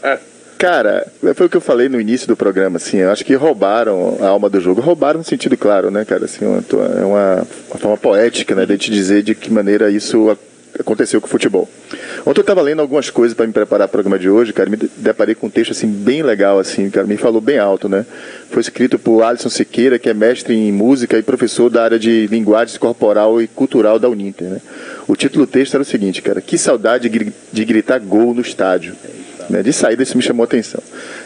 Cara, 0.56 1.04
foi 1.34 1.46
o 1.46 1.50
que 1.50 1.56
eu 1.56 1.60
falei 1.60 1.88
no 1.88 2.00
início 2.00 2.28
do 2.28 2.36
programa, 2.36 2.76
assim, 2.76 2.98
eu 2.98 3.10
acho 3.10 3.24
que 3.24 3.34
roubaram 3.34 4.16
a 4.20 4.28
alma 4.28 4.48
do 4.48 4.60
jogo. 4.60 4.80
Roubaram 4.80 5.18
no 5.18 5.24
sentido 5.24 5.56
claro, 5.56 5.90
né, 5.90 6.04
cara? 6.04 6.26
Assim, 6.26 6.44
é 6.44 7.04
uma, 7.04 7.42
uma 7.68 7.78
forma 7.80 7.96
poética, 7.96 8.54
né, 8.54 8.64
de 8.64 8.78
te 8.78 8.88
dizer 8.92 9.24
de 9.24 9.34
que 9.34 9.50
maneira 9.52 9.90
isso 9.90 10.38
aconteceu 10.78 11.20
com 11.20 11.26
o 11.26 11.30
futebol. 11.30 11.68
Ontem 12.24 12.40
eu 12.40 12.42
estava 12.42 12.62
lendo 12.62 12.80
algumas 12.80 13.10
coisas 13.10 13.36
para 13.36 13.46
me 13.46 13.52
preparar 13.52 13.88
para 13.88 14.00
o 14.00 14.02
programa 14.02 14.18
de 14.18 14.28
hoje, 14.28 14.52
cara, 14.52 14.70
me 14.70 14.76
de- 14.76 14.90
deparei 14.96 15.34
com 15.34 15.46
um 15.46 15.50
texto, 15.50 15.72
assim, 15.72 15.86
bem 15.86 16.22
legal, 16.22 16.58
assim, 16.58 16.88
cara, 16.90 17.06
me 17.06 17.16
falou 17.16 17.40
bem 17.40 17.58
alto, 17.58 17.88
né? 17.88 18.06
Foi 18.50 18.60
escrito 18.60 18.98
por 18.98 19.22
Alisson 19.22 19.48
Siqueira, 19.48 19.98
que 19.98 20.08
é 20.08 20.14
mestre 20.14 20.54
em 20.54 20.72
música 20.72 21.18
e 21.18 21.22
professor 21.22 21.68
da 21.68 21.84
área 21.84 21.98
de 21.98 22.26
linguagem 22.28 22.78
corporal 22.78 23.40
e 23.42 23.46
cultural 23.46 23.98
da 23.98 24.08
Uninter, 24.08 24.48
né? 24.48 24.60
O 25.06 25.16
título 25.16 25.46
do 25.46 25.50
texto 25.50 25.74
era 25.74 25.82
o 25.82 25.86
seguinte, 25.86 26.22
cara, 26.22 26.40
que 26.40 26.56
saudade 26.56 27.08
de 27.08 27.64
gritar 27.64 27.98
gol 27.98 28.34
no 28.34 28.40
estádio. 28.40 28.94
Né, 29.50 29.60
de 29.60 29.72
saída 29.72 30.04
isso 30.04 30.16
me 30.16 30.22
chamou 30.22 30.44
a 30.44 30.46
atenção. 30.46 30.80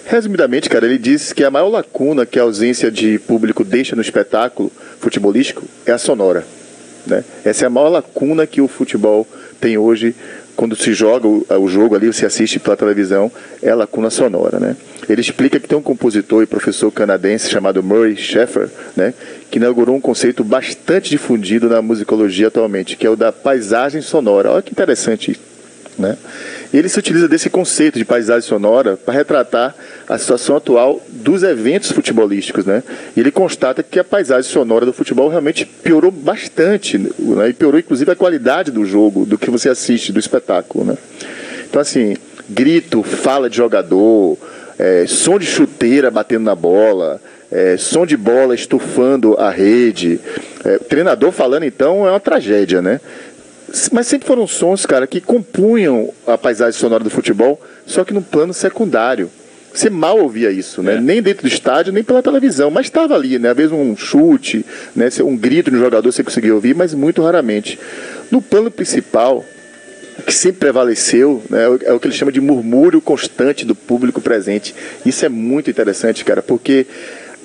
Resumidamente, 0.07 0.71
cara, 0.71 0.87
ele 0.87 0.97
diz 0.97 1.35
que 1.35 1.45
a 1.45 1.51
maior 1.51 1.69
lacuna 1.69 2.25
que 2.25 2.39
a 2.39 2.43
ausência 2.43 2.91
de 2.91 3.19
público 3.19 3.63
deixa 3.63 3.95
no 3.95 4.01
espetáculo 4.01 4.73
futebolístico 4.99 5.63
é 5.85 5.93
a 5.93 5.99
sonora. 5.99 6.45
Né? 7.07 7.25
Essa 7.45 7.65
é 7.65 7.67
a 7.67 7.71
maior 7.71 7.89
lacuna 7.89 8.47
que 8.47 8.61
o 8.61 8.69
futebol 8.69 9.27
tem 9.61 9.79
hoje 9.79 10.15
quando 10.57 10.75
se 10.75 10.95
joga 10.95 11.29
o, 11.29 11.69
jogo 11.69 11.95
ali, 11.95 12.07
você 12.07 12.25
assiste 12.25 12.59
pela 12.59 12.77
televisão, 12.77 13.31
é 13.63 13.71
a 13.71 13.75
lacuna 13.75 14.09
sonora. 14.09 14.59
Né? 14.59 14.75
Ele 15.09 15.21
explica 15.21 15.61
que 15.61 15.69
tem 15.69 15.77
um 15.77 15.83
compositor 15.83 16.43
e 16.43 16.47
professor 16.47 16.91
canadense 16.91 17.51
chamado 17.51 17.83
Murray 17.83 18.17
Schaeffer, 18.17 18.71
né, 18.97 19.13
que 19.51 19.59
inaugurou 19.59 19.95
um 19.95 20.01
conceito 20.01 20.43
bastante 20.43 21.11
difundido 21.11 21.69
na 21.69 21.83
musicologia 21.83 22.49
atualmente, 22.49 22.97
que 22.97 23.07
é 23.07 23.11
o 23.11 23.15
da 23.15 23.31
paisagem 23.31 24.01
sonora. 24.01 24.51
Olha 24.51 24.63
que 24.63 24.73
interessante. 24.73 25.39
Né? 25.99 26.17
Ele 26.73 26.89
se 26.89 26.99
utiliza 26.99 27.29
desse 27.29 27.49
conceito 27.49 27.99
de 27.99 28.05
paisagem 28.05 28.47
sonora 28.47 28.97
para 28.97 29.15
retratar 29.15 29.75
a 30.09 30.19
situação 30.19 30.57
atual 30.57 31.01
dos 31.09 31.43
eventos 31.43 31.91
futebolísticos. 31.91 32.65
Né? 32.67 32.83
E 33.17 33.21
ele 33.21 33.31
constata 33.31 33.83
que 33.83 33.99
a 33.99 34.05
paisagem 34.05 34.51
sonora 34.51 34.85
do 34.85 34.93
futebol 34.93 35.29
realmente 35.29 35.65
piorou 35.65 36.11
bastante, 36.11 36.99
né? 36.99 37.49
e 37.49 37.53
piorou 37.53 37.81
inclusive 37.81 38.11
a 38.11 38.17
qualidade 38.17 38.71
do 38.71 38.85
jogo, 38.85 39.25
do 39.25 39.39
que 39.39 39.51
você 39.51 39.69
assiste, 39.69 40.13
do 40.13 40.21
espetáculo. 40.21 40.85
Né? 40.85 40.97
Então, 41.69 41.81
assim, 41.81 42.17
grito, 42.49 43.03
fala 43.03 43.49
de 43.49 43.57
jogador, 43.57 44.39
é, 44.79 45.07
som 45.07 45.39
de 45.39 45.47
chuteira 45.47 46.11
batendo 46.11 46.45
na 46.45 46.55
bola, 46.55 47.21
é, 47.51 47.77
som 47.77 48.05
de 48.05 48.17
bola 48.17 48.55
estufando 48.55 49.35
a 49.39 49.51
rede. 49.51 50.21
É, 50.65 50.79
treinador 50.79 51.33
falando, 51.33 51.65
então, 51.65 52.07
é 52.07 52.11
uma 52.11 52.21
tragédia, 52.21 52.83
né? 52.83 53.01
Mas 53.93 54.07
sempre 54.07 54.27
foram 54.27 54.47
sons, 54.47 54.87
cara, 54.87 55.07
que 55.07 55.21
compunham 55.21 56.13
a 56.27 56.39
paisagem 56.39 56.79
sonora 56.79 57.03
do 57.03 57.11
futebol, 57.11 57.61
só 57.85 58.05
que 58.05 58.15
num 58.15 58.23
plano 58.23 58.55
secundário. 58.55 59.31
Você 59.73 59.91
mal 59.91 60.19
ouvia 60.19 60.51
isso, 60.51 60.83
né? 60.83 60.99
Nem 60.99 61.21
dentro 61.21 61.43
do 61.43 61.53
estádio, 61.53 61.93
nem 61.93 62.03
pela 62.03 62.23
televisão, 62.23 62.71
mas 62.71 62.87
estava 62.87 63.15
ali, 63.15 63.39
né? 63.39 63.51
Às 63.51 63.57
vezes 63.57 63.73
um 63.73 63.95
chute, 63.95 64.65
né? 64.95 65.09
um 65.23 65.37
grito 65.37 65.71
de 65.71 65.77
um 65.77 65.81
jogador 65.81 66.11
você 66.11 66.25
conseguia 66.25 66.55
ouvir, 66.55 66.75
mas 66.75 66.95
muito 66.95 67.23
raramente. 67.23 67.79
No 68.31 68.41
plano 68.41 68.71
principal, 68.71 69.45
que 70.25 70.33
sempre 70.33 70.61
prevaleceu 70.61 71.43
né, 71.51 71.65
é 71.85 71.93
o 71.93 72.01
que 72.01 72.07
ele 72.07 72.15
chama 72.15 72.33
de 72.33 72.41
murmúrio 72.41 73.03
constante 73.03 73.67
do 73.67 73.75
público 73.75 74.21
presente. 74.21 74.75
Isso 75.05 75.27
é 75.27 75.29
muito 75.29 75.69
interessante, 75.69 76.25
cara, 76.25 76.41
porque 76.41 76.87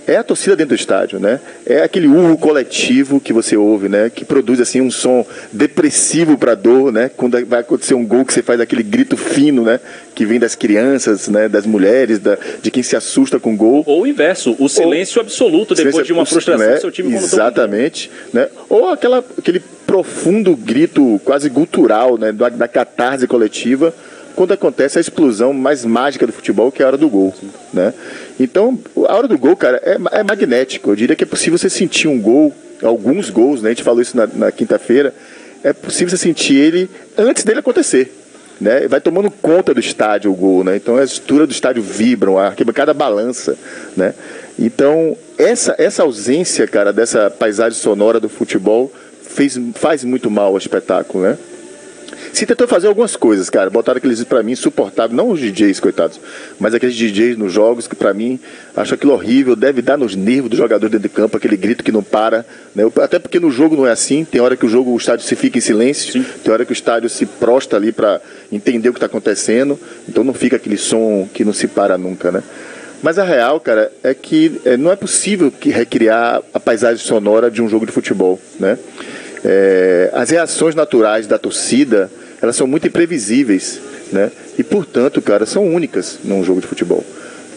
é 0.07 0.17
a 0.17 0.23
torcida 0.23 0.55
dentro 0.55 0.75
do 0.75 0.79
estádio, 0.79 1.19
né? 1.19 1.39
É 1.65 1.83
aquele 1.83 2.07
urro 2.07 2.37
coletivo 2.37 3.19
que 3.19 3.31
você 3.31 3.55
ouve, 3.55 3.87
né? 3.87 4.09
Que 4.09 4.25
produz 4.25 4.59
assim 4.59 4.81
um 4.81 4.89
som 4.89 5.25
depressivo 5.51 6.37
para 6.37 6.55
dor, 6.55 6.91
né? 6.91 7.09
Quando 7.15 7.43
vai 7.45 7.59
acontecer 7.61 7.93
um 7.93 8.05
gol 8.05 8.25
que 8.25 8.33
você 8.33 8.41
faz 8.41 8.59
aquele 8.59 8.83
grito 8.83 9.15
fino, 9.15 9.63
né? 9.63 9.79
Que 10.15 10.25
vem 10.25 10.39
das 10.39 10.55
crianças, 10.55 11.27
né? 11.27 11.47
Das 11.47 11.65
mulheres, 11.65 12.19
da, 12.19 12.37
de 12.61 12.71
quem 12.71 12.83
se 12.83 12.95
assusta 12.95 13.39
com 13.39 13.53
o 13.53 13.57
gol. 13.57 13.83
Ou 13.85 14.01
o 14.01 14.07
inverso, 14.07 14.55
o 14.59 14.67
silêncio 14.67 15.21
absoluto 15.21 15.75
depois 15.75 16.05
de 16.05 16.13
uma 16.13 16.25
frustração 16.25 16.67
né? 16.67 16.75
do 16.75 16.81
seu 16.81 16.91
time 16.91 17.13
Exatamente, 17.15 18.09
né? 18.33 18.47
Ou 18.69 18.89
aquela, 18.89 19.23
aquele 19.37 19.61
profundo 19.85 20.55
grito 20.55 21.19
quase 21.23 21.49
gutural, 21.49 22.17
né? 22.17 22.31
Da, 22.31 22.49
da 22.49 22.67
catarse 22.67 23.27
coletiva 23.27 23.93
quando 24.35 24.53
acontece 24.53 24.97
a 24.97 25.01
explosão 25.01 25.53
mais 25.53 25.85
mágica 25.85 26.25
do 26.25 26.33
futebol, 26.33 26.71
que 26.71 26.81
é 26.81 26.85
a 26.85 26.89
hora 26.89 26.97
do 26.97 27.09
gol, 27.09 27.33
né? 27.73 27.93
Então, 28.39 28.77
a 29.07 29.15
hora 29.15 29.27
do 29.27 29.37
gol, 29.37 29.55
cara, 29.55 29.81
é, 29.83 29.97
é 30.19 30.23
magnético. 30.23 30.91
Eu 30.91 30.95
diria 30.95 31.15
que 31.15 31.23
é 31.23 31.27
possível 31.27 31.57
você 31.57 31.69
sentir 31.69 32.07
um 32.07 32.19
gol, 32.19 32.53
alguns 32.83 33.29
gols, 33.29 33.61
né? 33.61 33.69
A 33.69 33.73
gente 33.73 33.83
falou 33.83 34.01
isso 34.01 34.15
na, 34.17 34.27
na 34.27 34.51
quinta-feira. 34.51 35.13
É 35.63 35.73
possível 35.73 36.09
você 36.09 36.17
sentir 36.17 36.55
ele 36.55 36.89
antes 37.17 37.43
dele 37.43 37.59
acontecer. 37.59 38.17
Né? 38.59 38.87
Vai 38.87 39.01
tomando 39.01 39.31
conta 39.31 39.73
do 39.73 39.79
estádio 39.79 40.31
o 40.31 40.35
gol, 40.35 40.63
né? 40.63 40.75
Então 40.75 40.97
a 40.97 41.03
estrutura 41.03 41.47
do 41.47 41.51
estádio 41.51 41.81
vibram, 41.81 42.37
a 42.37 42.47
arquibancada 42.47 42.93
balança, 42.93 43.57
né? 43.97 44.13
Então 44.59 45.17
essa, 45.35 45.73
essa 45.79 46.03
ausência, 46.03 46.67
cara, 46.67 46.93
dessa 46.93 47.31
paisagem 47.31 47.79
sonora 47.79 48.19
do 48.19 48.29
futebol 48.29 48.91
fez, 49.23 49.59
faz 49.73 50.03
muito 50.03 50.29
mal 50.29 50.47
ao 50.47 50.57
espetáculo, 50.57 51.23
né? 51.23 51.37
Se 52.33 52.45
tentou 52.45 52.67
fazer 52.67 52.87
algumas 52.87 53.15
coisas, 53.15 53.49
cara. 53.49 53.69
Botaram 53.69 53.97
aqueles 53.97 54.23
pra 54.23 54.41
mim 54.41 54.53
insuportáveis, 54.53 55.15
não 55.15 55.29
os 55.29 55.39
DJs, 55.39 55.79
coitados, 55.79 56.19
mas 56.59 56.73
aqueles 56.73 56.95
DJs 56.95 57.37
nos 57.37 57.51
jogos 57.51 57.87
que 57.87 57.95
pra 57.95 58.13
mim 58.13 58.39
acho 58.75 58.93
aquilo 58.93 59.13
horrível, 59.13 59.55
deve 59.55 59.81
dar 59.81 59.97
nos 59.97 60.15
nervos 60.15 60.49
do 60.49 60.55
jogador 60.55 60.87
dentro 60.89 61.07
de 61.07 61.09
campo, 61.09 61.37
aquele 61.37 61.57
grito 61.57 61.83
que 61.83 61.91
não 61.91 62.01
para. 62.01 62.45
Né? 62.73 62.83
Até 63.01 63.19
porque 63.19 63.39
no 63.39 63.51
jogo 63.51 63.75
não 63.75 63.85
é 63.85 63.91
assim, 63.91 64.23
tem 64.23 64.39
hora 64.39 64.55
que 64.55 64.65
o 64.65 64.69
jogo, 64.69 64.91
o 64.91 64.97
estádio 64.97 65.25
se 65.25 65.35
fica 65.35 65.57
em 65.57 65.61
silêncio, 65.61 66.13
Sim. 66.13 66.25
tem 66.43 66.53
hora 66.53 66.65
que 66.65 66.71
o 66.71 66.73
estádio 66.73 67.09
se 67.09 67.25
prosta 67.25 67.75
ali 67.75 67.91
pra 67.91 68.21
entender 68.51 68.89
o 68.89 68.93
que 68.93 68.97
está 68.97 69.07
acontecendo, 69.07 69.79
então 70.07 70.23
não 70.23 70.33
fica 70.33 70.55
aquele 70.55 70.77
som 70.77 71.27
que 71.33 71.43
não 71.43 71.53
se 71.53 71.67
para 71.67 71.97
nunca, 71.97 72.31
né? 72.31 72.41
Mas 73.03 73.17
a 73.17 73.23
real, 73.23 73.59
cara, 73.59 73.91
é 74.03 74.13
que 74.13 74.61
é, 74.63 74.77
não 74.77 74.91
é 74.91 74.95
possível 74.95 75.51
que 75.51 75.69
recriar 75.69 76.41
a 76.53 76.59
paisagem 76.59 77.03
sonora 77.03 77.49
de 77.49 77.61
um 77.61 77.67
jogo 77.67 77.85
de 77.85 77.91
futebol, 77.91 78.39
né? 78.59 78.77
É, 79.43 80.11
as 80.13 80.29
reações 80.29 80.75
naturais 80.75 81.25
da 81.25 81.39
torcida, 81.39 82.11
elas 82.41 82.55
são 82.55 82.65
muito 82.65 82.87
imprevisíveis, 82.87 83.79
né? 84.11 84.31
E, 84.57 84.63
portanto, 84.63 85.21
cara, 85.21 85.45
são 85.45 85.67
únicas 85.67 86.19
num 86.23 86.43
jogo 86.43 86.61
de 86.61 86.67
futebol. 86.67 87.03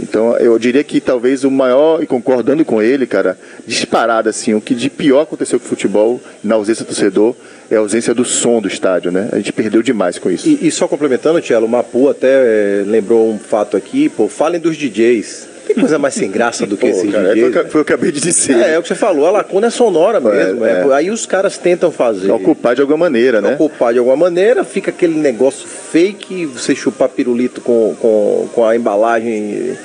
Então, 0.01 0.37
eu 0.39 0.59
diria 0.59 0.83
que 0.83 1.01
talvez 1.01 1.45
o 1.45 1.51
maior, 1.51 2.03
e 2.03 2.07
concordando 2.07 2.65
com 2.65 2.83
ele, 2.83 3.07
cara, 3.07 3.39
disparado 3.67 4.29
assim, 4.29 4.53
o 4.53 4.61
que 4.61 4.75
de 4.75 4.91
pior 4.91 5.23
aconteceu 5.23 5.59
com 5.59 5.67
o 5.67 5.69
futebol, 5.69 6.21
na 6.43 6.57
ausência 6.57 6.85
do 6.85 6.89
torcedor, 6.89 7.35
é 7.71 7.77
a 7.77 7.79
ausência 7.79 8.13
do 8.13 8.25
som 8.25 8.61
do 8.61 8.69
estádio, 8.69 9.13
né? 9.13 9.29
A 9.33 9.37
gente 9.37 9.53
perdeu 9.53 9.83
demais 9.83 10.19
com 10.19 10.31
isso. 10.31 10.49
E, 10.49 10.67
e 10.67 10.71
só 10.71 10.89
complementando, 10.89 11.41
Tielo, 11.41 11.67
o 11.67 11.69
Mapu 11.69 12.09
até 12.09 12.29
eh, 12.29 12.85
lembrou 12.87 13.31
um 13.31 13.39
fato 13.39 13.77
aqui, 13.77 14.09
pô, 14.09 14.29
falem 14.29 14.61
dos 14.61 14.77
DJs. 14.77 15.54
Tem 15.75 15.81
coisa 15.83 15.99
mais 15.99 16.15
sem 16.15 16.31
graça 16.31 16.67
do 16.67 16.77
que 16.77 16.83
Pô, 16.83 16.87
esses 16.89 17.11
cara, 17.11 17.25
foi, 17.25 17.33
o 17.33 17.35
DJs. 17.35 17.53
que- 17.53 17.63
né? 17.63 17.69
foi 17.71 17.81
o 17.81 17.85
que 17.85 17.93
eu 17.93 17.95
acabei 17.97 18.13
de 18.13 18.21
dizer. 18.21 18.57
É, 18.57 18.75
é 18.75 18.79
o 18.79 18.83
que 18.83 18.89
você 18.89 18.95
falou, 18.95 19.27
a 19.27 19.31
lacuna 19.31 19.67
é 19.67 19.71
sonora 19.71 20.21
mesmo. 20.21 20.65
É, 20.65 20.87
é. 20.89 20.95
Aí 20.95 21.11
os 21.11 21.27
caras 21.27 21.59
tentam 21.59 21.91
fazer. 21.91 22.31
Ocupar 22.31 22.75
de 22.75 22.81
alguma 22.81 22.99
maneira, 22.99 23.41
né? 23.41 23.55
Ocupar 23.55 23.93
de 23.93 23.99
alguma 23.99 24.17
maneira, 24.17 24.63
fica 24.65 24.91
aquele 24.91 25.19
negócio 25.19 25.67
fake, 25.67 26.47
você 26.47 26.75
chupar 26.75 27.09
pirulito 27.09 27.61
com, 27.61 27.95
com, 28.01 28.49
com 28.53 28.65
a 28.67 28.77
embalagem 28.77 29.77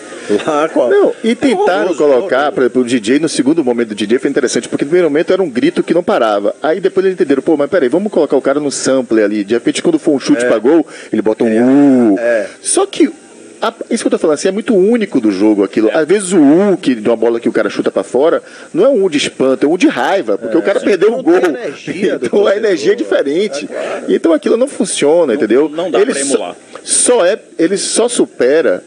lá. 0.46 0.70
Com 0.70 0.84
a... 0.84 0.90
Não, 0.90 1.14
e 1.24 1.34
tentaram 1.36 1.92
Horroroso, 1.92 1.98
colocar, 1.98 2.52
por 2.52 2.62
exemplo, 2.62 2.82
o 2.82 2.86
DJ, 2.86 3.20
no 3.20 3.30
segundo 3.30 3.64
momento 3.64 3.90
do 3.90 3.96
DJ 3.96 4.20
foi 4.20 4.30
interessante, 4.30 4.70
porque 4.70 4.86
no 4.86 4.90
primeiro 4.90 5.10
momento 5.10 5.34
era 5.34 5.42
um 5.42 5.50
grito 5.50 5.82
que 5.84 5.94
não 5.94 6.04
parava. 6.04 6.56
Aí 6.62 6.80
depois 6.80 7.06
eles 7.06 7.16
entenderam, 7.16 7.42
pô, 7.42 7.58
mas 7.58 7.70
peraí, 7.70 7.90
vamos 7.90 8.12
colocar 8.12 8.36
o 8.38 8.42
cara 8.42 8.60
no 8.60 8.72
sample 8.72 9.22
ali. 9.24 9.44
De 9.44 9.54
repente, 9.56 9.82
quando 9.82 9.98
for 9.98 10.12
um 10.12 10.20
chute 10.20 10.46
pra 10.46 10.60
gol, 10.60 10.86
ele 11.12 11.22
bota 11.22 11.44
um 11.44 12.14
U. 12.14 12.20
É. 12.20 12.46
Só 12.62 12.86
que. 12.86 13.10
A- 13.62 13.74
isso 13.90 14.04
que 14.04 14.08
eu 14.08 14.12
tô 14.12 14.18
falando 14.18 14.36
assim, 14.36 14.48
é 14.48 14.52
muito 14.52 14.76
único 14.76 15.20
do 15.20 15.32
jogo 15.32 15.64
aquilo. 15.64 15.90
Às 15.94 16.08
vezes 16.08 16.32
o 16.34 16.40
U, 16.42 16.78
que, 16.78 16.96
de 16.96 17.08
uma 17.08 17.16
bola 17.16 17.40
que 17.40 17.50
o 17.50 17.52
cara 17.52 17.70
chuta 17.70 17.92
pra 17.92 18.04
fora, 18.04 18.42
não 18.74 18.86
é 18.86 18.90
um 18.90 19.04
U 19.04 19.10
de 19.10 19.18
espanto, 19.18 19.66
é 19.66 19.70
um 19.70 19.74
U 19.74 19.78
de 19.78 19.88
raiva, 19.88 20.38
porque 20.38 20.58
o 20.58 20.62
cara 20.62 20.80
perdeu 20.80 21.12
Não 21.12 21.20
o 21.20 21.24
gol. 21.24 21.36
energia 21.36 22.20
então 22.22 22.46
a 22.48 22.56
energia 22.56 22.94
é 22.94 22.96
diferente. 22.96 23.70
Então 24.08 24.34
aquilo 24.34 24.58
não 24.58 24.68
funciona, 24.68 25.34
entendeu? 25.34 25.70
não 25.70 25.90
dá 25.92 26.00
ele 26.02 26.12
pra 26.14 26.24
só- 26.24 26.28
emular. 26.36 26.56
só 26.84 27.26
é, 27.26 27.40
ele 27.58 27.78
só 27.78 28.08
supera, 28.08 28.84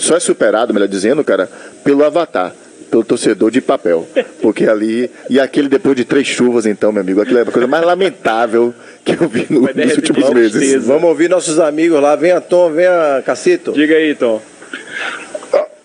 só 0.00 0.16
é 0.16 0.20
superado, 0.20 0.72
melhor 0.74 0.88
dizendo, 0.88 1.22
cara, 1.24 1.48
pelo 1.84 2.04
avatar, 2.04 2.52
pelo 2.90 3.04
torcedor 3.04 3.50
de 3.50 3.60
papel. 3.60 4.06
Porque 4.42 4.66
ali, 4.68 5.10
e 5.30 5.38
aquele 5.38 5.68
depois 5.68 5.94
de 5.96 6.04
três 6.04 6.26
chuvas, 6.26 6.66
então, 6.66 6.90
meu 6.92 7.02
amigo, 7.02 7.20
aquilo 7.20 7.38
é 7.38 7.42
a 7.42 7.46
coisa 7.46 7.66
mais 7.68 7.84
lamentável 7.84 8.74
que 9.04 9.12
eu 9.12 9.28
vi 9.28 9.46
no- 9.50 9.60
nos 9.62 9.96
últimos 9.96 10.30
meses. 10.30 10.52
tristeza. 10.52 10.86
Vamos 10.86 11.04
ouvir 11.04 11.28
nossos 11.28 11.58
amigos 11.58 12.00
lá. 12.00 12.14
Venha 12.16 12.40
Tom, 12.40 12.70
venha 12.70 13.22
Cacito. 13.24 13.72
Diga 13.72 13.94
aí, 13.94 14.14
Tom. 14.14 14.40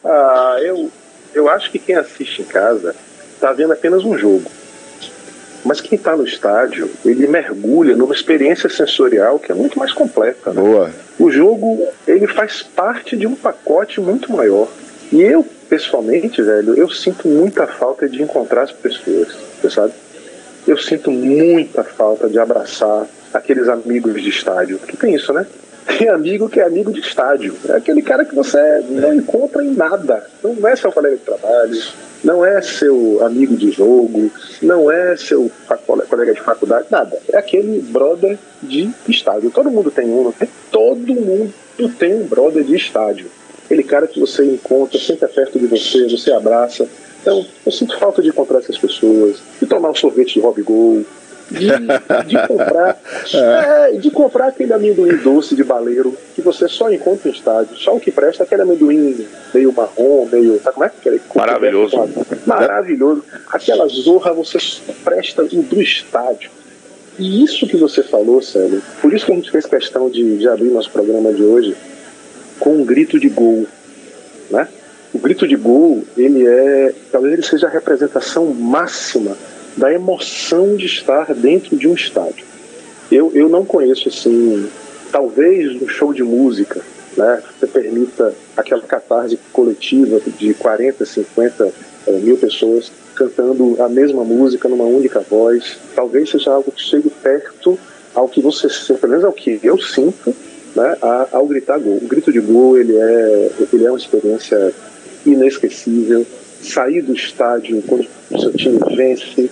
Ah, 0.06 0.58
eu, 0.62 0.92
eu 1.34 1.50
acho 1.50 1.72
que 1.72 1.80
quem 1.80 1.96
assiste 1.96 2.42
em 2.42 2.46
casa 2.46 2.96
está 3.36 3.54
vendo 3.54 3.74
apenas 3.74 4.04
um 4.04 4.18
jogo. 4.18 4.50
Mas 5.66 5.80
quem 5.80 5.96
está 5.98 6.16
no 6.18 6.26
estádio, 6.26 6.90
ele 7.06 7.26
mergulha 7.26 7.96
numa 7.96 8.14
experiência 8.14 8.70
sensorial 8.70 9.40
que 9.40 9.50
é 9.50 9.56
muito 9.56 9.80
mais 9.80 9.94
completa. 9.94 10.52
Né? 10.52 10.62
Boa. 10.62 10.92
O 11.18 11.32
jogo, 11.32 11.88
ele 12.06 12.28
faz 12.28 12.62
parte 12.62 13.16
de 13.16 13.26
um 13.26 13.34
pacote 13.34 14.02
muito 14.02 14.30
maior. 14.34 14.68
E 15.10 15.22
eu, 15.22 15.48
pessoalmente, 15.74 16.40
velho, 16.40 16.76
eu 16.76 16.88
sinto 16.88 17.28
muita 17.28 17.66
falta 17.66 18.08
de 18.08 18.22
encontrar 18.22 18.62
as 18.62 18.72
pessoas, 18.72 19.36
você 19.60 19.72
sabe? 19.72 19.92
Eu 20.68 20.78
sinto 20.78 21.10
muita 21.10 21.84
falta 21.84 22.30
de 22.30 22.38
abraçar 22.38 23.08
aqueles 23.34 23.68
amigos 23.68 24.22
de 24.22 24.30
estádio. 24.30 24.78
Que 24.78 24.96
tem 24.96 25.16
isso, 25.16 25.34
né? 25.34 25.48
Tem 25.98 26.10
amigo 26.10 26.48
que 26.48 26.60
é 26.60 26.64
amigo 26.64 26.94
de 26.94 27.00
estádio. 27.00 27.56
É 27.68 27.74
aquele 27.74 28.04
cara 28.04 28.24
que 28.24 28.36
você 28.36 28.60
não 28.88 29.16
encontra 29.16 29.64
em 29.64 29.74
nada. 29.74 30.24
Não 30.44 30.68
é 30.68 30.76
seu 30.76 30.92
colega 30.92 31.18
de 31.18 31.24
trabalho, 31.24 31.82
não 32.24 32.46
é 32.46 32.62
seu 32.62 33.26
amigo 33.26 33.58
de 33.58 33.72
jogo, 33.72 34.32
não 34.62 34.92
é 34.92 35.18
seu 35.18 35.52
colega 36.08 36.36
de 36.36 36.42
faculdade, 36.42 36.86
nada. 36.92 37.18
É 37.30 37.38
aquele 37.38 37.82
brother 37.82 38.38
de 38.62 38.92
estádio. 39.08 39.50
Todo 39.50 39.72
mundo 39.72 39.90
tem 39.90 40.08
um, 40.08 40.32
tem? 40.32 40.48
Todo 40.72 41.16
mundo 41.16 41.52
tem 41.98 42.14
um 42.14 42.28
brother 42.28 42.64
de 42.64 42.76
estádio. 42.76 43.26
Aquele 43.74 43.88
cara 43.88 44.06
que 44.06 44.20
você 44.20 44.46
encontra, 44.46 45.00
sempre 45.00 45.26
é 45.26 45.28
perto 45.28 45.58
de 45.58 45.66
você, 45.66 46.08
você 46.08 46.32
abraça. 46.32 46.88
Então, 47.20 47.44
eu 47.66 47.72
sinto 47.72 47.98
falta 47.98 48.22
de 48.22 48.30
encontrar 48.30 48.60
essas 48.60 48.78
pessoas, 48.78 49.38
de 49.60 49.66
tomar 49.66 49.90
um 49.90 49.96
sorvete 49.96 50.36
de 50.36 50.42
Rob 50.42 50.62
Gol, 50.62 51.04
de, 51.50 51.70
de, 52.28 52.48
comprar 52.48 53.02
é, 53.34 53.92
de 53.94 54.12
comprar 54.12 54.48
aquele 54.50 54.74
amendoim 54.74 55.18
doce 55.18 55.56
de 55.56 55.64
baleiro 55.64 56.16
que 56.36 56.42
você 56.44 56.68
só 56.68 56.92
encontra 56.92 57.28
em 57.28 57.34
estádio. 57.34 57.76
Só 57.78 57.96
o 57.96 58.00
que 58.00 58.12
presta 58.12 58.44
é 58.44 58.46
aquele 58.46 58.62
amendoim 58.62 59.28
meio 59.52 59.74
marrom, 59.74 60.28
meio. 60.32 60.62
Sabe 60.62 60.76
como 60.76 60.86
é? 60.86 60.90
Aquele, 60.90 61.20
Maravilhoso. 61.34 61.98
Maravilhoso. 62.46 63.24
Aquela 63.48 63.88
zorra 63.88 64.34
você 64.34 64.60
presta 65.04 65.46
do 65.46 65.82
estádio. 65.82 66.52
E 67.18 67.44
isso 67.44 67.66
que 67.66 67.78
você 67.78 68.04
falou, 68.04 68.40
Célio, 68.40 68.84
por 69.02 69.12
isso 69.12 69.26
que 69.26 69.32
a 69.32 69.36
gente 69.36 69.50
fez 69.50 69.66
questão 69.66 70.12
de, 70.12 70.38
de 70.38 70.48
abrir 70.48 70.70
nosso 70.70 70.92
programa 70.92 71.34
de 71.34 71.42
hoje 71.42 71.76
com 72.64 72.78
um 72.78 72.86
grito 72.86 73.20
de 73.20 73.28
gol. 73.28 73.68
Né? 74.50 74.70
O 75.14 75.20
grito 75.20 75.46
de 75.46 75.58
gol, 75.58 76.02
ele 76.16 76.48
é. 76.48 76.94
Talvez 77.12 77.34
ele 77.34 77.44
seja 77.44 77.68
a 77.68 77.70
representação 77.70 78.54
máxima 78.54 79.38
da 79.76 79.92
emoção 79.92 80.78
de 80.78 80.86
estar 80.86 81.34
dentro 81.34 81.76
de 81.76 81.90
um 81.90 81.94
estádio. 81.94 82.46
Eu, 83.12 83.32
eu 83.36 83.50
não 83.50 83.66
conheço 83.66 84.08
assim, 84.08 84.70
talvez 85.12 85.76
um 85.82 85.90
show 85.90 86.14
de 86.14 86.24
música, 86.24 86.80
né, 87.18 87.44
que 87.60 87.68
permita 87.68 88.34
aquela 88.56 88.82
catarse 88.82 89.38
coletiva 89.52 90.22
de 90.38 90.54
40, 90.54 91.06
50 91.06 91.74
é, 92.08 92.12
mil 92.14 92.38
pessoas 92.38 92.92
cantando 93.14 93.76
a 93.84 93.90
mesma 93.90 94.24
música 94.24 94.70
numa 94.70 94.86
única 94.86 95.20
voz. 95.20 95.78
Talvez 95.94 96.30
seja 96.30 96.52
algo 96.52 96.72
que 96.72 96.82
chegue 96.82 97.10
perto 97.10 97.78
ao 98.16 98.30
que 98.30 98.42
você, 98.42 98.68
pelo 98.94 99.10
menos 99.10 99.26
ao 99.26 99.34
que 99.34 99.60
eu 99.62 99.78
sinto, 99.82 100.34
né, 100.76 100.98
ao 101.32 101.46
gritar 101.46 101.80
gol. 101.80 101.98
O 101.98 102.08
grito 102.08 102.32
de 102.32 102.40
gol 102.40 102.78
ele 102.78 102.96
é, 102.96 103.52
ele 103.72 103.86
é 103.86 103.90
uma 103.90 103.98
experiência 103.98 104.74
inesquecível. 105.26 106.26
Sair 106.62 107.02
do 107.02 107.14
estádio 107.14 107.84
quando 107.86 108.08
o 108.32 108.40
seu 108.40 108.54
time 108.54 108.80
vence, 108.96 109.50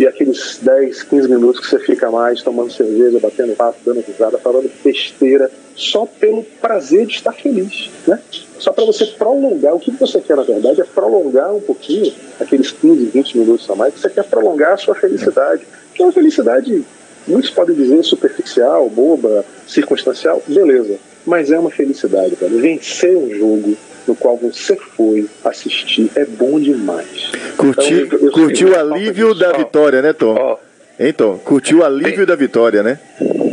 e 0.00 0.06
aqueles 0.06 0.58
10, 0.62 1.02
15 1.02 1.28
minutos 1.28 1.60
que 1.60 1.66
você 1.68 1.78
fica 1.78 2.10
mais 2.10 2.42
tomando 2.42 2.72
cerveja, 2.72 3.18
batendo 3.20 3.54
papo, 3.56 3.78
dando 3.84 4.00
risada, 4.00 4.38
falando 4.38 4.70
besteira, 4.82 5.50
só 5.74 6.06
pelo 6.06 6.42
prazer 6.42 7.06
de 7.06 7.14
estar 7.14 7.32
feliz, 7.32 7.90
né? 8.06 8.18
Só 8.58 8.72
para 8.72 8.84
você 8.84 9.06
prolongar. 9.06 9.74
O 9.74 9.80
que 9.80 9.90
você 9.90 10.20
quer, 10.20 10.36
na 10.36 10.42
verdade, 10.42 10.80
é 10.80 10.84
prolongar 10.84 11.54
um 11.54 11.60
pouquinho 11.60 12.12
aqueles 12.38 12.70
15, 12.70 13.06
20 13.06 13.38
minutos 13.38 13.68
a 13.70 13.74
mais, 13.74 13.94
que 13.94 14.00
você 14.00 14.10
quer 14.10 14.24
prolongar 14.24 14.74
a 14.74 14.76
sua 14.76 14.94
felicidade. 14.94 15.66
Que 15.94 16.02
é 16.02 16.06
uma 16.06 16.12
felicidade, 16.12 16.84
muitos 17.26 17.50
podem 17.50 17.74
dizer, 17.74 18.02
superficial, 18.02 18.88
boba, 18.88 19.44
circunstancial, 19.66 20.42
beleza. 20.46 20.98
Mas 21.26 21.50
é 21.50 21.58
uma 21.58 21.70
felicidade, 21.70 22.34
velho. 22.34 22.58
Vencer 22.60 23.16
um 23.16 23.30
jogo, 23.30 23.76
no 24.06 24.14
qual 24.14 24.36
você 24.36 24.76
foi 24.76 25.28
assistir 25.44 26.10
é 26.14 26.24
bom 26.24 26.58
demais. 26.58 27.30
Curtiu, 27.56 28.06
então, 28.06 28.18
eu, 28.18 28.32
curtiu 28.32 28.70
o 28.70 28.78
alívio 28.78 29.34
da 29.34 29.52
vitória, 29.52 30.02
né, 30.02 30.12
Tom? 30.12 30.34
Ó, 30.34 30.56
hein, 30.98 31.12
Tom? 31.12 31.38
Curtiu 31.38 31.78
o 31.78 31.84
alívio 31.84 32.26
da 32.26 32.34
vitória, 32.34 32.82
né? 32.82 32.98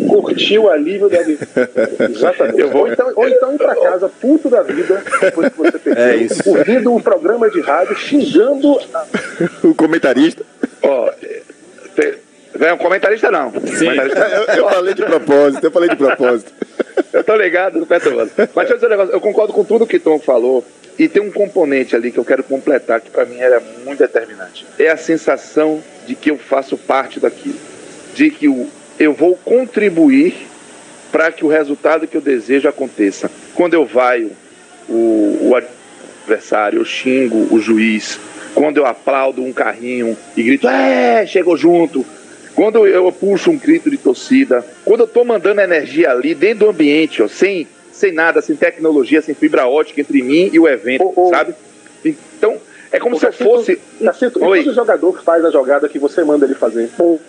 Curtiu 0.07 0.63
o 0.63 0.69
alívio 0.69 1.09
da 1.09 1.21
vitória. 1.21 1.69
Exatamente. 2.09 2.59
Eu 2.59 2.69
vou... 2.69 2.83
ou, 2.83 2.91
então, 2.91 3.11
ou 3.15 3.27
então 3.27 3.53
ir 3.53 3.57
pra 3.57 3.75
casa 3.75 4.09
puto 4.09 4.49
da 4.49 4.61
vida, 4.61 5.03
depois 5.21 5.49
que 5.51 5.57
você 5.57 5.79
perdeu, 5.79 6.03
é 6.03 6.15
isso. 6.15 6.49
ouvindo 6.49 6.93
um 6.93 7.01
programa 7.01 7.49
de 7.49 7.59
rádio, 7.61 7.95
xingando 7.97 8.79
a... 8.93 9.05
o 9.67 9.75
comentarista. 9.75 10.43
Ó, 10.81 11.11
Vem 12.57 12.73
um 12.73 12.77
comentarista 12.77 13.29
não. 13.29 13.51
Comentarista... 13.51 14.19
eu, 14.49 14.55
eu 14.55 14.69
falei 14.69 14.93
de 14.93 15.05
propósito, 15.05 15.63
eu 15.63 15.71
falei 15.71 15.89
de 15.89 15.95
propósito. 15.95 16.51
eu 17.13 17.23
tô 17.23 17.35
ligado 17.35 17.85
Petroso. 17.85 18.31
Mas 18.37 18.67
deixa 18.67 18.73
eu 18.73 18.75
dizer 18.75 18.87
um 18.87 18.89
negócio, 18.89 19.13
eu 19.13 19.21
concordo 19.21 19.53
com 19.53 19.63
tudo 19.63 19.85
que 19.85 19.99
Tom 19.99 20.19
falou. 20.19 20.65
E 20.97 21.07
tem 21.07 21.21
um 21.21 21.31
componente 21.31 21.95
ali 21.95 22.11
que 22.11 22.17
eu 22.17 22.25
quero 22.25 22.43
completar, 22.43 22.99
que 22.99 23.11
para 23.11 23.23
mim 23.23 23.37
era 23.37 23.61
muito 23.85 23.99
determinante. 23.99 24.65
É 24.79 24.89
a 24.89 24.97
sensação 24.97 25.81
de 26.07 26.15
que 26.15 26.31
eu 26.31 26.39
faço 26.39 26.75
parte 26.75 27.19
daquilo. 27.19 27.59
De 28.15 28.31
que 28.31 28.47
eu 28.99 29.13
vou 29.13 29.35
contribuir 29.35 30.47
para 31.11 31.31
que 31.31 31.45
o 31.45 31.47
resultado 31.47 32.07
que 32.07 32.17
eu 32.17 32.21
desejo 32.21 32.67
aconteça. 32.67 33.29
Quando 33.53 33.75
eu 33.75 33.85
vaio 33.85 34.31
o, 34.89 35.49
o 35.49 35.55
adversário, 35.55 36.79
eu 36.79 36.85
xingo 36.85 37.47
o 37.53 37.59
juiz. 37.59 38.19
Quando 38.55 38.77
eu 38.77 38.85
aplaudo 38.87 39.43
um 39.43 39.53
carrinho 39.53 40.17
e 40.35 40.41
grito, 40.41 40.67
é, 40.67 41.27
chegou 41.27 41.55
junto 41.55 42.03
quando 42.57 42.87
eu 42.87 43.11
puxo 43.11 43.51
um 43.51 43.57
grito 43.57 43.87
de 43.87 43.97
torcida, 43.97 44.65
quando 44.83 45.01
eu 45.01 45.05
estou 45.05 45.23
mandando 45.23 45.61
energia 45.61 46.09
ali 46.09 46.33
dentro 46.33 46.65
do 46.65 46.71
ambiente, 46.71 47.21
ó, 47.21 47.27
sem, 47.27 47.67
sem 47.91 48.11
nada, 48.11 48.41
sem 48.41 48.55
tecnologia, 48.55 49.21
sem 49.21 49.35
fibra 49.35 49.67
ótica 49.67 50.01
entre 50.01 50.23
mim 50.23 50.49
e 50.51 50.59
o 50.59 50.67
evento, 50.67 51.03
oh, 51.03 51.27
oh. 51.27 51.29
sabe? 51.29 51.53
Então, 52.03 52.57
é 52.91 52.99
como 52.99 53.19
se 53.19 53.27
eu 53.27 53.31
fosse. 53.31 53.79
Cacito, 54.03 54.43
Oi. 54.43 54.63
quando 54.63 54.71
o 54.71 54.73
jogador 54.73 55.21
faz 55.21 55.45
a 55.45 55.51
jogada 55.51 55.87
que 55.87 55.99
você 55.99 56.23
manda 56.23 56.45
ele 56.45 56.55
fazer? 56.55 56.89
Pô, 56.97 57.19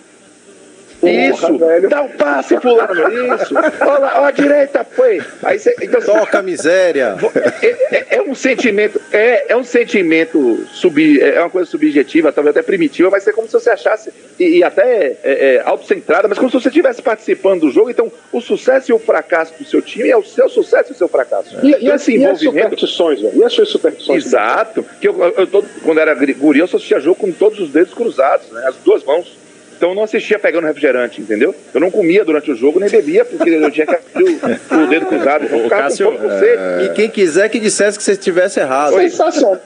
isso, 1.09 1.57
velho. 1.57 1.89
dá 1.89 2.01
um 2.01 2.09
passe 2.09 2.57
fulano, 2.57 2.93
isso. 3.35 3.55
Olha, 3.55 4.11
olha 4.15 4.27
a 4.27 4.31
direita, 4.31 4.83
foi. 4.83 5.21
Aí 5.43 5.59
cê, 5.59 5.75
então, 5.81 6.01
Toca 6.01 6.41
miséria. 6.41 7.15
É, 7.61 7.95
é, 7.95 8.05
é, 8.17 8.21
um 8.21 8.35
sentimento, 8.35 9.01
é, 9.11 9.51
é 9.53 9.55
um 9.55 9.63
sentimento 9.63 10.65
sub, 10.71 11.21
é 11.21 11.39
uma 11.39 11.49
coisa 11.49 11.69
subjetiva, 11.69 12.31
talvez 12.31 12.55
até 12.55 12.63
primitiva, 12.63 13.09
mas 13.09 13.27
é 13.27 13.31
como 13.31 13.47
se 13.47 13.53
você 13.53 13.69
achasse, 13.69 14.11
e, 14.39 14.57
e 14.57 14.63
até 14.63 15.17
é, 15.23 15.55
é, 15.55 15.61
autocentrada, 15.65 16.27
mas 16.27 16.37
como 16.37 16.49
se 16.49 16.59
você 16.59 16.69
estivesse 16.69 17.01
participando 17.01 17.61
do 17.61 17.71
jogo, 17.71 17.89
então 17.89 18.11
o 18.31 18.41
sucesso 18.41 18.91
e 18.91 18.93
o 18.93 18.99
fracasso 18.99 19.53
do 19.57 19.65
seu 19.65 19.81
time 19.81 20.09
é 20.09 20.17
o 20.17 20.23
seu 20.23 20.49
sucesso 20.49 20.91
e 20.91 20.93
o 20.93 20.97
seu 20.97 21.07
fracasso. 21.07 21.55
E, 21.63 21.69
então, 21.69 21.81
e, 21.81 21.89
esse 21.89 22.15
e 22.15 22.25
as 22.25 22.39
superstições, 22.39 23.21
velho? 23.21 23.37
E 23.37 23.43
as 23.43 23.53
suas 23.53 23.69
superstições? 23.69 24.25
Exato. 24.25 24.85
Que 24.99 25.07
eu, 25.07 25.21
eu, 25.21 25.47
eu, 25.51 25.65
quando 25.83 25.99
era 25.99 26.13
guri, 26.33 26.59
eu 26.59 26.67
só 26.67 26.77
assistia 26.77 26.99
jogo 26.99 27.15
com 27.15 27.31
todos 27.31 27.59
os 27.59 27.69
dedos 27.69 27.93
cruzados, 27.93 28.49
né? 28.51 28.65
As 28.67 28.75
duas 28.77 29.03
mãos. 29.03 29.38
Então 29.79 29.91
eu 29.91 29.95
não 29.95 30.03
assistia 30.03 30.37
pegando 30.37 30.67
refrigerante, 30.67 31.21
entendeu? 31.21 31.55
Eu 31.73 31.79
não 31.79 31.89
comia 31.89 32.25
durante 32.25 32.51
o 32.51 32.55
jogo, 32.55 32.81
nem 32.81 32.89
bebia, 32.89 33.23
porque 33.23 33.49
eu 33.49 33.71
tinha 33.71 33.87
que 33.87 33.95
abrir 33.95 34.25
o, 34.25 34.83
o 34.83 34.87
dedo 34.87 35.05
cruzado. 35.05 35.45
Eu 35.45 35.63
ficava 35.63 35.83
Cássio, 35.83 36.11
com 36.11 36.29
é... 36.29 36.83
E 36.83 36.89
quem 36.89 37.09
quiser 37.09 37.47
que 37.47 37.57
dissesse 37.61 37.97
que 37.97 38.03
você 38.03 38.11
estivesse 38.11 38.59
errado. 38.59 38.95
Sensacional. 38.95 39.57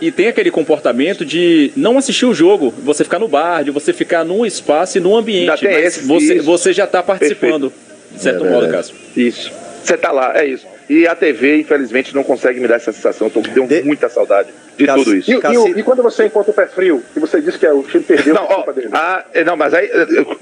E, 0.00 0.06
e 0.06 0.12
tem 0.12 0.28
aquele 0.28 0.52
comportamento 0.52 1.24
de 1.24 1.72
não 1.74 1.98
assistir 1.98 2.26
o 2.26 2.32
jogo, 2.32 2.72
você 2.84 3.02
ficar 3.02 3.18
no 3.18 3.26
bar, 3.26 3.64
de 3.64 3.72
você 3.72 3.92
ficar 3.92 4.24
num 4.24 4.46
espaço 4.46 4.98
e 4.98 5.00
num 5.00 5.16
ambiente. 5.16 5.64
Mas 5.64 5.84
esse, 5.84 6.06
você, 6.06 6.38
você 6.38 6.72
já 6.72 6.84
está 6.84 7.02
participando, 7.02 7.72
Perfeito. 7.72 8.14
de 8.14 8.22
certo 8.22 8.46
é 8.46 8.50
modo, 8.50 8.68
Cássio. 8.68 8.94
Isso. 9.16 9.50
Você 9.82 9.94
está 9.94 10.12
lá, 10.12 10.38
é 10.38 10.46
isso. 10.46 10.64
E 10.88 11.06
a 11.06 11.14
TV, 11.14 11.56
infelizmente, 11.58 12.14
não 12.14 12.24
consegue 12.24 12.58
me 12.60 12.66
dar 12.66 12.76
essa 12.76 12.92
sensação. 12.92 13.26
Estou 13.26 13.42
com 13.42 13.66
de... 13.66 13.82
muita 13.82 14.08
saudade 14.08 14.48
de 14.76 14.86
Cass... 14.86 14.96
tudo 14.96 15.14
isso. 15.16 15.30
E, 15.30 15.34
e, 15.34 15.80
e, 15.80 15.82
quando 15.82 16.02
você 16.02 16.24
encontra 16.24 16.50
o 16.50 16.54
pé 16.54 16.66
frio, 16.66 17.02
que 17.12 17.20
você 17.20 17.40
diz 17.40 17.56
que 17.56 17.66
é, 17.66 17.72
o 17.72 17.82
time 17.82 18.02
perdeu 18.02 18.34
não, 18.34 18.44
ó, 18.44 18.64
ah, 18.92 19.24
é, 19.34 19.44
não, 19.44 19.56
mas 19.56 19.74
aí. 19.74 19.90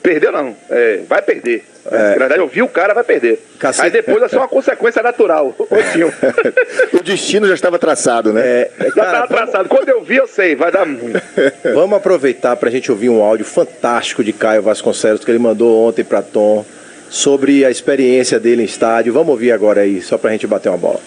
Perdeu 0.02 0.30
não. 0.30 0.54
É, 0.70 1.00
vai 1.08 1.20
perder. 1.20 1.64
É. 1.90 2.10
Na 2.10 2.18
verdade, 2.18 2.40
eu 2.40 2.46
vi 2.46 2.62
o 2.62 2.68
cara, 2.68 2.94
vai 2.94 3.02
perder. 3.02 3.40
Cacete. 3.58 3.86
Aí 3.86 3.90
depois 3.90 4.22
é 4.22 4.28
só 4.28 4.38
uma 4.38 4.48
consequência 4.48 5.02
natural. 5.02 5.54
o 6.92 7.02
destino 7.02 7.48
já 7.48 7.54
estava 7.54 7.78
traçado, 7.78 8.32
né? 8.32 8.42
É, 8.44 8.70
já 8.78 8.86
estava 8.88 9.26
traçado. 9.26 9.68
Quando 9.68 9.88
eu 9.88 10.02
vi, 10.02 10.16
eu 10.16 10.26
sei, 10.28 10.54
vai 10.54 10.70
dar 10.70 10.86
muito. 10.86 11.20
Vamos 11.74 11.96
aproveitar 11.96 12.54
para 12.56 12.68
a 12.68 12.72
gente 12.72 12.90
ouvir 12.90 13.08
um 13.08 13.22
áudio 13.22 13.44
fantástico 13.44 14.22
de 14.22 14.32
Caio 14.32 14.62
Vasconcelos 14.62 15.24
que 15.24 15.30
ele 15.30 15.38
mandou 15.38 15.88
ontem 15.88 16.04
para 16.04 16.22
Tom 16.22 16.64
sobre 17.16 17.64
a 17.64 17.70
experiência 17.70 18.38
dele 18.38 18.62
em 18.62 18.66
estádio. 18.66 19.10
Vamos 19.10 19.30
ouvir 19.30 19.50
agora 19.50 19.80
aí, 19.80 20.02
só 20.02 20.18
para 20.18 20.28
a 20.28 20.32
gente 20.34 20.46
bater 20.46 20.68
uma 20.68 20.76
bola. 20.76 21.00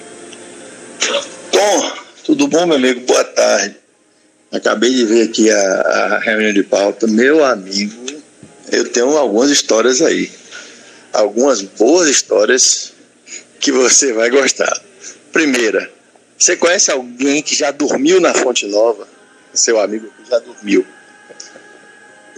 Tom, 1.52 1.92
tudo 2.26 2.48
bom, 2.48 2.66
meu 2.66 2.78
amigo? 2.78 3.02
Boa 3.02 3.24
tarde. 3.24 3.76
Acabei 4.52 4.92
de 4.92 5.06
ver 5.06 5.30
aqui 5.30 5.52
a, 5.52 5.62
a 5.62 6.20
reunião 6.20 6.52
de 6.52 6.64
pauta. 6.64 7.06
Meu 7.06 7.46
amigo, 7.46 7.94
eu 8.72 8.90
tenho 8.90 9.16
algumas 9.16 9.52
histórias 9.52 10.02
aí. 10.02 10.32
Algumas 11.14 11.62
boas 11.62 12.10
histórias 12.10 12.92
que 13.60 13.72
você 13.72 14.12
vai 14.12 14.32
gostar. 14.32 14.82
Primeira, 15.32 15.92
você 16.36 16.56
conhece 16.56 16.90
alguém 16.90 17.44
que 17.44 17.54
já 17.54 17.70
dormiu 17.70 18.20
na 18.20 18.34
Fonte 18.34 18.66
Nova? 18.66 19.08
seu 19.54 19.80
amigo 19.80 20.12
já 20.30 20.40
dormiu. 20.40 20.86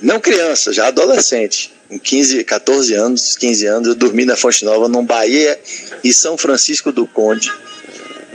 Não 0.02 0.20
criança, 0.20 0.74
já 0.74 0.88
adolescente. 0.88 1.72
Com 1.92 2.00
15, 2.00 2.46
14 2.46 2.94
anos, 2.94 3.36
15 3.36 3.66
anos, 3.66 3.88
eu 3.90 3.96
dormi 3.96 4.24
na 4.24 4.38
Fonte 4.38 4.64
Nova, 4.64 4.88
num 4.88 5.06
Bahia 5.06 5.60
e 6.02 6.14
São 6.14 6.38
Francisco 6.38 6.90
do 6.90 7.06
Conde. 7.06 7.52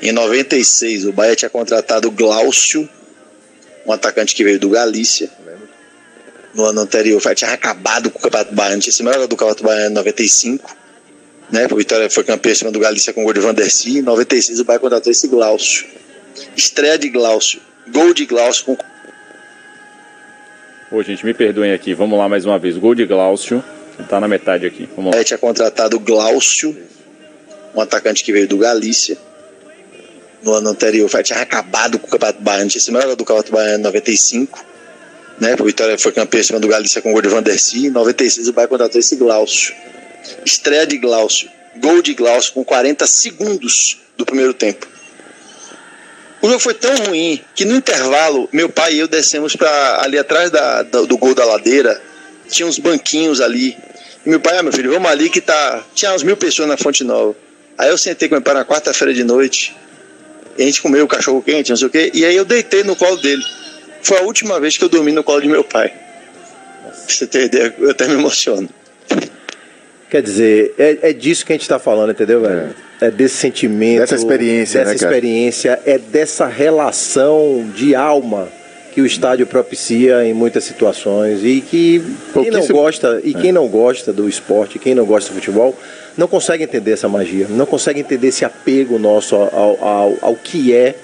Em 0.02 0.12
96, 0.12 1.06
o 1.06 1.12
Bahia 1.14 1.34
tinha 1.34 1.48
contratado 1.48 2.10
Glaucio, 2.10 2.86
um 3.86 3.92
atacante 3.92 4.34
que 4.34 4.44
veio 4.44 4.60
do 4.60 4.68
Galícia. 4.68 5.30
No 6.52 6.66
ano 6.66 6.82
anterior, 6.82 7.18
tinha 7.34 7.50
acabado 7.50 8.10
com 8.10 8.18
o 8.18 8.20
Campeonato 8.20 8.54
Baiano, 8.54 8.82
tinha 8.82 8.92
sido 8.92 9.06
melhor 9.06 9.26
do 9.26 9.34
Campeonato 9.34 9.64
Baiano 9.64 9.90
em 9.90 9.94
95. 9.94 10.76
Né? 11.50 11.66
O 11.70 11.76
Vitória 11.76 12.10
foi 12.10 12.24
campeão 12.24 12.52
em 12.52 12.56
cima 12.56 12.70
do 12.70 12.78
Galícia 12.78 13.14
com 13.14 13.22
o 13.22 13.24
gol 13.24 13.32
de. 13.32 13.40
Em 13.88 14.02
96, 14.02 14.60
o 14.60 14.64
Bahia 14.64 14.80
contratou 14.80 15.10
esse 15.10 15.28
Glaucio. 15.28 15.86
Estreia 16.54 16.98
de 16.98 17.08
Glaucio. 17.08 17.62
Gol 17.88 18.12
de 18.12 18.26
Glaucio 18.26 18.66
com 18.66 18.76
Pô, 20.88 21.02
gente, 21.02 21.26
me 21.26 21.34
perdoem 21.34 21.72
aqui. 21.72 21.94
Vamos 21.94 22.16
lá 22.16 22.28
mais 22.28 22.44
uma 22.44 22.58
vez. 22.58 22.76
Gol 22.76 22.94
de 22.94 23.04
Glaucio. 23.04 23.62
Tá 24.08 24.20
na 24.20 24.28
metade 24.28 24.66
aqui. 24.66 24.88
Vamos 24.94 25.12
lá. 25.12 25.18
Aí 25.18 25.24
tinha 25.24 25.38
contratado 25.38 25.98
Glaucio, 25.98 26.76
um 27.74 27.80
atacante 27.80 28.22
que 28.22 28.32
veio 28.32 28.46
do 28.46 28.58
Galícia. 28.58 29.16
No 30.42 30.52
ano 30.52 30.68
anterior, 30.68 31.10
tinha 31.24 31.40
acabado 31.40 31.98
com 31.98 32.06
o 32.06 32.10
Campeonato 32.10 32.40
Baiano, 32.40 32.70
tinha 32.70 32.80
sido 32.80 32.94
melhor 32.94 33.16
do 33.16 33.24
Campeonato 33.24 33.50
Baiano 33.50 33.78
em 33.78 33.82
95. 33.82 34.64
Né? 35.40 35.56
O 35.58 35.64
Vitória 35.64 35.98
foi 35.98 36.12
campeão 36.12 36.40
em 36.40 36.44
cima 36.44 36.60
do 36.60 36.68
Galícia 36.68 37.02
com 37.02 37.10
o 37.10 37.12
gol 37.12 37.22
de 37.22 37.28
Vandercy. 37.28 37.86
Em 37.86 37.90
96, 37.90 38.48
o 38.48 38.52
Bahia 38.52 38.68
contratou 38.68 39.00
esse 39.00 39.16
Glaucio. 39.16 39.74
Estreia 40.44 40.86
de 40.86 40.98
Glaucio. 40.98 41.48
Gol 41.78 42.00
de 42.00 42.14
Glaucio 42.14 42.52
com 42.52 42.64
40 42.64 43.06
segundos 43.06 43.98
do 44.16 44.24
primeiro 44.24 44.54
tempo. 44.54 44.86
O 46.42 46.48
jogo 46.48 46.60
foi 46.60 46.74
tão 46.74 46.94
ruim 47.06 47.42
que 47.54 47.64
no 47.64 47.74
intervalo, 47.74 48.48
meu 48.52 48.68
pai 48.68 48.94
e 48.94 48.98
eu 48.98 49.08
descemos 49.08 49.56
para 49.56 50.02
ali 50.02 50.18
atrás 50.18 50.50
da, 50.50 50.82
do, 50.82 51.06
do 51.06 51.18
gol 51.18 51.34
da 51.34 51.44
ladeira. 51.44 52.00
Tinha 52.48 52.66
uns 52.66 52.78
banquinhos 52.78 53.40
ali. 53.40 53.76
E 54.24 54.28
meu 54.28 54.38
pai, 54.38 54.58
ah, 54.58 54.62
meu 54.62 54.72
filho, 54.72 54.90
vamos 54.90 55.10
ali 55.10 55.30
que 55.30 55.40
tá. 55.40 55.82
Tinha 55.94 56.12
umas 56.12 56.22
mil 56.22 56.36
pessoas 56.36 56.68
na 56.68 56.76
Fonte 56.76 57.02
Nova. 57.02 57.34
Aí 57.78 57.88
eu 57.88 57.98
sentei 57.98 58.28
com 58.28 58.34
meu 58.34 58.42
pai 58.42 58.54
na 58.54 58.64
quarta-feira 58.64 59.12
de 59.12 59.24
noite. 59.24 59.74
E 60.56 60.62
a 60.62 60.66
gente 60.66 60.80
comeu 60.80 61.04
o 61.04 61.08
cachorro 61.08 61.42
quente, 61.42 61.70
não 61.70 61.76
sei 61.76 61.86
o 61.86 61.90
quê. 61.90 62.10
E 62.14 62.24
aí 62.24 62.36
eu 62.36 62.44
deitei 62.44 62.82
no 62.84 62.96
colo 62.96 63.16
dele. 63.16 63.42
Foi 64.02 64.18
a 64.18 64.22
última 64.22 64.60
vez 64.60 64.76
que 64.78 64.84
eu 64.84 64.88
dormi 64.88 65.12
no 65.12 65.24
colo 65.24 65.40
de 65.40 65.48
meu 65.48 65.64
pai. 65.64 65.88
Pra 65.88 66.92
você 67.08 67.26
ter 67.26 67.44
ideia, 67.44 67.74
eu 67.78 67.90
até 67.90 68.06
me 68.06 68.14
emociono. 68.14 68.68
Quer 70.08 70.22
dizer, 70.22 70.74
é, 70.78 71.10
é 71.10 71.12
disso 71.12 71.44
que 71.44 71.52
a 71.52 71.54
gente 71.54 71.62
está 71.62 71.78
falando, 71.78 72.10
entendeu, 72.10 72.40
velho? 72.40 72.74
É. 73.00 73.06
é 73.06 73.10
desse 73.10 73.36
sentimento. 73.36 74.00
Dessa 74.00 74.14
experiência, 74.14 74.80
Dessa 74.80 74.90
né, 74.90 74.96
experiência, 74.96 75.80
é 75.84 75.98
dessa 75.98 76.46
relação 76.46 77.68
de 77.74 77.94
alma 77.94 78.48
que 78.96 79.00
o 79.02 79.06
estádio 79.06 79.46
propicia 79.46 80.24
em 80.24 80.32
muitas 80.32 80.64
situações 80.64 81.44
e 81.44 81.60
que 81.60 82.02
quem 82.32 82.50
não 82.50 82.66
gosta 82.66 83.20
e 83.22 83.34
quem 83.34 83.52
não 83.52 83.68
gosta 83.68 84.10
do 84.10 84.26
esporte, 84.26 84.78
quem 84.78 84.94
não 84.94 85.04
gosta 85.04 85.30
do 85.30 85.34
futebol, 85.34 85.76
não 86.16 86.26
consegue 86.26 86.64
entender 86.64 86.92
essa 86.92 87.06
magia, 87.06 87.46
não 87.50 87.66
consegue 87.66 88.00
entender 88.00 88.28
esse 88.28 88.42
apego 88.42 88.98
nosso 88.98 89.36
ao, 89.36 89.84
ao, 89.84 90.14
ao 90.22 90.34
que 90.34 90.74
é 90.74 90.94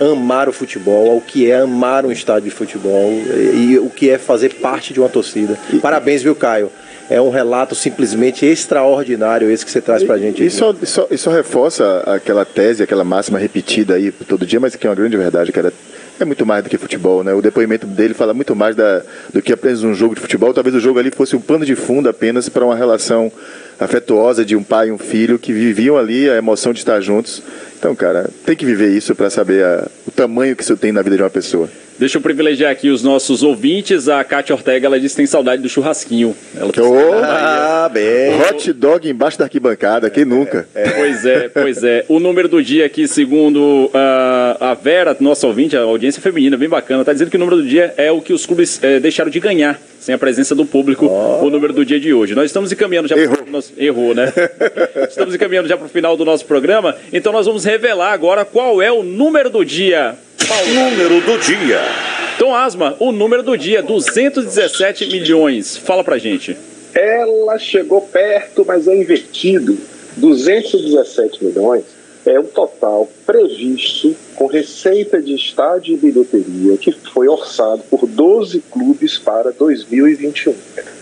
amar 0.00 0.48
o 0.48 0.52
futebol, 0.52 1.10
ao 1.10 1.20
que 1.20 1.50
é 1.50 1.56
amar 1.56 2.06
um 2.06 2.12
estádio 2.12 2.48
de 2.48 2.50
futebol 2.50 3.10
e, 3.10 3.72
e 3.72 3.78
o 3.78 3.90
que 3.90 4.08
é 4.08 4.18
fazer 4.18 4.54
parte 4.54 4.92
de 4.92 5.00
uma 5.00 5.08
torcida. 5.08 5.58
Parabéns, 5.80 6.22
viu, 6.22 6.36
Caio? 6.36 6.70
É 7.12 7.20
um 7.20 7.30
relato 7.30 7.74
simplesmente 7.74 8.46
extraordinário 8.46 9.50
esse 9.50 9.64
que 9.64 9.70
você 9.70 9.80
traz 9.80 10.02
pra 10.02 10.16
gente. 10.18 10.36
aqui. 10.36 10.46
Isso, 10.46 10.76
isso, 10.82 11.06
isso 11.10 11.30
reforça 11.30 12.02
aquela 12.06 12.44
tese, 12.44 12.82
aquela 12.82 13.04
máxima 13.04 13.38
repetida 13.38 13.94
aí 13.94 14.10
todo 14.10 14.46
dia, 14.46 14.58
mas 14.60 14.74
que 14.76 14.86
é 14.86 14.90
uma 14.90 14.96
grande 14.96 15.16
verdade, 15.16 15.52
cara. 15.52 15.72
É 16.20 16.24
muito 16.24 16.46
mais 16.46 16.62
do 16.62 16.70
que 16.70 16.78
futebol, 16.78 17.24
né? 17.24 17.32
O 17.34 17.42
depoimento 17.42 17.86
dele 17.86 18.14
fala 18.14 18.32
muito 18.32 18.54
mais 18.54 18.76
da, 18.76 19.02
do 19.32 19.42
que 19.42 19.52
apenas 19.52 19.82
um 19.82 19.92
jogo 19.94 20.14
de 20.14 20.20
futebol. 20.20 20.52
Talvez 20.54 20.76
o 20.76 20.78
jogo 20.80 20.98
ali 20.98 21.10
fosse 21.10 21.34
um 21.34 21.40
pano 21.40 21.64
de 21.64 21.74
fundo 21.74 22.08
apenas 22.08 22.48
para 22.48 22.64
uma 22.64 22.76
relação 22.76 23.32
afetuosa 23.80 24.44
de 24.44 24.54
um 24.54 24.62
pai 24.62 24.88
e 24.88 24.92
um 24.92 24.98
filho 24.98 25.38
que 25.38 25.52
viviam 25.52 25.96
ali 25.96 26.28
a 26.30 26.36
emoção 26.36 26.72
de 26.72 26.78
estar 26.78 27.00
juntos. 27.00 27.42
Então, 27.78 27.94
cara, 27.96 28.28
tem 28.46 28.54
que 28.54 28.64
viver 28.64 28.90
isso 28.96 29.14
para 29.14 29.30
saber 29.30 29.64
a- 29.64 29.88
o 30.06 30.10
tamanho 30.10 30.54
que 30.54 30.62
isso 30.62 30.76
tem 30.76 30.92
na 30.92 31.02
vida 31.02 31.16
de 31.16 31.22
uma 31.22 31.30
pessoa. 31.30 31.68
Deixa 32.02 32.18
eu 32.18 32.20
privilegiar 32.20 32.72
aqui 32.72 32.88
os 32.90 33.00
nossos 33.00 33.44
ouvintes. 33.44 34.08
A 34.08 34.24
Kátia 34.24 34.52
Ortega, 34.56 34.88
ela 34.88 34.98
disse 34.98 35.14
que 35.14 35.18
tem 35.18 35.26
saudade 35.26 35.62
do 35.62 35.68
churrasquinho. 35.68 36.34
Ela 36.52 36.72
tá 36.72 36.82
Ah, 37.22 37.88
bem. 37.88 38.40
Hot 38.42 38.72
dog 38.72 39.08
embaixo 39.08 39.38
da 39.38 39.44
arquibancada, 39.44 40.10
quem 40.10 40.24
nunca? 40.24 40.66
Pois 40.96 41.24
é, 41.24 41.48
pois 41.48 41.84
é. 41.84 42.04
O 42.08 42.18
número 42.18 42.48
do 42.48 42.60
dia 42.60 42.86
aqui, 42.86 43.06
segundo 43.06 43.88
ah, 43.94 44.56
a 44.72 44.74
Vera, 44.74 45.16
nossa 45.20 45.46
ouvinte, 45.46 45.76
a 45.76 45.82
audiência 45.82 46.20
feminina, 46.20 46.56
bem 46.56 46.68
bacana, 46.68 47.04
tá 47.04 47.12
dizendo 47.12 47.30
que 47.30 47.36
o 47.36 47.38
número 47.38 47.58
do 47.58 47.68
dia 47.68 47.94
é 47.96 48.10
o 48.10 48.20
que 48.20 48.32
os 48.32 48.44
clubes 48.46 48.80
eh, 48.82 48.98
deixaram 48.98 49.30
de 49.30 49.38
ganhar, 49.38 49.78
sem 50.00 50.12
a 50.12 50.18
presença 50.18 50.56
do 50.56 50.66
público, 50.66 51.06
o 51.06 51.48
número 51.50 51.72
do 51.72 51.84
dia 51.84 52.00
de 52.00 52.12
hoje. 52.12 52.34
Nós 52.34 52.46
estamos 52.46 52.72
encaminhando 52.72 53.06
já 53.06 53.16
Errou. 53.16 53.36
Pro, 53.36 53.48
nós- 53.52 53.72
errou, 53.78 54.12
né? 54.12 54.32
estamos 55.08 55.36
encaminhando 55.36 55.68
já 55.68 55.76
para 55.76 55.86
o 55.86 55.88
final 55.88 56.16
do 56.16 56.24
nosso 56.24 56.44
programa, 56.46 56.96
então 57.12 57.32
nós 57.32 57.46
vamos 57.46 57.64
revelar 57.64 58.12
agora 58.12 58.44
qual 58.44 58.82
é 58.82 58.90
o 58.90 59.04
número 59.04 59.48
do 59.48 59.64
dia. 59.64 60.16
Número 60.74 61.20
do 61.20 61.38
dia. 61.38 61.80
Tom 62.38 62.54
Asma, 62.54 62.96
o 62.98 63.12
número 63.12 63.42
do 63.42 63.56
dia, 63.56 63.82
217 63.82 65.06
milhões. 65.06 65.76
Fala 65.76 66.02
pra 66.02 66.18
gente. 66.18 66.56
Ela 66.94 67.58
chegou 67.58 68.00
perto, 68.00 68.64
mas 68.66 68.88
é 68.88 68.96
invertido. 68.96 69.78
217 70.16 71.44
milhões 71.44 71.84
é 72.24 72.38
o 72.38 72.44
total 72.44 73.08
previsto 73.26 74.14
com 74.36 74.46
receita 74.46 75.20
de 75.20 75.34
estádio 75.34 75.94
e 75.94 75.96
bilheteria 75.96 76.76
que 76.76 76.92
foi 77.12 77.28
orçado 77.28 77.82
por 77.90 78.06
12 78.06 78.62
clubes 78.70 79.18
para 79.18 79.50
2021. 79.52 80.54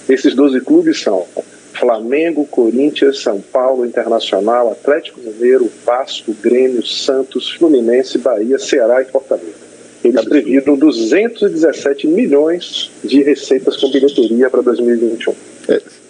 Esses 0.09 0.35
12 0.35 0.61
clubes 0.61 1.01
são 1.01 1.27
Flamengo, 1.73 2.47
Corinthians, 2.47 3.23
São 3.23 3.41
Paulo, 3.41 3.87
Internacional, 3.87 4.71
Atlético 4.71 5.21
Mineiro, 5.21 5.71
Vasco, 5.85 6.35
Grêmio, 6.43 6.85
Santos, 6.85 7.51
Fluminense, 7.51 8.19
Bahia, 8.19 8.59
Ceará 8.59 9.03
e 9.03 9.05
Fortaleza. 9.07 9.71
Eles 10.03 10.25
previram 10.25 10.77
217 10.77 12.07
milhões 12.07 12.91
de 13.05 13.23
receitas 13.23 13.77
com 13.77 13.91
bilheteria 13.91 14.49
para 14.49 14.63
2021. 14.63 15.35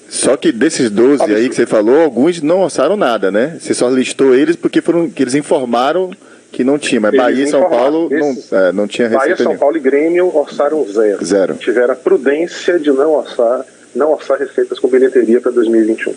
Só 0.09 0.37
que 0.37 0.53
desses 0.53 0.91
12 0.91 1.23
aí 1.25 1.49
que 1.49 1.55
você 1.55 1.67
falou, 1.67 2.01
alguns 2.01 2.41
não 2.43 2.61
orçaram 2.63 2.97
nada, 2.97 3.31
né? 3.31 3.57
Você 3.61 3.75
só 3.75 3.89
listou 3.89 4.35
eles 4.35 4.57
porque 4.57 4.81
foram 4.81 5.09
que 5.09 5.23
eles 5.23 5.35
informaram 5.35 6.11
que 6.51 6.65
não 6.65 6.79
tinha, 6.79 7.01
mas 7.01 7.13
Eles 7.13 7.25
Bahia 7.25 7.45
e 7.45 7.49
São. 7.49 7.69
Paulo 7.69 8.09
não, 8.11 8.59
é, 8.59 8.73
não 8.73 8.89
tinha 8.89 9.09
Bahia, 9.09 9.21
receita 9.21 9.37
São 9.37 9.53
nenhuma. 9.53 9.61
Paulo 9.61 9.77
e 9.77 9.81
Grêmio 9.81 10.37
orçaram 10.37 10.85
zero. 10.91 11.25
Zero. 11.25 11.55
Tiveram 11.55 11.93
a 11.93 11.97
prudência 11.97 12.79
de 12.79 12.91
não 12.91 13.13
orçar, 13.13 13.65
não 13.95 14.13
orçar 14.13 14.39
receitas 14.39 14.79
com 14.79 14.89
bilheteria 14.89 15.41
para 15.41 15.53
2021. 15.53 16.15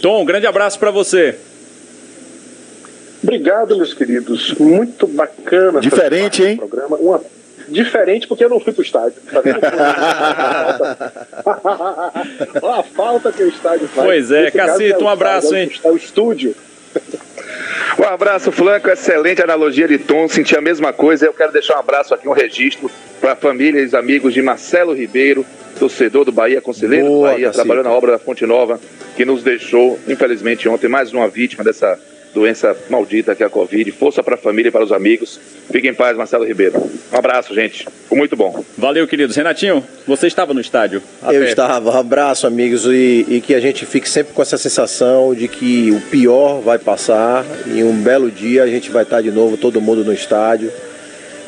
Tom, 0.00 0.22
um 0.22 0.24
grande 0.24 0.46
abraço 0.46 0.78
pra 0.78 0.90
você. 0.90 1.36
Obrigado, 3.22 3.76
meus 3.76 3.94
queridos. 3.94 4.54
Muito 4.54 5.06
bacana. 5.06 5.80
Diferente, 5.80 6.42
hein? 6.44 6.56
Programa. 6.56 6.96
Uma... 6.96 7.20
Diferente 7.68 8.26
porque 8.28 8.44
eu 8.44 8.48
não 8.48 8.60
fui 8.60 8.72
pro 8.72 8.82
estádio. 8.82 9.20
Tá 9.30 9.40
vendo? 9.40 9.58
Olha 12.62 12.80
a 12.80 12.84
falta 12.84 13.32
que 13.32 13.42
o 13.42 13.48
estádio 13.48 13.88
faz. 13.88 14.06
Pois 14.06 14.30
é, 14.30 14.52
Cacito, 14.52 15.00
o 15.00 15.04
um 15.04 15.08
abraço, 15.08 15.56
estádio, 15.56 15.74
hein? 15.74 15.80
É 15.82 15.90
o 15.90 15.96
estúdio. 15.96 16.54
Um 17.98 18.04
abraço, 18.04 18.52
Flanco. 18.52 18.88
Excelente 18.88 19.42
analogia 19.42 19.88
de 19.88 19.98
tom. 19.98 20.28
Senti 20.28 20.56
a 20.56 20.60
mesma 20.60 20.92
coisa. 20.92 21.26
Eu 21.26 21.32
quero 21.32 21.52
deixar 21.52 21.76
um 21.76 21.80
abraço 21.80 22.14
aqui, 22.14 22.28
um 22.28 22.32
registro 22.32 22.88
para 23.20 23.32
a 23.32 23.36
família 23.36 23.80
e 23.80 23.86
os 23.86 23.94
amigos 23.94 24.34
de 24.34 24.42
Marcelo 24.42 24.92
Ribeiro, 24.92 25.44
torcedor 25.78 26.24
do 26.24 26.32
Bahia, 26.32 26.60
conselheiro 26.60 27.06
Boa, 27.06 27.28
do 27.28 27.32
Bahia, 27.34 27.50
trabalhando 27.50 27.84
na 27.84 27.92
obra 27.92 28.12
da 28.12 28.18
Fonte 28.18 28.44
Nova, 28.46 28.80
que 29.16 29.24
nos 29.24 29.42
deixou, 29.42 29.98
infelizmente, 30.08 30.68
ontem, 30.68 30.88
mais 30.88 31.12
uma 31.12 31.28
vítima 31.28 31.62
dessa 31.62 31.98
doença 32.36 32.76
maldita 32.90 33.34
que 33.34 33.42
é 33.42 33.46
a 33.46 33.48
Covid. 33.48 33.90
Força 33.92 34.22
para 34.22 34.34
a 34.34 34.38
família 34.38 34.68
e 34.68 34.70
para 34.72 34.84
os 34.84 34.92
amigos. 34.92 35.40
Fique 35.70 35.88
em 35.88 35.94
paz, 35.94 36.14
Marcelo 36.14 36.44
Ribeiro. 36.44 36.78
Um 37.10 37.16
abraço, 37.16 37.54
gente. 37.54 37.88
Foi 38.06 38.18
muito 38.18 38.36
bom. 38.36 38.62
Valeu, 38.76 39.08
queridos. 39.08 39.34
Renatinho, 39.34 39.82
você 40.06 40.26
estava 40.26 40.52
no 40.52 40.60
estádio? 40.60 41.02
Eu 41.26 41.42
estava. 41.44 41.90
Um 41.90 41.98
abraço, 41.98 42.46
amigos, 42.46 42.84
e, 42.84 43.24
e 43.26 43.40
que 43.40 43.54
a 43.54 43.60
gente 43.60 43.86
fique 43.86 44.08
sempre 44.08 44.34
com 44.34 44.42
essa 44.42 44.58
sensação 44.58 45.34
de 45.34 45.48
que 45.48 45.90
o 45.92 46.00
pior 46.10 46.60
vai 46.60 46.78
passar 46.78 47.44
e 47.66 47.82
um 47.82 47.94
belo 47.94 48.30
dia 48.30 48.62
a 48.64 48.66
gente 48.66 48.90
vai 48.90 49.02
estar 49.02 49.22
de 49.22 49.30
novo, 49.30 49.56
todo 49.56 49.80
mundo 49.80 50.04
no 50.04 50.12
estádio, 50.12 50.70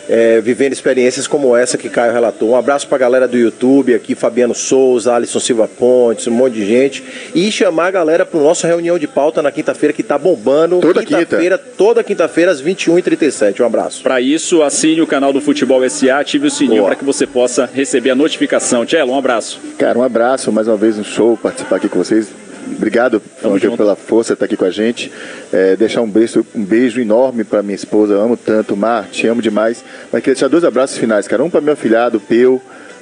é, 0.09 0.41
vivendo 0.41 0.73
experiências 0.73 1.27
como 1.27 1.55
essa 1.57 1.77
que 1.77 1.89
Caio 1.89 2.13
relatou. 2.13 2.51
Um 2.51 2.57
abraço 2.57 2.89
para 2.89 2.97
a 2.97 2.99
galera 2.99 3.29
do 3.29 3.37
YouTube 3.37 3.95
aqui, 3.95 4.15
Fabiano 4.15 4.55
Souza, 4.55 5.15
Alisson 5.15 5.39
Silva 5.39 5.69
Pontes, 5.69 6.27
um 6.27 6.33
monte 6.33 6.55
de 6.55 6.67
gente. 6.67 7.05
E 7.35 7.53
chamar 7.53 7.87
a 7.87 7.91
galera 7.91 8.25
para 8.25 8.41
nossa 8.41 8.67
reunião 8.67 8.99
de 8.99 9.07
pauta 9.07 9.43
na 9.43 9.53
quinta-feira 9.53 9.93
que 9.93 10.03
tá 10.03 10.17
bombando. 10.17 10.81
Toda 10.81 11.05
quinta-feira, 11.05 11.59
toda 11.59 12.03
quinta-feira 12.03 12.51
às 12.51 12.63
21h37. 12.63 13.61
Um 13.61 13.67
abraço. 13.67 14.03
Para 14.03 14.21
isso, 14.21 14.63
assine 14.63 15.01
o 15.03 15.07
canal 15.07 15.33
do 15.33 15.41
Futebol 15.41 15.89
SA, 15.89 16.19
ative 16.19 16.47
o 16.47 16.51
sininho 16.51 16.85
para 16.85 16.97
que 16.97 17.05
você 17.05 17.27
possa 17.27 17.69
receber 17.73 18.11
a 18.11 18.15
notificação. 18.15 18.87
Tchelo, 18.87 19.13
um 19.13 19.19
abraço. 19.19 19.61
Cara, 19.79 19.99
um 19.99 20.03
abraço, 20.03 20.51
mais 20.51 20.67
uma 20.67 20.77
vez 20.77 20.99
um 20.99 21.05
show 21.05 21.37
participar 21.37 21.77
aqui 21.77 21.89
com 21.89 21.99
vocês. 21.99 22.48
Obrigado, 22.77 23.21
Franca, 23.41 23.71
pela 23.77 23.97
força 23.97 24.33
de 24.33 24.35
estar 24.35 24.45
aqui 24.47 24.57
com 24.57 24.65
a 24.65 24.71
gente. 24.71 25.11
É, 25.53 25.77
deixar 25.77 26.03
um 26.03 26.09
beijo, 26.09 26.45
um 26.55 26.65
beijo 26.65 27.01
enorme 27.01 27.45
para 27.45 27.63
minha 27.63 27.75
esposa. 27.75 28.15
Eu 28.15 28.21
amo 28.21 28.37
tanto, 28.37 28.77
Mar, 28.77 29.09
te 29.11 29.27
amo 29.27 29.43
demais. 29.43 29.85
Mas 30.13 30.23
queria 30.23 30.35
deixar 30.35 30.49
dois 30.49 30.65
abraços 30.65 30.97
finais, 30.99 31.27
cara. 31.27 31.43
Um 31.43 31.51
para 31.51 31.61
meu 31.61 31.73
afilhado, 31.75 32.21
Peu, 32.21 32.61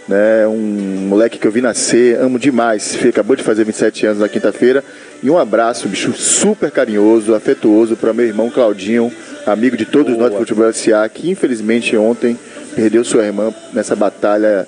né? 0.08 0.46
Um 0.46 1.06
moleque 1.08 1.38
que 1.38 1.46
eu 1.46 1.50
vi 1.50 1.60
nascer, 1.60 2.18
amo 2.20 2.38
demais. 2.38 2.98
Acabou 3.06 3.36
de 3.36 3.42
fazer 3.42 3.64
27 3.64 4.06
anos 4.06 4.20
na 4.20 4.28
quinta-feira. 4.28 4.82
E 5.22 5.30
um 5.30 5.38
abraço, 5.38 5.88
bicho, 5.88 6.12
super 6.12 6.70
carinhoso, 6.70 7.34
afetuoso 7.34 7.96
para 7.96 8.12
meu 8.12 8.26
irmão 8.26 8.50
Claudinho, 8.50 9.12
amigo 9.46 9.76
de 9.76 9.84
todos 9.84 10.14
Boa. 10.14 10.24
nós 10.24 10.32
do 10.32 10.38
Futebol 10.38 10.72
SA, 10.72 11.08
que 11.08 11.30
infelizmente 11.30 11.96
ontem 11.96 12.38
perdeu 12.74 13.02
sua 13.04 13.24
irmã 13.24 13.52
nessa 13.72 13.96
batalha 13.96 14.66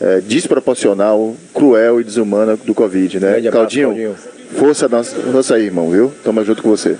é, 0.00 0.20
desproporcional, 0.20 1.34
cruel 1.54 2.00
e 2.00 2.04
desumana 2.04 2.56
do 2.56 2.74
Covid, 2.74 3.20
né? 3.20 3.38
Abraço, 3.38 3.50
Claudinho, 3.50 3.86
Claudinho, 3.86 4.14
força, 4.56 4.88
força 4.88 5.54
aí, 5.54 5.64
irmão, 5.64 5.90
viu? 5.90 6.12
Tamo 6.24 6.44
junto 6.44 6.62
com 6.62 6.70
você. 6.70 6.96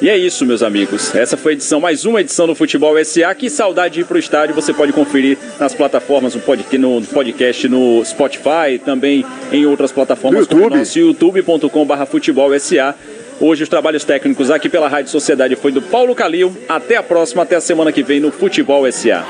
E 0.00 0.10
é 0.10 0.16
isso, 0.16 0.44
meus 0.44 0.62
amigos. 0.62 1.14
Essa 1.14 1.38
foi 1.38 1.52
a 1.52 1.54
edição, 1.54 1.80
mais 1.80 2.04
uma 2.04 2.20
edição 2.20 2.46
do 2.46 2.54
Futebol 2.54 3.02
SA. 3.02 3.34
Que 3.34 3.48
saudade 3.48 3.94
de 3.94 4.00
ir 4.02 4.04
pro 4.04 4.18
estádio. 4.18 4.54
Você 4.54 4.74
pode 4.74 4.92
conferir 4.92 5.38
nas 5.58 5.74
plataformas, 5.74 6.34
no 6.34 6.40
podcast, 6.42 7.66
no 7.66 8.04
Spotify, 8.04 8.78
também 8.84 9.24
em 9.50 9.64
outras 9.64 9.90
plataformas, 9.90 10.40
YouTube. 10.40 10.62
como 10.64 10.76
nosso 10.76 10.98
youtube.com.br 10.98 12.04
futebol 12.10 12.58
SA. 12.58 12.94
Hoje 13.40 13.62
os 13.62 13.68
trabalhos 13.70 14.04
técnicos 14.04 14.50
aqui 14.50 14.68
pela 14.68 14.88
Rádio 14.88 15.10
Sociedade 15.10 15.56
foi 15.56 15.72
do 15.72 15.80
Paulo 15.80 16.14
Calil. 16.14 16.54
Até 16.68 16.96
a 16.96 17.02
próxima, 17.02 17.42
até 17.42 17.56
a 17.56 17.60
semana 17.60 17.90
que 17.90 18.02
vem 18.02 18.20
no 18.20 18.30
Futebol 18.30 18.90
SA. 18.92 19.24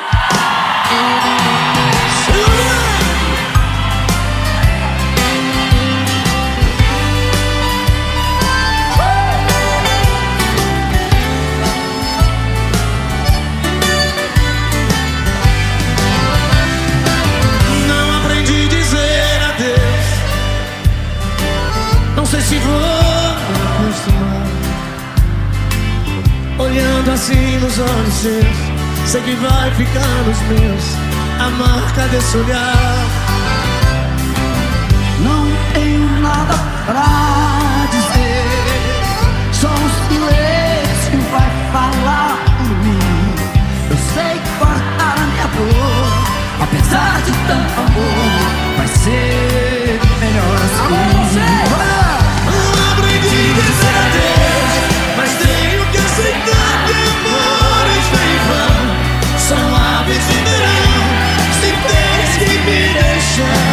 Sei 28.10 29.20
que 29.20 29.34
vai 29.34 29.70
ficar 29.72 30.22
nos 30.26 30.40
meus 30.42 30.84
A 31.40 31.50
marca 31.50 32.06
desse 32.08 32.36
olhar. 32.36 33.04
Não 35.20 35.44
tenho 35.72 36.20
nada 36.20 36.54
pra 36.86 37.88
dizer 37.90 38.44
Só 39.52 39.68
um 39.68 39.88
silêncio 40.08 41.30
vai 41.32 41.50
falar 41.72 42.38
por 42.58 42.68
mim. 42.84 42.98
Eu 43.90 43.96
sei 44.14 44.40
cortar 44.60 45.16
a 45.18 45.26
minha 45.26 45.46
dor 45.48 46.62
Apesar 46.62 47.20
de 47.22 47.32
tanto 47.48 47.80
amor 47.80 48.76
Vai 48.76 48.88
ser 48.88 49.55
negócio 63.36 63.65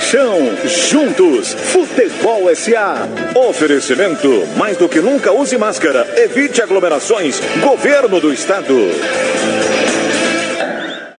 paixão. 0.00 0.38
Juntos, 0.64 1.52
Futebol 1.52 2.54
SA. 2.56 3.06
Oferecimento: 3.34 4.46
mais 4.56 4.76
do 4.78 4.88
que 4.88 5.00
nunca 5.00 5.30
use 5.30 5.58
máscara. 5.58 6.06
Evite 6.16 6.62
aglomerações. 6.62 7.38
Governo 7.60 8.18
do 8.18 8.32
Estado. 8.32 8.74